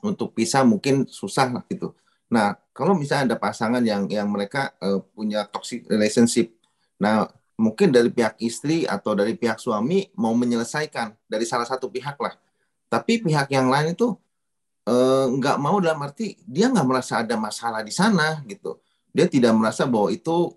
untuk 0.00 0.32
pisah 0.32 0.64
mungkin 0.64 1.04
susah 1.04 1.52
lah 1.52 1.64
gitu. 1.68 1.92
Nah 2.32 2.56
kalau 2.72 2.96
misalnya 2.96 3.36
ada 3.36 3.36
pasangan 3.36 3.84
yang 3.84 4.08
yang 4.08 4.32
mereka 4.32 4.72
uh, 4.80 5.04
punya 5.12 5.44
toxic 5.44 5.84
relationship, 5.92 6.56
nah 6.96 7.28
mungkin 7.54 7.94
dari 7.94 8.10
pihak 8.10 8.38
istri 8.42 8.82
atau 8.84 9.14
dari 9.14 9.38
pihak 9.38 9.62
suami 9.62 10.10
mau 10.18 10.34
menyelesaikan 10.34 11.14
dari 11.30 11.46
salah 11.46 11.66
satu 11.68 11.86
pihak 11.90 12.18
lah, 12.18 12.34
tapi 12.90 13.22
pihak 13.22 13.50
yang 13.54 13.70
lain 13.70 13.94
itu 13.94 14.14
uh, 14.90 15.26
nggak 15.30 15.56
mau 15.62 15.78
dalam 15.78 16.02
arti 16.02 16.34
dia 16.44 16.66
nggak 16.70 16.86
merasa 16.86 17.22
ada 17.22 17.38
masalah 17.38 17.80
di 17.86 17.94
sana 17.94 18.42
gitu, 18.50 18.78
dia 19.14 19.30
tidak 19.30 19.54
merasa 19.54 19.86
bahwa 19.86 20.10
itu 20.10 20.50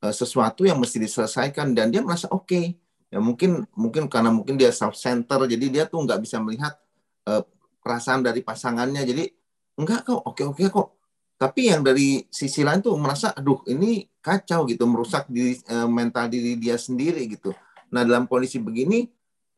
uh, 0.00 0.14
sesuatu 0.14 0.64
yang 0.64 0.80
mesti 0.80 0.96
diselesaikan 1.00 1.76
dan 1.76 1.92
dia 1.92 2.00
merasa 2.00 2.28
oke. 2.32 2.48
Okay 2.48 2.66
ya 3.08 3.18
mungkin 3.24 3.64
mungkin 3.72 4.04
karena 4.06 4.28
mungkin 4.28 4.60
dia 4.60 4.68
self 4.68 4.92
center 4.92 5.48
jadi 5.48 5.66
dia 5.72 5.84
tuh 5.88 6.04
nggak 6.04 6.20
bisa 6.20 6.36
melihat 6.44 6.76
uh, 7.24 7.40
perasaan 7.80 8.20
dari 8.20 8.44
pasangannya. 8.44 9.02
Jadi 9.04 9.24
enggak 9.80 10.04
kok 10.04 10.20
oke 10.20 10.42
oke 10.44 10.64
kok 10.68 10.88
tapi 11.38 11.70
yang 11.70 11.86
dari 11.86 12.26
sisi 12.26 12.66
lain 12.66 12.82
tuh 12.82 12.98
merasa 12.98 13.30
aduh 13.30 13.62
ini 13.70 14.02
kacau 14.18 14.66
gitu 14.66 14.90
merusak 14.90 15.30
diri 15.30 15.54
uh, 15.70 15.86
mental 15.86 16.26
diri 16.26 16.58
dia 16.58 16.74
sendiri 16.74 17.30
gitu. 17.30 17.54
Nah 17.94 18.02
dalam 18.02 18.26
kondisi 18.26 18.58
begini 18.58 19.06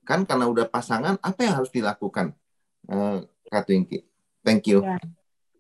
kan 0.04 0.28
karena 0.28 0.44
udah 0.44 0.68
pasangan 0.68 1.16
apa 1.24 1.40
yang 1.40 1.56
harus 1.56 1.72
dilakukan? 1.72 2.36
Uh, 2.84 3.24
Kak 3.48 3.64
Twinky 3.64 4.04
thank 4.44 4.68
you. 4.68 4.84
Ya. 4.84 5.00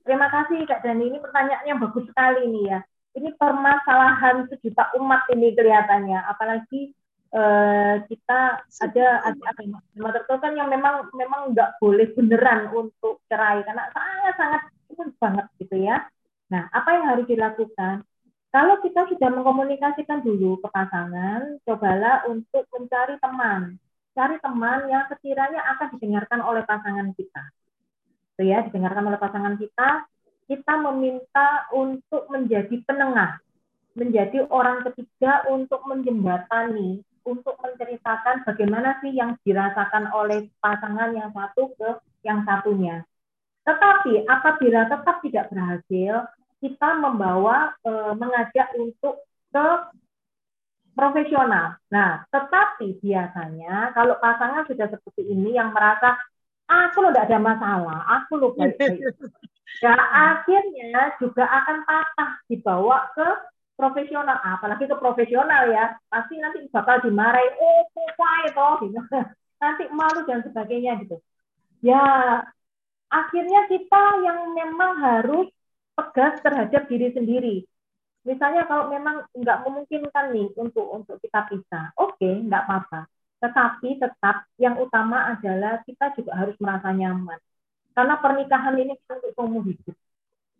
terima 0.04 0.28
kasih 0.28 0.68
Kak 0.68 0.84
Dani. 0.84 1.08
Ini 1.08 1.18
pertanyaan 1.24 1.64
yang 1.64 1.80
bagus 1.80 2.04
sekali 2.04 2.44
nih 2.52 2.64
ya. 2.68 2.80
Ini 3.16 3.28
permasalahan 3.40 4.44
sejuta 4.52 4.92
umat 5.00 5.24
ini 5.32 5.56
kelihatannya. 5.56 6.20
Apalagi 6.28 6.92
uh, 7.32 7.96
kita 8.06 8.40
ada 8.60 9.06
ada 9.24 9.42
agama 9.56 9.80
tertentu 10.12 10.36
kan 10.36 10.52
yang 10.52 10.68
memang 10.68 11.08
memang 11.16 11.56
nggak 11.56 11.80
boleh 11.80 12.12
beneran 12.12 12.68
untuk 12.76 13.24
cerai. 13.26 13.64
Karena 13.64 13.88
sangat 13.90 14.34
sangat 14.36 14.62
umum 14.92 15.10
banget 15.16 15.46
gitu 15.58 15.76
ya. 15.80 16.06
Nah, 16.50 16.66
apa 16.74 16.88
yang 16.98 17.06
harus 17.14 17.26
dilakukan? 17.30 18.02
Kalau 18.50 18.82
kita 18.82 19.06
sudah 19.06 19.30
mengkomunikasikan 19.30 20.26
dulu 20.26 20.58
ke 20.58 20.68
pasangan, 20.74 21.62
cobalah 21.62 22.26
untuk 22.26 22.66
mencari 22.74 23.14
teman. 23.22 23.78
Cari 24.10 24.36
teman 24.42 24.90
yang 24.90 25.06
sekiranya 25.06 25.62
akan 25.76 25.94
didengarkan 25.94 26.40
oleh 26.42 26.66
pasangan 26.66 27.14
kita. 27.14 27.42
Itu 28.34 28.42
ya, 28.50 28.66
didengarkan 28.66 29.06
oleh 29.06 29.18
pasangan 29.22 29.54
kita, 29.54 30.10
kita 30.50 30.74
meminta 30.82 31.70
untuk 31.70 32.26
menjadi 32.26 32.74
penengah, 32.82 33.38
menjadi 33.94 34.50
orang 34.50 34.82
ketiga 34.82 35.46
untuk 35.46 35.86
menjembatani 35.86 37.06
untuk 37.22 37.54
menceritakan 37.60 38.42
bagaimana 38.48 38.98
sih 39.04 39.12
yang 39.12 39.36
dirasakan 39.44 40.10
oleh 40.10 40.48
pasangan 40.58 41.12
yang 41.12 41.30
satu 41.30 41.70
ke 41.76 41.90
yang 42.24 42.42
satunya. 42.42 43.04
Tetapi 43.70 44.26
apabila 44.26 44.90
tetap 44.90 45.22
tidak 45.22 45.46
berhasil, 45.54 46.26
kita 46.58 46.90
membawa 46.98 47.70
e, 47.86 47.92
mengajak 48.18 48.74
untuk 48.74 49.22
ke 49.54 49.66
profesional. 50.98 51.78
Nah, 51.86 52.26
tetapi 52.34 52.98
biasanya 52.98 53.94
kalau 53.94 54.18
pasangan 54.18 54.66
sudah 54.66 54.90
seperti 54.90 55.22
ini 55.30 55.54
yang 55.54 55.70
merasa 55.70 56.18
aku 56.66 57.06
lo 57.06 57.14
tidak 57.14 57.30
ada 57.30 57.38
masalah, 57.38 57.98
aku 58.20 58.32
lo 58.42 58.48
baik-baik. 58.58 59.06
Ya, 59.80 59.94
akhirnya 59.94 61.14
juga 61.22 61.46
akan 61.46 61.86
patah 61.86 62.42
dibawa 62.50 63.06
ke 63.14 63.28
profesional, 63.78 64.36
apalagi 64.42 64.84
ke 64.90 64.96
profesional 64.98 65.70
ya, 65.70 65.94
pasti 66.10 66.36
nanti 66.42 66.66
bakal 66.68 67.00
dimarahi, 67.00 67.54
oh 67.56 67.86
apa 67.86 68.30
itu, 68.50 68.68
gitu. 68.90 69.00
nanti 69.62 69.84
malu 69.94 70.26
dan 70.26 70.42
sebagainya 70.42 71.00
gitu. 71.06 71.16
Ya, 71.80 72.02
akhirnya 73.10 73.66
kita 73.66 74.04
yang 74.24 74.54
memang 74.54 74.92
harus 75.02 75.46
tegas 75.98 76.40
terhadap 76.40 76.86
diri 76.88 77.08
sendiri. 77.12 77.56
Misalnya 78.24 78.68
kalau 78.68 78.88
memang 78.92 79.26
nggak 79.34 79.58
memungkinkan 79.66 80.32
nih 80.32 80.48
untuk 80.56 80.86
untuk 80.88 81.16
kita 81.20 81.50
pisah, 81.50 81.92
oke, 81.98 82.16
okay, 82.16 82.40
nggak 82.40 82.64
apa-apa. 82.68 83.10
Tetapi 83.40 84.00
tetap 84.00 84.46
yang 84.60 84.76
utama 84.76 85.32
adalah 85.36 85.80
kita 85.84 86.12
juga 86.14 86.36
harus 86.36 86.54
merasa 86.60 86.92
nyaman. 86.92 87.40
Karena 87.96 88.14
pernikahan 88.20 88.76
ini 88.76 88.94
untuk 88.94 89.32
seumur 89.34 89.64
hidup. 89.64 89.96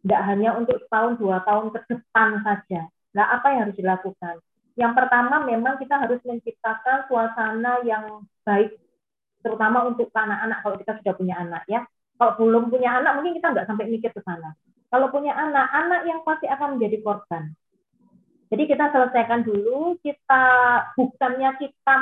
Tidak 0.01 0.22
hanya 0.24 0.57
untuk 0.57 0.80
setahun, 0.80 1.20
dua 1.20 1.44
tahun 1.44 1.76
ke 1.76 1.80
depan 1.92 2.40
saja 2.40 2.88
Nah, 3.11 3.26
apa 3.38 3.46
yang 3.51 3.61
harus 3.66 3.78
dilakukan? 3.78 4.34
Yang 4.78 4.92
pertama 4.94 5.42
memang 5.42 5.74
kita 5.82 5.98
harus 5.98 6.22
menciptakan 6.22 7.11
suasana 7.11 7.82
yang 7.82 8.22
baik, 8.46 8.78
terutama 9.42 9.90
untuk 9.90 10.14
anak-anak 10.14 10.59
kalau 10.62 10.76
kita 10.78 10.92
sudah 11.03 11.14
punya 11.18 11.34
anak 11.42 11.62
ya. 11.66 11.82
Kalau 12.21 12.37
belum 12.37 12.68
punya 12.68 13.01
anak 13.01 13.16
mungkin 13.16 13.41
kita 13.41 13.49
nggak 13.49 13.64
sampai 13.64 13.89
mikir 13.89 14.12
ke 14.12 14.21
sana. 14.21 14.53
Kalau 14.93 15.09
punya 15.09 15.33
anak, 15.33 15.73
anak 15.73 16.05
yang 16.05 16.21
pasti 16.21 16.45
akan 16.45 16.77
menjadi 16.77 17.01
korban. 17.01 17.57
Jadi 18.53 18.62
kita 18.68 18.93
selesaikan 18.93 19.41
dulu, 19.47 19.97
kita 20.05 20.45
bukannya 21.01 21.51
kita 21.57 21.97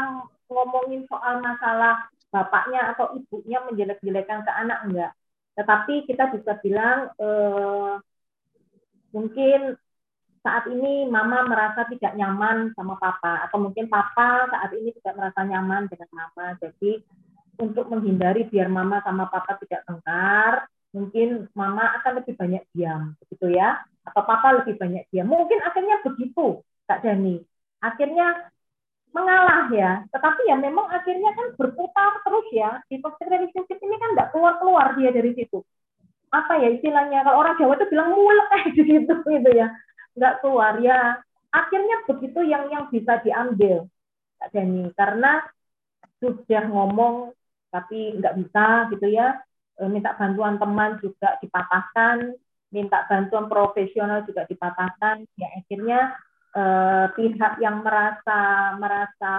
ngomongin 0.50 1.06
soal 1.06 1.38
masalah 1.38 2.10
bapaknya 2.34 2.96
atau 2.96 3.14
ibunya 3.14 3.62
menjelek-jelekan 3.62 4.42
ke 4.42 4.52
anak 4.52 4.78
enggak. 4.90 5.12
Tetapi 5.54 5.94
kita 6.10 6.34
bisa 6.34 6.58
bilang 6.64 7.14
eh, 7.14 7.94
mungkin 9.14 9.78
saat 10.42 10.64
ini 10.66 11.04
mama 11.12 11.44
merasa 11.44 11.84
tidak 11.92 12.16
nyaman 12.16 12.72
sama 12.72 12.96
papa 12.96 13.44
atau 13.46 13.60
mungkin 13.60 13.86
papa 13.86 14.48
saat 14.48 14.70
ini 14.72 14.96
tidak 14.98 15.14
merasa 15.14 15.44
nyaman 15.44 15.86
dengan 15.92 16.10
mama. 16.10 16.56
Jadi 16.58 17.04
untuk 17.58 17.90
menghindari 17.90 18.46
biar 18.46 18.70
mama 18.70 19.02
sama 19.02 19.26
papa 19.26 19.58
tidak 19.62 19.82
tengkar, 19.84 20.66
mungkin 20.94 21.50
mama 21.52 21.98
akan 22.00 22.22
lebih 22.22 22.34
banyak 22.38 22.62
diam, 22.72 23.14
begitu 23.22 23.58
ya? 23.58 23.82
Atau 24.06 24.22
papa 24.24 24.62
lebih 24.62 24.78
banyak 24.78 25.04
diam. 25.10 25.28
Mungkin 25.28 25.58
akhirnya 25.60 26.00
begitu, 26.06 26.62
Kak 26.88 27.04
Dani. 27.04 27.42
Akhirnya 27.82 28.48
mengalah 29.12 29.72
ya, 29.72 30.04
tetapi 30.12 30.46
ya 30.46 30.56
memang 30.58 30.86
akhirnya 30.88 31.34
kan 31.34 31.46
berputar 31.58 32.22
terus 32.22 32.46
ya. 32.54 32.70
Di 32.86 33.02
toxic 33.02 33.26
relationship 33.26 33.78
ini 33.82 33.96
kan 33.98 34.10
nggak 34.14 34.30
keluar-keluar 34.32 34.94
dia 34.96 35.10
dari 35.10 35.34
situ. 35.34 35.60
Apa 36.28 36.60
ya 36.60 36.72
istilahnya, 36.72 37.24
kalau 37.24 37.40
orang 37.40 37.56
Jawa 37.56 37.74
itu 37.80 37.86
bilang 37.88 38.12
mulek 38.12 38.46
kayak 38.52 38.68
gitu, 38.76 39.12
gitu 39.26 39.50
ya 39.52 39.68
nggak 40.18 40.42
keluar 40.42 40.74
ya 40.82 41.22
akhirnya 41.54 42.02
begitu 42.10 42.42
yang 42.42 42.66
yang 42.74 42.90
bisa 42.90 43.22
diambil 43.22 43.86
Kak 44.42 44.50
Dani 44.50 44.90
karena 44.98 45.46
sudah 46.18 46.64
ngomong 46.66 47.30
tapi 47.68 48.16
nggak 48.16 48.36
bisa 48.40 48.88
gitu 48.94 49.06
ya 49.12 49.36
e, 49.76 49.82
minta 49.86 50.16
bantuan 50.16 50.56
teman 50.56 50.96
juga 51.00 51.36
dipatahkan 51.40 52.36
minta 52.72 53.04
bantuan 53.08 53.48
profesional 53.48 54.24
juga 54.28 54.44
dipatahkan 54.44 55.24
ya 55.40 55.48
akhirnya 55.56 56.00
eh, 56.52 57.06
pihak 57.16 57.52
yang 57.64 57.80
merasa 57.80 58.40
merasa 58.76 59.34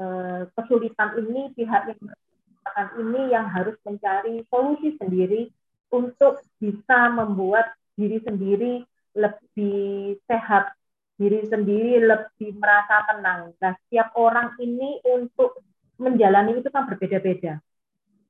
eh, 0.00 0.42
kesulitan 0.56 1.20
ini 1.20 1.52
pihak 1.52 1.92
yang 1.92 2.00
merasakan 2.00 2.88
ini 3.04 3.20
yang 3.32 3.46
harus 3.52 3.76
mencari 3.84 4.44
solusi 4.48 4.96
sendiri 4.96 5.52
untuk 5.92 6.40
bisa 6.56 7.12
membuat 7.12 7.76
diri 7.96 8.20
sendiri 8.24 8.84
lebih 9.16 10.16
sehat 10.28 10.72
diri 11.16 11.48
sendiri 11.48 12.04
lebih 12.04 12.60
merasa 12.60 13.08
tenang. 13.08 13.56
Nah, 13.56 13.72
setiap 13.80 14.12
orang 14.20 14.52
ini 14.60 15.00
untuk 15.00 15.56
menjalani 15.96 16.60
itu 16.60 16.68
kan 16.68 16.88
berbeda-beda. 16.88 17.60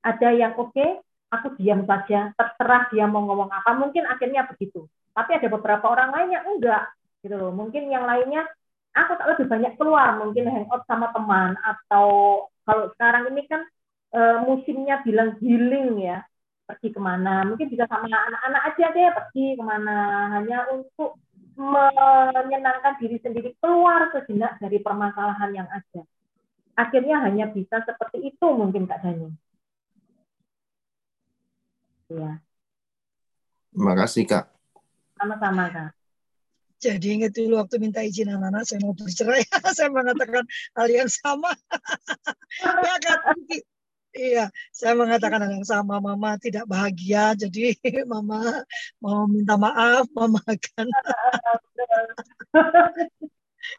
Ada 0.03 0.29
yang 0.35 0.55
oke, 0.55 0.75
okay, 0.75 1.03
aku 1.35 1.59
diam 1.59 1.83
saja, 1.85 2.31
terserah 2.39 2.87
dia 2.95 3.05
mau 3.11 3.27
ngomong 3.27 3.51
apa, 3.51 3.75
mungkin 3.75 4.07
akhirnya 4.07 4.47
begitu. 4.47 4.87
Tapi 5.17 5.37
ada 5.37 5.49
beberapa 5.51 5.87
orang 5.91 6.11
lain 6.15 6.29
yang 6.37 6.45
enggak. 6.47 6.85
gitu 7.25 7.35
loh. 7.35 7.51
Mungkin 7.51 7.91
yang 7.91 8.07
lainnya 8.07 8.47
aku 8.95 9.13
tak 9.19 9.29
lebih 9.35 9.47
banyak 9.51 9.73
keluar, 9.75 10.15
mungkin 10.17 10.47
hangout 10.47 10.87
sama 10.87 11.11
teman 11.11 11.59
atau 11.59 12.07
kalau 12.63 12.87
sekarang 12.95 13.35
ini 13.35 13.43
kan 13.51 13.63
e, 14.15 14.21
musimnya 14.47 15.03
bilang 15.03 15.35
healing 15.43 16.01
ya, 16.01 16.23
pergi 16.67 16.95
ke 16.95 17.01
mana, 17.03 17.45
mungkin 17.45 17.67
bisa 17.67 17.85
sama 17.91 18.07
anak-anak 18.07 18.63
aja 18.73 18.85
deh 18.95 19.07
pergi 19.11 19.47
ke 19.59 19.63
mana, 19.63 19.97
hanya 20.39 20.71
untuk 20.71 21.19
menyenangkan 21.57 23.01
diri 23.01 23.17
sendiri 23.21 23.57
keluar 23.61 24.13
sejenak 24.13 24.61
dari 24.61 24.79
permasalahan 24.81 25.51
yang 25.57 25.69
ada. 25.69 26.05
Akhirnya 26.77 27.25
hanya 27.25 27.49
bisa 27.49 27.81
seperti 27.83 28.37
itu 28.37 28.47
mungkin 28.53 28.85
Kak 28.85 29.01
Dani. 29.01 29.33
Ya. 32.13 32.39
Terima 33.73 33.95
kasih 33.97 34.23
Kak. 34.29 34.45
Sama-sama 35.17 35.73
Kak. 35.73 35.91
Jadi 36.77 37.07
ingat 37.17 37.33
dulu 37.33 37.57
waktu 37.57 37.81
minta 37.81 38.05
izin 38.05 38.29
anak-anak 38.29 38.69
saya 38.69 38.85
mau 38.85 38.93
bercerai, 38.93 39.41
saya 39.77 39.89
mengatakan 39.89 40.45
hal 40.77 40.89
yang 40.93 41.09
sama. 41.09 41.49
ya 42.85 42.97
kan? 43.01 43.21
Iya, 44.17 44.45
saya 44.73 44.93
mengatakan 44.93 45.41
hal 45.45 45.53
yang 45.57 45.69
sama. 45.69 45.97
Mama 46.05 46.37
tidak 46.37 46.69
bahagia, 46.69 47.33
jadi 47.33 47.73
mama 48.13 48.65
mau 49.01 49.25
minta 49.25 49.57
maaf, 49.57 50.05
mama 50.13 50.41
akan. 50.45 50.87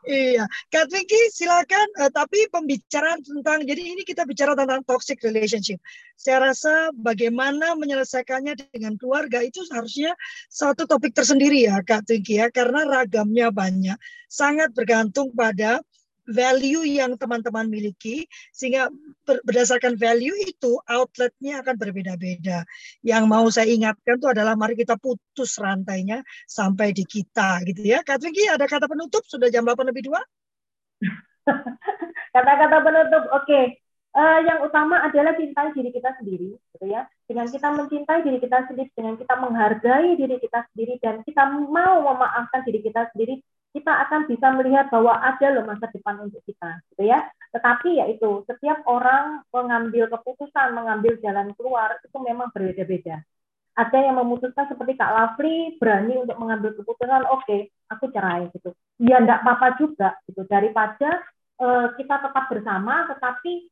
Iya, 0.08 0.46
Kak 0.74 0.92
Vicky 0.92 1.32
silakan. 1.34 1.88
Uh, 1.98 2.12
tapi 2.12 2.48
pembicaraan 2.50 3.24
tentang, 3.24 3.64
jadi 3.64 3.82
ini 3.82 4.04
kita 4.04 4.24
bicara 4.24 4.54
tentang 4.54 4.84
toxic 4.84 5.22
relationship. 5.24 5.78
Saya 6.18 6.52
rasa 6.52 6.90
bagaimana 6.98 7.78
menyelesaikannya 7.78 8.58
dengan 8.74 8.98
keluarga 8.98 9.44
itu 9.46 9.62
seharusnya 9.68 10.18
satu 10.50 10.90
topik 10.90 11.14
tersendiri 11.14 11.70
ya 11.70 11.80
Kak 11.86 12.10
Vicky 12.10 12.42
ya, 12.42 12.50
karena 12.50 12.86
ragamnya 12.88 13.54
banyak. 13.54 13.98
Sangat 14.28 14.76
bergantung 14.76 15.32
pada 15.32 15.80
value 16.28 16.84
yang 16.84 17.16
teman-teman 17.16 17.72
miliki 17.72 18.28
sehingga 18.52 18.92
berdasarkan 19.24 19.96
value 19.96 20.36
itu 20.44 20.76
outletnya 20.84 21.64
akan 21.64 21.76
berbeda-beda. 21.80 22.68
Yang 23.02 23.24
mau 23.26 23.48
saya 23.48 23.72
ingatkan 23.72 24.20
itu 24.20 24.28
adalah 24.28 24.60
mari 24.60 24.76
kita 24.76 25.00
putus 25.00 25.56
rantainya 25.58 26.22
sampai 26.46 26.92
di 26.92 27.08
kita 27.08 27.64
gitu 27.64 27.82
ya. 27.82 28.04
Kak 28.04 28.20
ada 28.28 28.66
kata 28.68 28.86
penutup 28.92 29.24
sudah 29.24 29.48
jam 29.48 29.64
8 29.64 29.88
lebih 29.88 30.12
dua. 30.12 30.22
Kata-kata 32.36 32.78
penutup, 32.84 33.24
oke. 33.32 33.46
Okay. 33.48 33.66
Uh, 34.18 34.42
eh, 34.42 34.50
yang 34.50 34.66
utama 34.66 34.98
adalah 35.06 35.38
cintai 35.38 35.70
diri 35.78 35.94
kita 35.94 36.10
sendiri, 36.18 36.58
gitu 36.58 36.86
ya. 36.90 37.06
Dengan 37.30 37.46
kita 37.54 37.70
mencintai 37.70 38.26
diri 38.26 38.42
kita 38.42 38.66
sendiri, 38.66 38.90
dengan 38.98 39.14
kita 39.14 39.34
menghargai 39.38 40.18
diri 40.18 40.42
kita 40.42 40.66
sendiri, 40.74 40.98
dan 40.98 41.22
kita 41.22 41.44
mau 41.70 42.02
memaafkan 42.02 42.66
diri 42.66 42.82
kita 42.82 43.14
sendiri, 43.14 43.46
kita 43.78 43.94
akan 44.10 44.26
bisa 44.26 44.50
melihat 44.58 44.90
bahwa 44.90 45.14
ada 45.22 45.54
loh 45.54 45.70
masa 45.70 45.86
depan 45.94 46.18
untuk 46.26 46.42
kita, 46.50 46.82
gitu 46.94 47.06
ya. 47.06 47.30
Tetapi 47.54 48.02
yaitu 48.02 48.42
setiap 48.50 48.82
orang 48.90 49.46
mengambil 49.54 50.10
keputusan, 50.10 50.74
mengambil 50.74 51.14
jalan 51.22 51.54
keluar 51.54 52.02
itu 52.02 52.18
memang 52.18 52.50
berbeda-beda. 52.50 53.22
Ada 53.78 54.10
yang 54.10 54.18
memutuskan 54.18 54.66
seperti 54.66 54.98
Kak 54.98 55.14
Lafri 55.14 55.78
berani 55.78 56.18
untuk 56.18 56.42
mengambil 56.42 56.74
keputusan, 56.74 57.30
oke, 57.30 57.46
okay, 57.46 57.70
aku 57.94 58.10
cerai 58.10 58.50
gitu. 58.50 58.74
Ya 58.98 59.22
enggak 59.22 59.46
apa-apa 59.46 59.78
juga 59.78 60.18
gitu 60.26 60.42
daripada 60.50 61.22
uh, 61.62 61.94
kita 61.94 62.18
tetap 62.18 62.50
bersama, 62.50 63.06
tetapi 63.14 63.70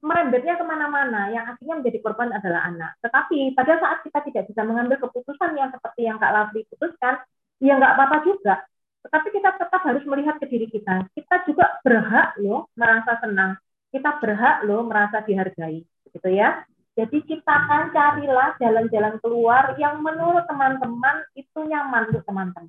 merembetnya 0.00 0.56
ke 0.56 0.64
mana-mana, 0.64 1.28
yang 1.30 1.44
akhirnya 1.44 1.84
menjadi 1.84 2.00
korban 2.00 2.32
adalah 2.32 2.72
anak. 2.72 2.96
Tetapi 3.04 3.52
pada 3.52 3.76
saat 3.76 3.98
kita 4.00 4.18
tidak 4.32 4.44
bisa 4.48 4.64
mengambil 4.64 4.96
keputusan 5.04 5.52
yang 5.60 5.68
seperti 5.68 6.08
yang 6.08 6.16
Kak 6.16 6.32
Lafri 6.32 6.64
putuskan, 6.72 7.20
ya 7.60 7.76
nggak 7.76 7.92
apa-apa 8.00 8.16
juga 8.24 8.64
tetapi 9.02 9.28
kita 9.34 9.50
tetap 9.58 9.82
harus 9.82 10.04
melihat 10.06 10.38
ke 10.38 10.46
diri 10.46 10.70
kita. 10.70 11.10
Kita 11.12 11.42
juga 11.44 11.78
berhak 11.82 12.38
loh 12.38 12.70
merasa 12.78 13.18
senang. 13.18 13.58
Kita 13.90 14.22
berhak 14.22 14.64
loh 14.64 14.86
merasa 14.86 15.20
dihargai, 15.20 15.82
gitu 15.84 16.28
ya. 16.30 16.62
Jadi 16.92 17.24
ciptakan 17.24 17.92
carilah 17.92 18.52
jalan-jalan 18.60 19.16
keluar 19.24 19.72
yang 19.80 20.04
menurut 20.04 20.44
teman-teman 20.44 21.24
itu 21.32 21.58
nyaman 21.64 22.12
untuk 22.12 22.24
teman-teman. 22.28 22.68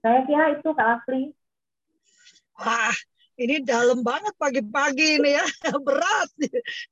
Saya 0.00 0.24
kira 0.24 0.56
itu 0.56 0.68
Kak 0.76 1.04
Afri. 1.04 1.32
Wah, 2.60 2.92
ini 3.40 3.64
dalam 3.64 4.04
banget 4.04 4.36
pagi-pagi 4.36 5.20
ini 5.20 5.40
ya, 5.40 5.44
berat 5.86 6.28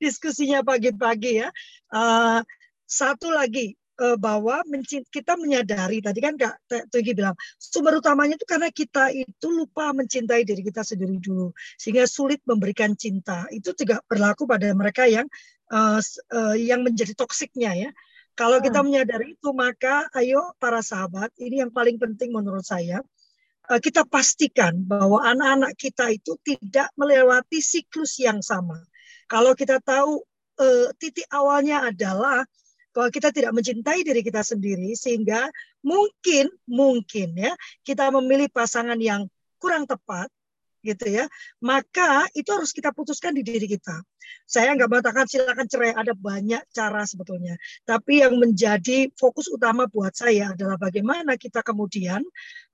diskusinya 0.00 0.64
pagi-pagi 0.64 1.44
ya. 1.44 1.48
Uh, 1.92 2.40
satu 2.88 3.28
lagi, 3.28 3.76
bahwa 3.99 4.62
kita 5.11 5.34
menyadari 5.34 5.99
tadi 5.99 6.22
kan 6.22 6.38
Kak 6.38 6.55
Tugi 6.94 7.18
bilang 7.18 7.34
sumber 7.59 7.99
utamanya 7.99 8.38
itu 8.38 8.46
karena 8.46 8.70
kita 8.70 9.11
itu 9.11 9.46
lupa 9.51 9.90
mencintai 9.90 10.46
diri 10.46 10.62
kita 10.62 10.86
sendiri 10.86 11.18
dulu 11.18 11.51
sehingga 11.74 12.07
sulit 12.07 12.38
memberikan 12.46 12.94
cinta. 12.94 13.51
Itu 13.51 13.74
juga 13.74 13.99
berlaku 14.07 14.46
pada 14.46 14.70
mereka 14.70 15.11
yang 15.11 15.26
uh, 15.74 15.99
uh, 16.30 16.55
yang 16.55 16.86
menjadi 16.86 17.11
toksiknya 17.18 17.74
ya. 17.74 17.90
Kalau 18.38 18.62
kita 18.62 18.78
hmm. 18.78 18.86
menyadari 18.86 19.34
itu 19.34 19.51
maka 19.51 20.07
ayo 20.14 20.55
para 20.62 20.78
sahabat 20.78 21.34
ini 21.42 21.59
yang 21.66 21.74
paling 21.74 21.99
penting 21.99 22.30
menurut 22.30 22.62
saya 22.62 23.03
kita 23.68 24.01
pastikan 24.09 24.80
bahwa 24.80 25.20
anak-anak 25.20 25.76
kita 25.76 26.09
itu 26.09 26.40
tidak 26.40 26.88
melewati 26.96 27.61
siklus 27.61 28.16
yang 28.16 28.40
sama. 28.40 28.80
Kalau 29.28 29.53
kita 29.53 29.76
tahu 29.84 30.24
titik 30.96 31.28
awalnya 31.28 31.84
adalah 31.84 32.49
bahwa 32.99 33.14
kita 33.14 33.30
tidak 33.30 33.55
mencintai 33.55 34.03
diri 34.03 34.26
kita 34.26 34.42
sendiri 34.42 34.99
sehingga 34.99 35.46
mungkin 35.86 36.51
mungkin 36.66 37.38
ya 37.38 37.55
kita 37.86 38.11
memilih 38.11 38.51
pasangan 38.51 38.99
yang 38.99 39.30
kurang 39.62 39.86
tepat 39.86 40.26
gitu 40.82 41.07
ya 41.07 41.30
maka 41.62 42.26
itu 42.34 42.51
harus 42.51 42.74
kita 42.74 42.90
putuskan 42.90 43.38
di 43.38 43.46
diri 43.46 43.70
kita. 43.70 44.03
Saya 44.51 44.74
nggak 44.74 44.90
mengatakan 44.90 45.30
silakan 45.30 45.70
cerai 45.70 45.94
ada 45.94 46.11
banyak 46.11 46.66
cara 46.74 47.07
sebetulnya. 47.07 47.55
Tapi 47.86 48.26
yang 48.26 48.34
menjadi 48.34 49.14
fokus 49.14 49.46
utama 49.46 49.86
buat 49.86 50.18
saya 50.18 50.59
adalah 50.59 50.74
bagaimana 50.74 51.38
kita 51.38 51.62
kemudian 51.62 52.26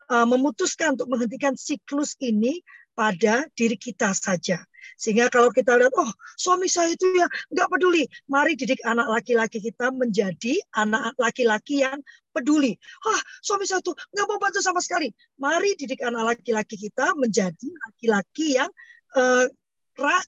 uh, 0.09 0.25
memutuskan 0.25 0.97
untuk 0.97 1.13
menghentikan 1.13 1.53
siklus 1.53 2.17
ini 2.25 2.65
pada 2.95 3.45
diri 3.53 3.77
kita 3.77 4.15
saja. 4.15 4.63
Sehingga 4.95 5.27
kalau 5.29 5.51
kita 5.51 5.75
lihat, 5.75 5.91
oh 5.99 6.11
suami 6.39 6.71
saya 6.71 6.95
itu 6.95 7.05
ya 7.19 7.27
nggak 7.51 7.69
peduli. 7.71 8.07
Mari 8.31 8.55
didik 8.55 8.81
anak 8.87 9.11
laki-laki 9.11 9.59
kita 9.59 9.91
menjadi 9.91 10.55
anak 10.79 11.19
laki-laki 11.19 11.83
yang 11.83 11.99
peduli. 12.31 12.79
Ah, 13.05 13.21
suami 13.43 13.67
saya 13.67 13.83
itu 13.83 13.93
nggak 13.93 14.27
mau 14.31 14.39
bantu 14.39 14.63
sama 14.63 14.79
sekali. 14.79 15.11
Mari 15.39 15.75
didik 15.75 16.01
anak 16.07 16.39
laki-laki 16.39 16.79
kita 16.79 17.13
menjadi 17.19 17.69
laki-laki 17.91 18.59
yang 18.59 18.71
uh, 19.19 19.47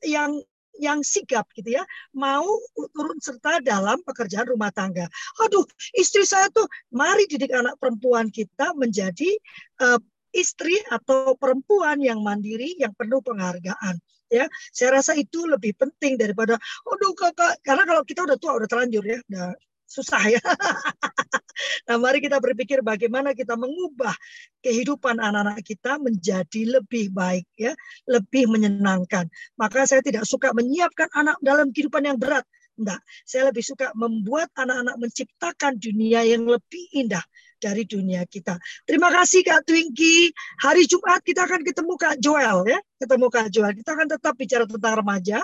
yang 0.03 0.43
yang 0.77 1.01
sigap 1.01 1.49
gitu 1.57 1.81
ya 1.81 1.85
mau 2.13 2.45
turun 2.93 3.17
serta 3.21 3.65
dalam 3.65 4.01
pekerjaan 4.05 4.45
rumah 4.45 4.69
tangga. 4.73 5.09
Aduh, 5.45 5.65
istri 5.97 6.29
saya 6.29 6.53
tuh 6.53 6.69
mari 6.93 7.25
didik 7.25 7.49
anak 7.53 7.81
perempuan 7.81 8.29
kita 8.29 8.77
menjadi 8.77 9.41
uh, 9.81 9.97
istri 10.37 10.77
atau 10.93 11.33
perempuan 11.41 11.97
yang 11.99 12.21
mandiri 12.21 12.77
yang 12.77 12.93
penuh 12.93 13.25
penghargaan 13.25 13.97
ya. 14.29 14.45
Saya 14.71 15.01
rasa 15.01 15.17
itu 15.17 15.49
lebih 15.49 15.75
penting 15.79 16.21
daripada 16.21 16.61
aduh 16.85 17.15
kakak 17.17 17.59
karena 17.65 17.83
kalau 17.89 18.03
kita 18.05 18.21
udah 18.29 18.37
tua 18.39 18.53
udah 18.61 18.69
terlanjur 18.69 19.05
ya. 19.07 19.19
Udah 19.33 19.57
susah 19.87 20.23
ya. 20.29 20.43
Nah 21.89 21.97
mari 21.97 22.21
kita 22.21 22.37
berpikir 22.37 22.85
bagaimana 22.85 23.33
kita 23.33 23.57
mengubah 23.57 24.13
kehidupan 24.61 25.17
anak-anak 25.17 25.65
kita 25.65 25.97
menjadi 25.97 26.79
lebih 26.79 27.09
baik 27.17 27.49
ya. 27.57 27.73
Lebih 28.05 28.53
menyenangkan. 28.53 29.25
Maka 29.57 29.89
saya 29.89 30.05
tidak 30.05 30.29
suka 30.29 30.53
menyiapkan 30.53 31.09
anak 31.17 31.41
dalam 31.41 31.73
kehidupan 31.73 32.05
yang 32.05 32.21
berat. 32.21 32.45
Enggak. 32.77 33.01
Saya 33.25 33.49
lebih 33.49 33.65
suka 33.65 33.89
membuat 33.97 34.53
anak-anak 34.53 35.01
menciptakan 35.01 35.81
dunia 35.81 36.29
yang 36.29 36.45
lebih 36.45 36.85
indah 36.93 37.25
dari 37.57 37.89
dunia 37.89 38.23
kita. 38.29 38.61
Terima 38.85 39.09
kasih 39.13 39.43
Kak 39.43 39.67
Twinky. 39.67 40.31
Hari 40.61 40.85
Jumat 40.85 41.21
kita 41.25 41.49
akan 41.49 41.65
ketemu 41.65 41.93
Kak 41.97 42.17
Joel 42.21 42.65
ya, 42.69 42.79
ketemu 43.01 43.27
Kak 43.33 43.49
Joel. 43.53 43.73
Kita 43.75 43.91
akan 43.97 44.07
tetap 44.09 44.35
bicara 44.37 44.65
tentang 44.69 44.95
remaja. 45.01 45.39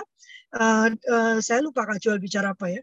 Uh, 0.53 0.93
uh, 1.09 1.37
saya 1.41 1.65
lupa 1.65 1.85
Kak 1.85 1.97
Joel 1.97 2.21
bicara 2.21 2.53
apa 2.53 2.69
ya. 2.69 2.81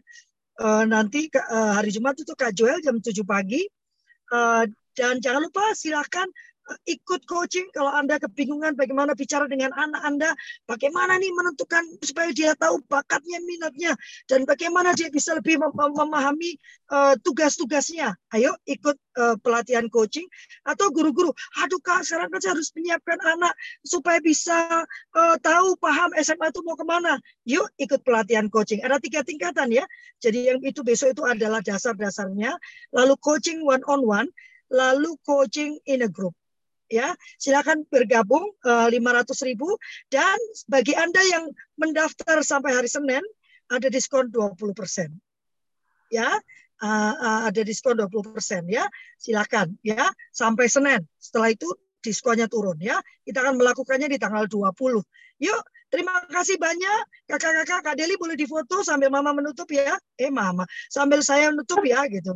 Uh, 0.61 0.83
nanti 0.85 1.31
uh, 1.33 1.79
hari 1.79 1.89
Jumat 1.89 2.19
itu 2.19 2.35
Kak 2.35 2.51
Joel 2.53 2.83
jam 2.83 2.99
7 2.99 3.23
pagi. 3.23 3.63
Uh, 4.31 4.63
dan 4.95 5.23
jangan 5.23 5.47
lupa 5.47 5.71
silahkan 5.71 6.27
ikut 6.87 7.27
coaching 7.27 7.67
kalau 7.73 7.91
Anda 7.91 8.21
kebingungan 8.21 8.77
bagaimana 8.77 9.17
bicara 9.17 9.45
dengan 9.49 9.73
anak 9.75 10.01
Anda, 10.01 10.29
bagaimana 10.69 11.17
nih 11.17 11.31
menentukan 11.33 11.83
supaya 12.05 12.29
dia 12.31 12.53
tahu 12.55 12.79
bakatnya, 12.87 13.41
minatnya, 13.43 13.93
dan 14.29 14.47
bagaimana 14.47 14.95
dia 14.95 15.11
bisa 15.11 15.35
lebih 15.35 15.59
mem 15.59 15.73
memahami 15.73 16.55
uh, 16.93 17.17
tugas-tugasnya. 17.19 18.15
Ayo 18.31 18.55
ikut 18.63 18.97
uh, 19.19 19.35
pelatihan 19.41 19.87
coaching 19.91 20.25
atau 20.63 20.89
guru-guru. 20.93 21.33
Aduh 21.65 21.81
kak, 21.83 22.05
sekarang 22.07 22.31
kan 22.31 22.39
saya 22.39 22.53
harus 22.55 22.69
menyiapkan 22.77 23.19
anak 23.19 23.53
supaya 23.83 24.19
bisa 24.23 24.85
uh, 25.17 25.35
tahu, 25.41 25.75
paham 25.81 26.13
SMA 26.21 26.53
itu 26.53 26.61
mau 26.63 26.77
ke 26.77 26.85
mana. 26.87 27.19
Yuk 27.43 27.67
ikut 27.81 28.01
pelatihan 28.05 28.47
coaching. 28.47 28.79
Ada 28.85 29.01
tiga 29.01 29.25
tingkatan 29.25 29.73
ya. 29.73 29.83
Jadi 30.21 30.53
yang 30.53 30.59
itu 30.61 30.85
besok 30.85 31.17
itu 31.17 31.23
adalah 31.25 31.59
dasar-dasarnya. 31.65 32.55
Lalu 32.93 33.13
coaching 33.19 33.65
one 33.65 33.81
on 33.89 34.05
one, 34.05 34.29
lalu 34.69 35.17
coaching 35.25 35.81
in 35.89 36.05
a 36.05 36.09
group 36.09 36.37
ya. 36.91 37.15
Silakan 37.39 37.87
bergabung 37.87 38.43
uh, 38.67 38.87
500 38.91 39.47
ribu. 39.47 39.79
Dan 40.11 40.37
bagi 40.67 40.93
anda 40.93 41.23
yang 41.23 41.49
mendaftar 41.79 42.43
sampai 42.43 42.75
hari 42.75 42.91
Senin 42.91 43.23
ada 43.71 43.87
diskon 43.87 44.27
20 44.29 44.59
persen. 44.75 45.09
Ya 46.11 46.27
uh, 46.83 47.15
uh, 47.15 47.41
ada 47.47 47.61
diskon 47.63 47.95
20 47.95 48.35
persen 48.35 48.67
ya. 48.67 48.85
Silakan 49.15 49.79
ya. 49.81 50.11
Sampai 50.35 50.67
Senin. 50.67 51.07
Setelah 51.15 51.55
itu 51.55 51.71
diskonnya 52.03 52.51
turun 52.51 52.77
ya. 52.83 52.99
Kita 53.23 53.39
akan 53.41 53.55
melakukannya 53.57 54.11
di 54.11 54.19
tanggal 54.19 54.45
20 54.45 55.01
yuk 55.41 55.63
Terima 55.91 56.23
kasih 56.31 56.55
banyak. 56.55 57.27
Kakak-kakak 57.27 57.83
Kak 57.83 57.95
Deli 57.99 58.15
boleh 58.15 58.39
difoto 58.39 58.79
sambil 58.79 59.11
mama 59.11 59.35
menutup 59.35 59.67
ya. 59.75 59.99
Eh 60.15 60.31
mama 60.31 60.63
sambil 60.87 61.19
saya 61.19 61.51
menutup 61.51 61.83
ya 61.83 62.07
gitu 62.07 62.31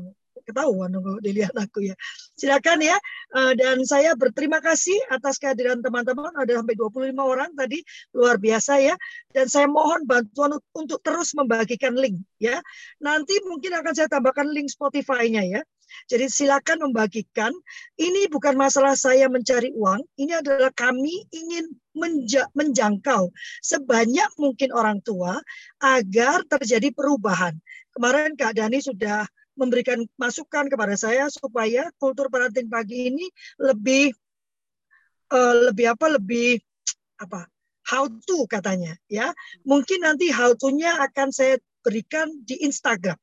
ketahuan 0.46 0.94
kalau 0.94 1.20
dilihat 1.20 1.52
aku 1.58 1.90
ya. 1.90 1.96
Silakan 2.38 2.80
ya. 2.86 2.98
Eh, 3.36 3.54
dan 3.58 3.82
saya 3.84 4.14
berterima 4.14 4.62
kasih 4.62 4.96
atas 5.10 5.42
kehadiran 5.42 5.82
teman-teman. 5.82 6.32
Ada 6.38 6.62
sampai 6.62 6.76
25 6.78 7.26
orang 7.26 7.52
tadi 7.58 7.82
luar 8.14 8.38
biasa 8.38 8.80
ya. 8.80 8.96
Dan 9.34 9.50
saya 9.50 9.66
mohon 9.66 10.06
bantuan 10.06 10.56
untuk 10.78 11.02
terus 11.02 11.34
membagikan 11.34 11.98
link 11.98 12.22
ya. 12.38 12.62
Nanti 13.02 13.42
mungkin 13.44 13.74
akan 13.76 13.94
saya 13.98 14.08
tambahkan 14.08 14.48
link 14.54 14.70
Spotify-nya 14.70 15.44
ya. 15.44 15.62
Jadi 16.06 16.26
silakan 16.30 16.90
membagikan. 16.90 17.52
Ini 17.96 18.28
bukan 18.30 18.58
masalah 18.60 18.94
saya 18.98 19.32
mencari 19.32 19.72
uang, 19.74 20.02
ini 20.20 20.36
adalah 20.36 20.70
kami 20.74 21.26
ingin 21.32 21.72
menja 21.96 22.44
menjangkau 22.52 23.32
sebanyak 23.64 24.28
mungkin 24.36 24.76
orang 24.76 25.00
tua 25.00 25.40
agar 25.80 26.44
terjadi 26.52 26.92
perubahan. 26.92 27.56
Kemarin 27.96 28.36
Kak 28.36 28.60
Dani 28.60 28.84
sudah 28.84 29.24
memberikan 29.56 30.04
masukan 30.20 30.68
kepada 30.68 30.96
saya 31.00 31.28
supaya 31.32 31.90
kultur 32.00 32.28
parenting 32.28 32.68
pagi 32.68 33.12
ini 33.12 33.26
lebih 33.60 34.12
uh, 35.32 35.72
lebih 35.72 35.96
apa 35.96 36.06
lebih 36.20 36.60
apa 37.20 37.48
how 37.88 38.08
to 38.08 38.46
katanya 38.52 38.98
ya. 39.08 39.32
Mungkin 39.64 40.04
nanti 40.04 40.30
how 40.30 40.54
to-nya 40.54 41.00
akan 41.08 41.32
saya 41.32 41.58
berikan 41.82 42.32
di 42.44 42.60
Instagram 42.62 43.18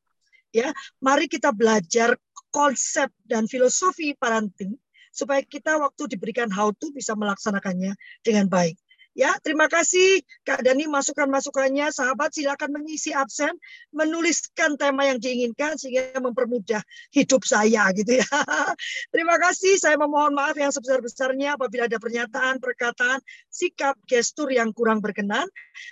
ya. 0.55 0.73
Mari 1.01 1.29
kita 1.29 1.53
belajar 1.53 2.17
konsep 2.53 3.09
dan 3.25 3.49
filosofi 3.49 4.13
parenting 4.17 4.77
supaya 5.13 5.45
kita 5.45 5.77
waktu 5.77 6.09
diberikan 6.09 6.49
how 6.49 6.73
to 6.73 6.89
bisa 6.93 7.13
melaksanakannya 7.13 7.93
dengan 8.25 8.49
baik 8.49 8.81
Ya, 9.13 9.37
terima 9.45 9.69
kasih 9.69 10.25
Kak 10.41 10.65
Dani 10.65 10.89
masukan-masukannya. 10.89 11.93
Sahabat 11.93 12.33
silakan 12.33 12.81
mengisi 12.81 13.13
absen, 13.13 13.53
menuliskan 13.93 14.81
tema 14.81 15.05
yang 15.05 15.21
diinginkan 15.21 15.77
sehingga 15.77 16.17
mempermudah 16.17 16.81
hidup 17.13 17.45
saya 17.45 17.93
gitu 17.93 18.25
ya. 18.25 18.25
terima 19.13 19.37
kasih. 19.37 19.77
Saya 19.77 20.01
memohon 20.01 20.33
maaf 20.33 20.57
yang 20.57 20.73
sebesar-besarnya 20.73 21.61
apabila 21.61 21.93
ada 21.93 22.01
pernyataan, 22.01 22.57
perkataan, 22.57 23.21
sikap, 23.53 24.01
gestur 24.09 24.49
yang 24.49 24.73
kurang 24.73 25.05
berkenan. 25.05 25.45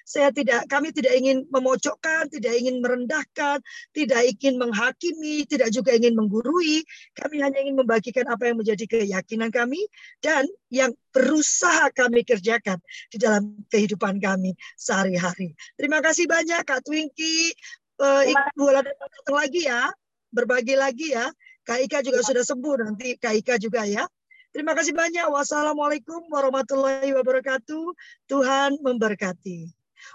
Saya 0.09 0.33
tidak 0.33 0.65
kami 0.73 0.89
tidak 0.97 1.13
ingin 1.13 1.45
memojokkan, 1.53 2.33
tidak 2.33 2.57
ingin 2.57 2.81
merendahkan, 2.81 3.61
tidak 3.93 4.33
ingin 4.33 4.57
menghakimi, 4.57 5.45
tidak 5.45 5.69
juga 5.69 5.93
ingin 5.93 6.17
menggurui. 6.17 6.89
Kami 7.13 7.37
hanya 7.45 7.61
ingin 7.61 7.77
membagikan 7.77 8.25
apa 8.33 8.49
yang 8.49 8.57
menjadi 8.57 8.85
keyakinan 8.89 9.53
kami 9.53 9.85
dan 10.25 10.49
yang 10.71 10.95
berusaha 11.11 11.91
kami 11.91 12.23
kerjakan 12.23 12.79
di 13.11 13.19
dalam 13.19 13.59
kehidupan 13.69 14.23
kami 14.23 14.55
sehari-hari. 14.79 15.53
Terima 15.75 15.99
kasih 15.99 16.31
banyak 16.31 16.63
Kak 16.63 16.87
Twinky. 16.87 17.53
Uh, 18.01 18.25
Ibu 18.25 18.65
datang 18.73 19.37
lagi 19.37 19.69
ya, 19.69 19.93
berbagi 20.33 20.79
lagi 20.79 21.13
ya. 21.13 21.29
Kak 21.67 21.85
Ika 21.85 22.01
juga 22.01 22.25
ya. 22.25 22.27
sudah 22.33 22.45
sembuh 22.47 22.75
nanti 22.87 23.19
Kak 23.21 23.35
Ika 23.45 23.55
juga 23.61 23.85
ya. 23.85 24.07
Terima 24.51 24.73
kasih 24.73 24.97
banyak. 24.97 25.29
Wassalamualaikum 25.31 26.27
warahmatullahi 26.33 27.13
wabarakatuh. 27.13 27.95
Tuhan 28.27 28.81
memberkati. 28.81 29.69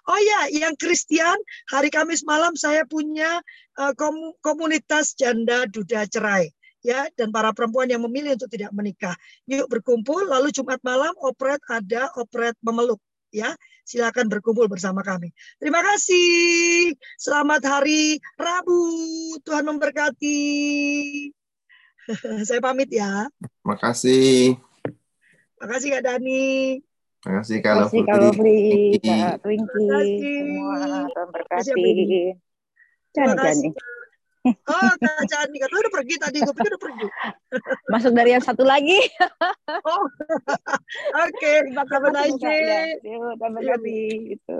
Oh 0.10 0.18
ya, 0.18 0.49
yang 0.49 0.74
Kristen, 0.82 1.38
hari 1.70 1.93
Kamis 1.93 2.26
malam 2.26 2.58
saya 2.58 2.89
punya 2.89 3.38
uh, 3.78 3.93
komunitas 4.41 5.14
janda 5.14 5.70
duda 5.70 6.10
cerai 6.10 6.55
ya 6.86 7.09
dan 7.17 7.33
para 7.33 7.49
perempuan 7.49 7.89
yang 7.89 8.05
memilih 8.05 8.38
untuk 8.38 8.53
tidak 8.53 8.69
menikah. 8.69 9.17
Yuk 9.49 9.65
berkumpul 9.65 10.29
lalu 10.29 10.53
Jumat 10.53 10.77
malam 10.86 11.17
operet 11.25 11.57
ada 11.65 12.13
operet 12.21 12.53
memeluk 12.61 13.01
ya. 13.33 13.57
Silakan 13.86 14.29
berkumpul 14.29 14.65
bersama 14.65 15.05
kami. 15.05 15.33
Terima 15.61 15.81
kasih. 15.81 16.93
Selamat 17.21 17.61
hari 17.65 18.17
Rabu. 18.38 18.81
Tuhan 19.45 19.65
memberkati. 19.65 20.41
Saya 22.49 22.61
pamit 22.61 22.89
ya. 22.89 23.29
Makasih. 23.65 24.57
Makasih 25.61 25.89
Kak 25.97 26.03
Dani. 26.05 26.81
Makasih 27.25 27.57
Kak 27.61 27.73
Makasih 27.89 28.01
Kak 28.05 28.17
Lovely, 28.21 29.01
Kak 29.01 29.41
Twinkie, 29.41 29.89
semua 30.21 31.09
Tuhan 31.09 31.29
berkati. 31.33 31.86
Terima 33.13 33.33
kasih. 33.33 33.73
Oh, 34.46 34.91
Kak 35.02 35.26
Candi, 35.26 35.58
kan 35.58 35.74
udah 35.74 35.93
pergi 35.93 36.16
tadi, 36.22 36.38
gue 36.38 36.54
pikir 36.54 36.78
udah 36.78 36.84
pergi. 36.86 37.08
Masuk 37.93 38.14
dari 38.14 38.38
yang 38.38 38.46
satu 38.46 38.62
lagi. 38.62 39.02
oh, 39.82 40.06
oke. 41.26 41.34
Okay. 41.34 41.66
Have 41.74 42.06
a 42.06 42.12
nice 42.14 42.38
day. 42.38 42.93
Ya, 43.02 43.34
terima 43.41 43.62
kasih. 43.66 44.38
Gitu. 44.38 44.58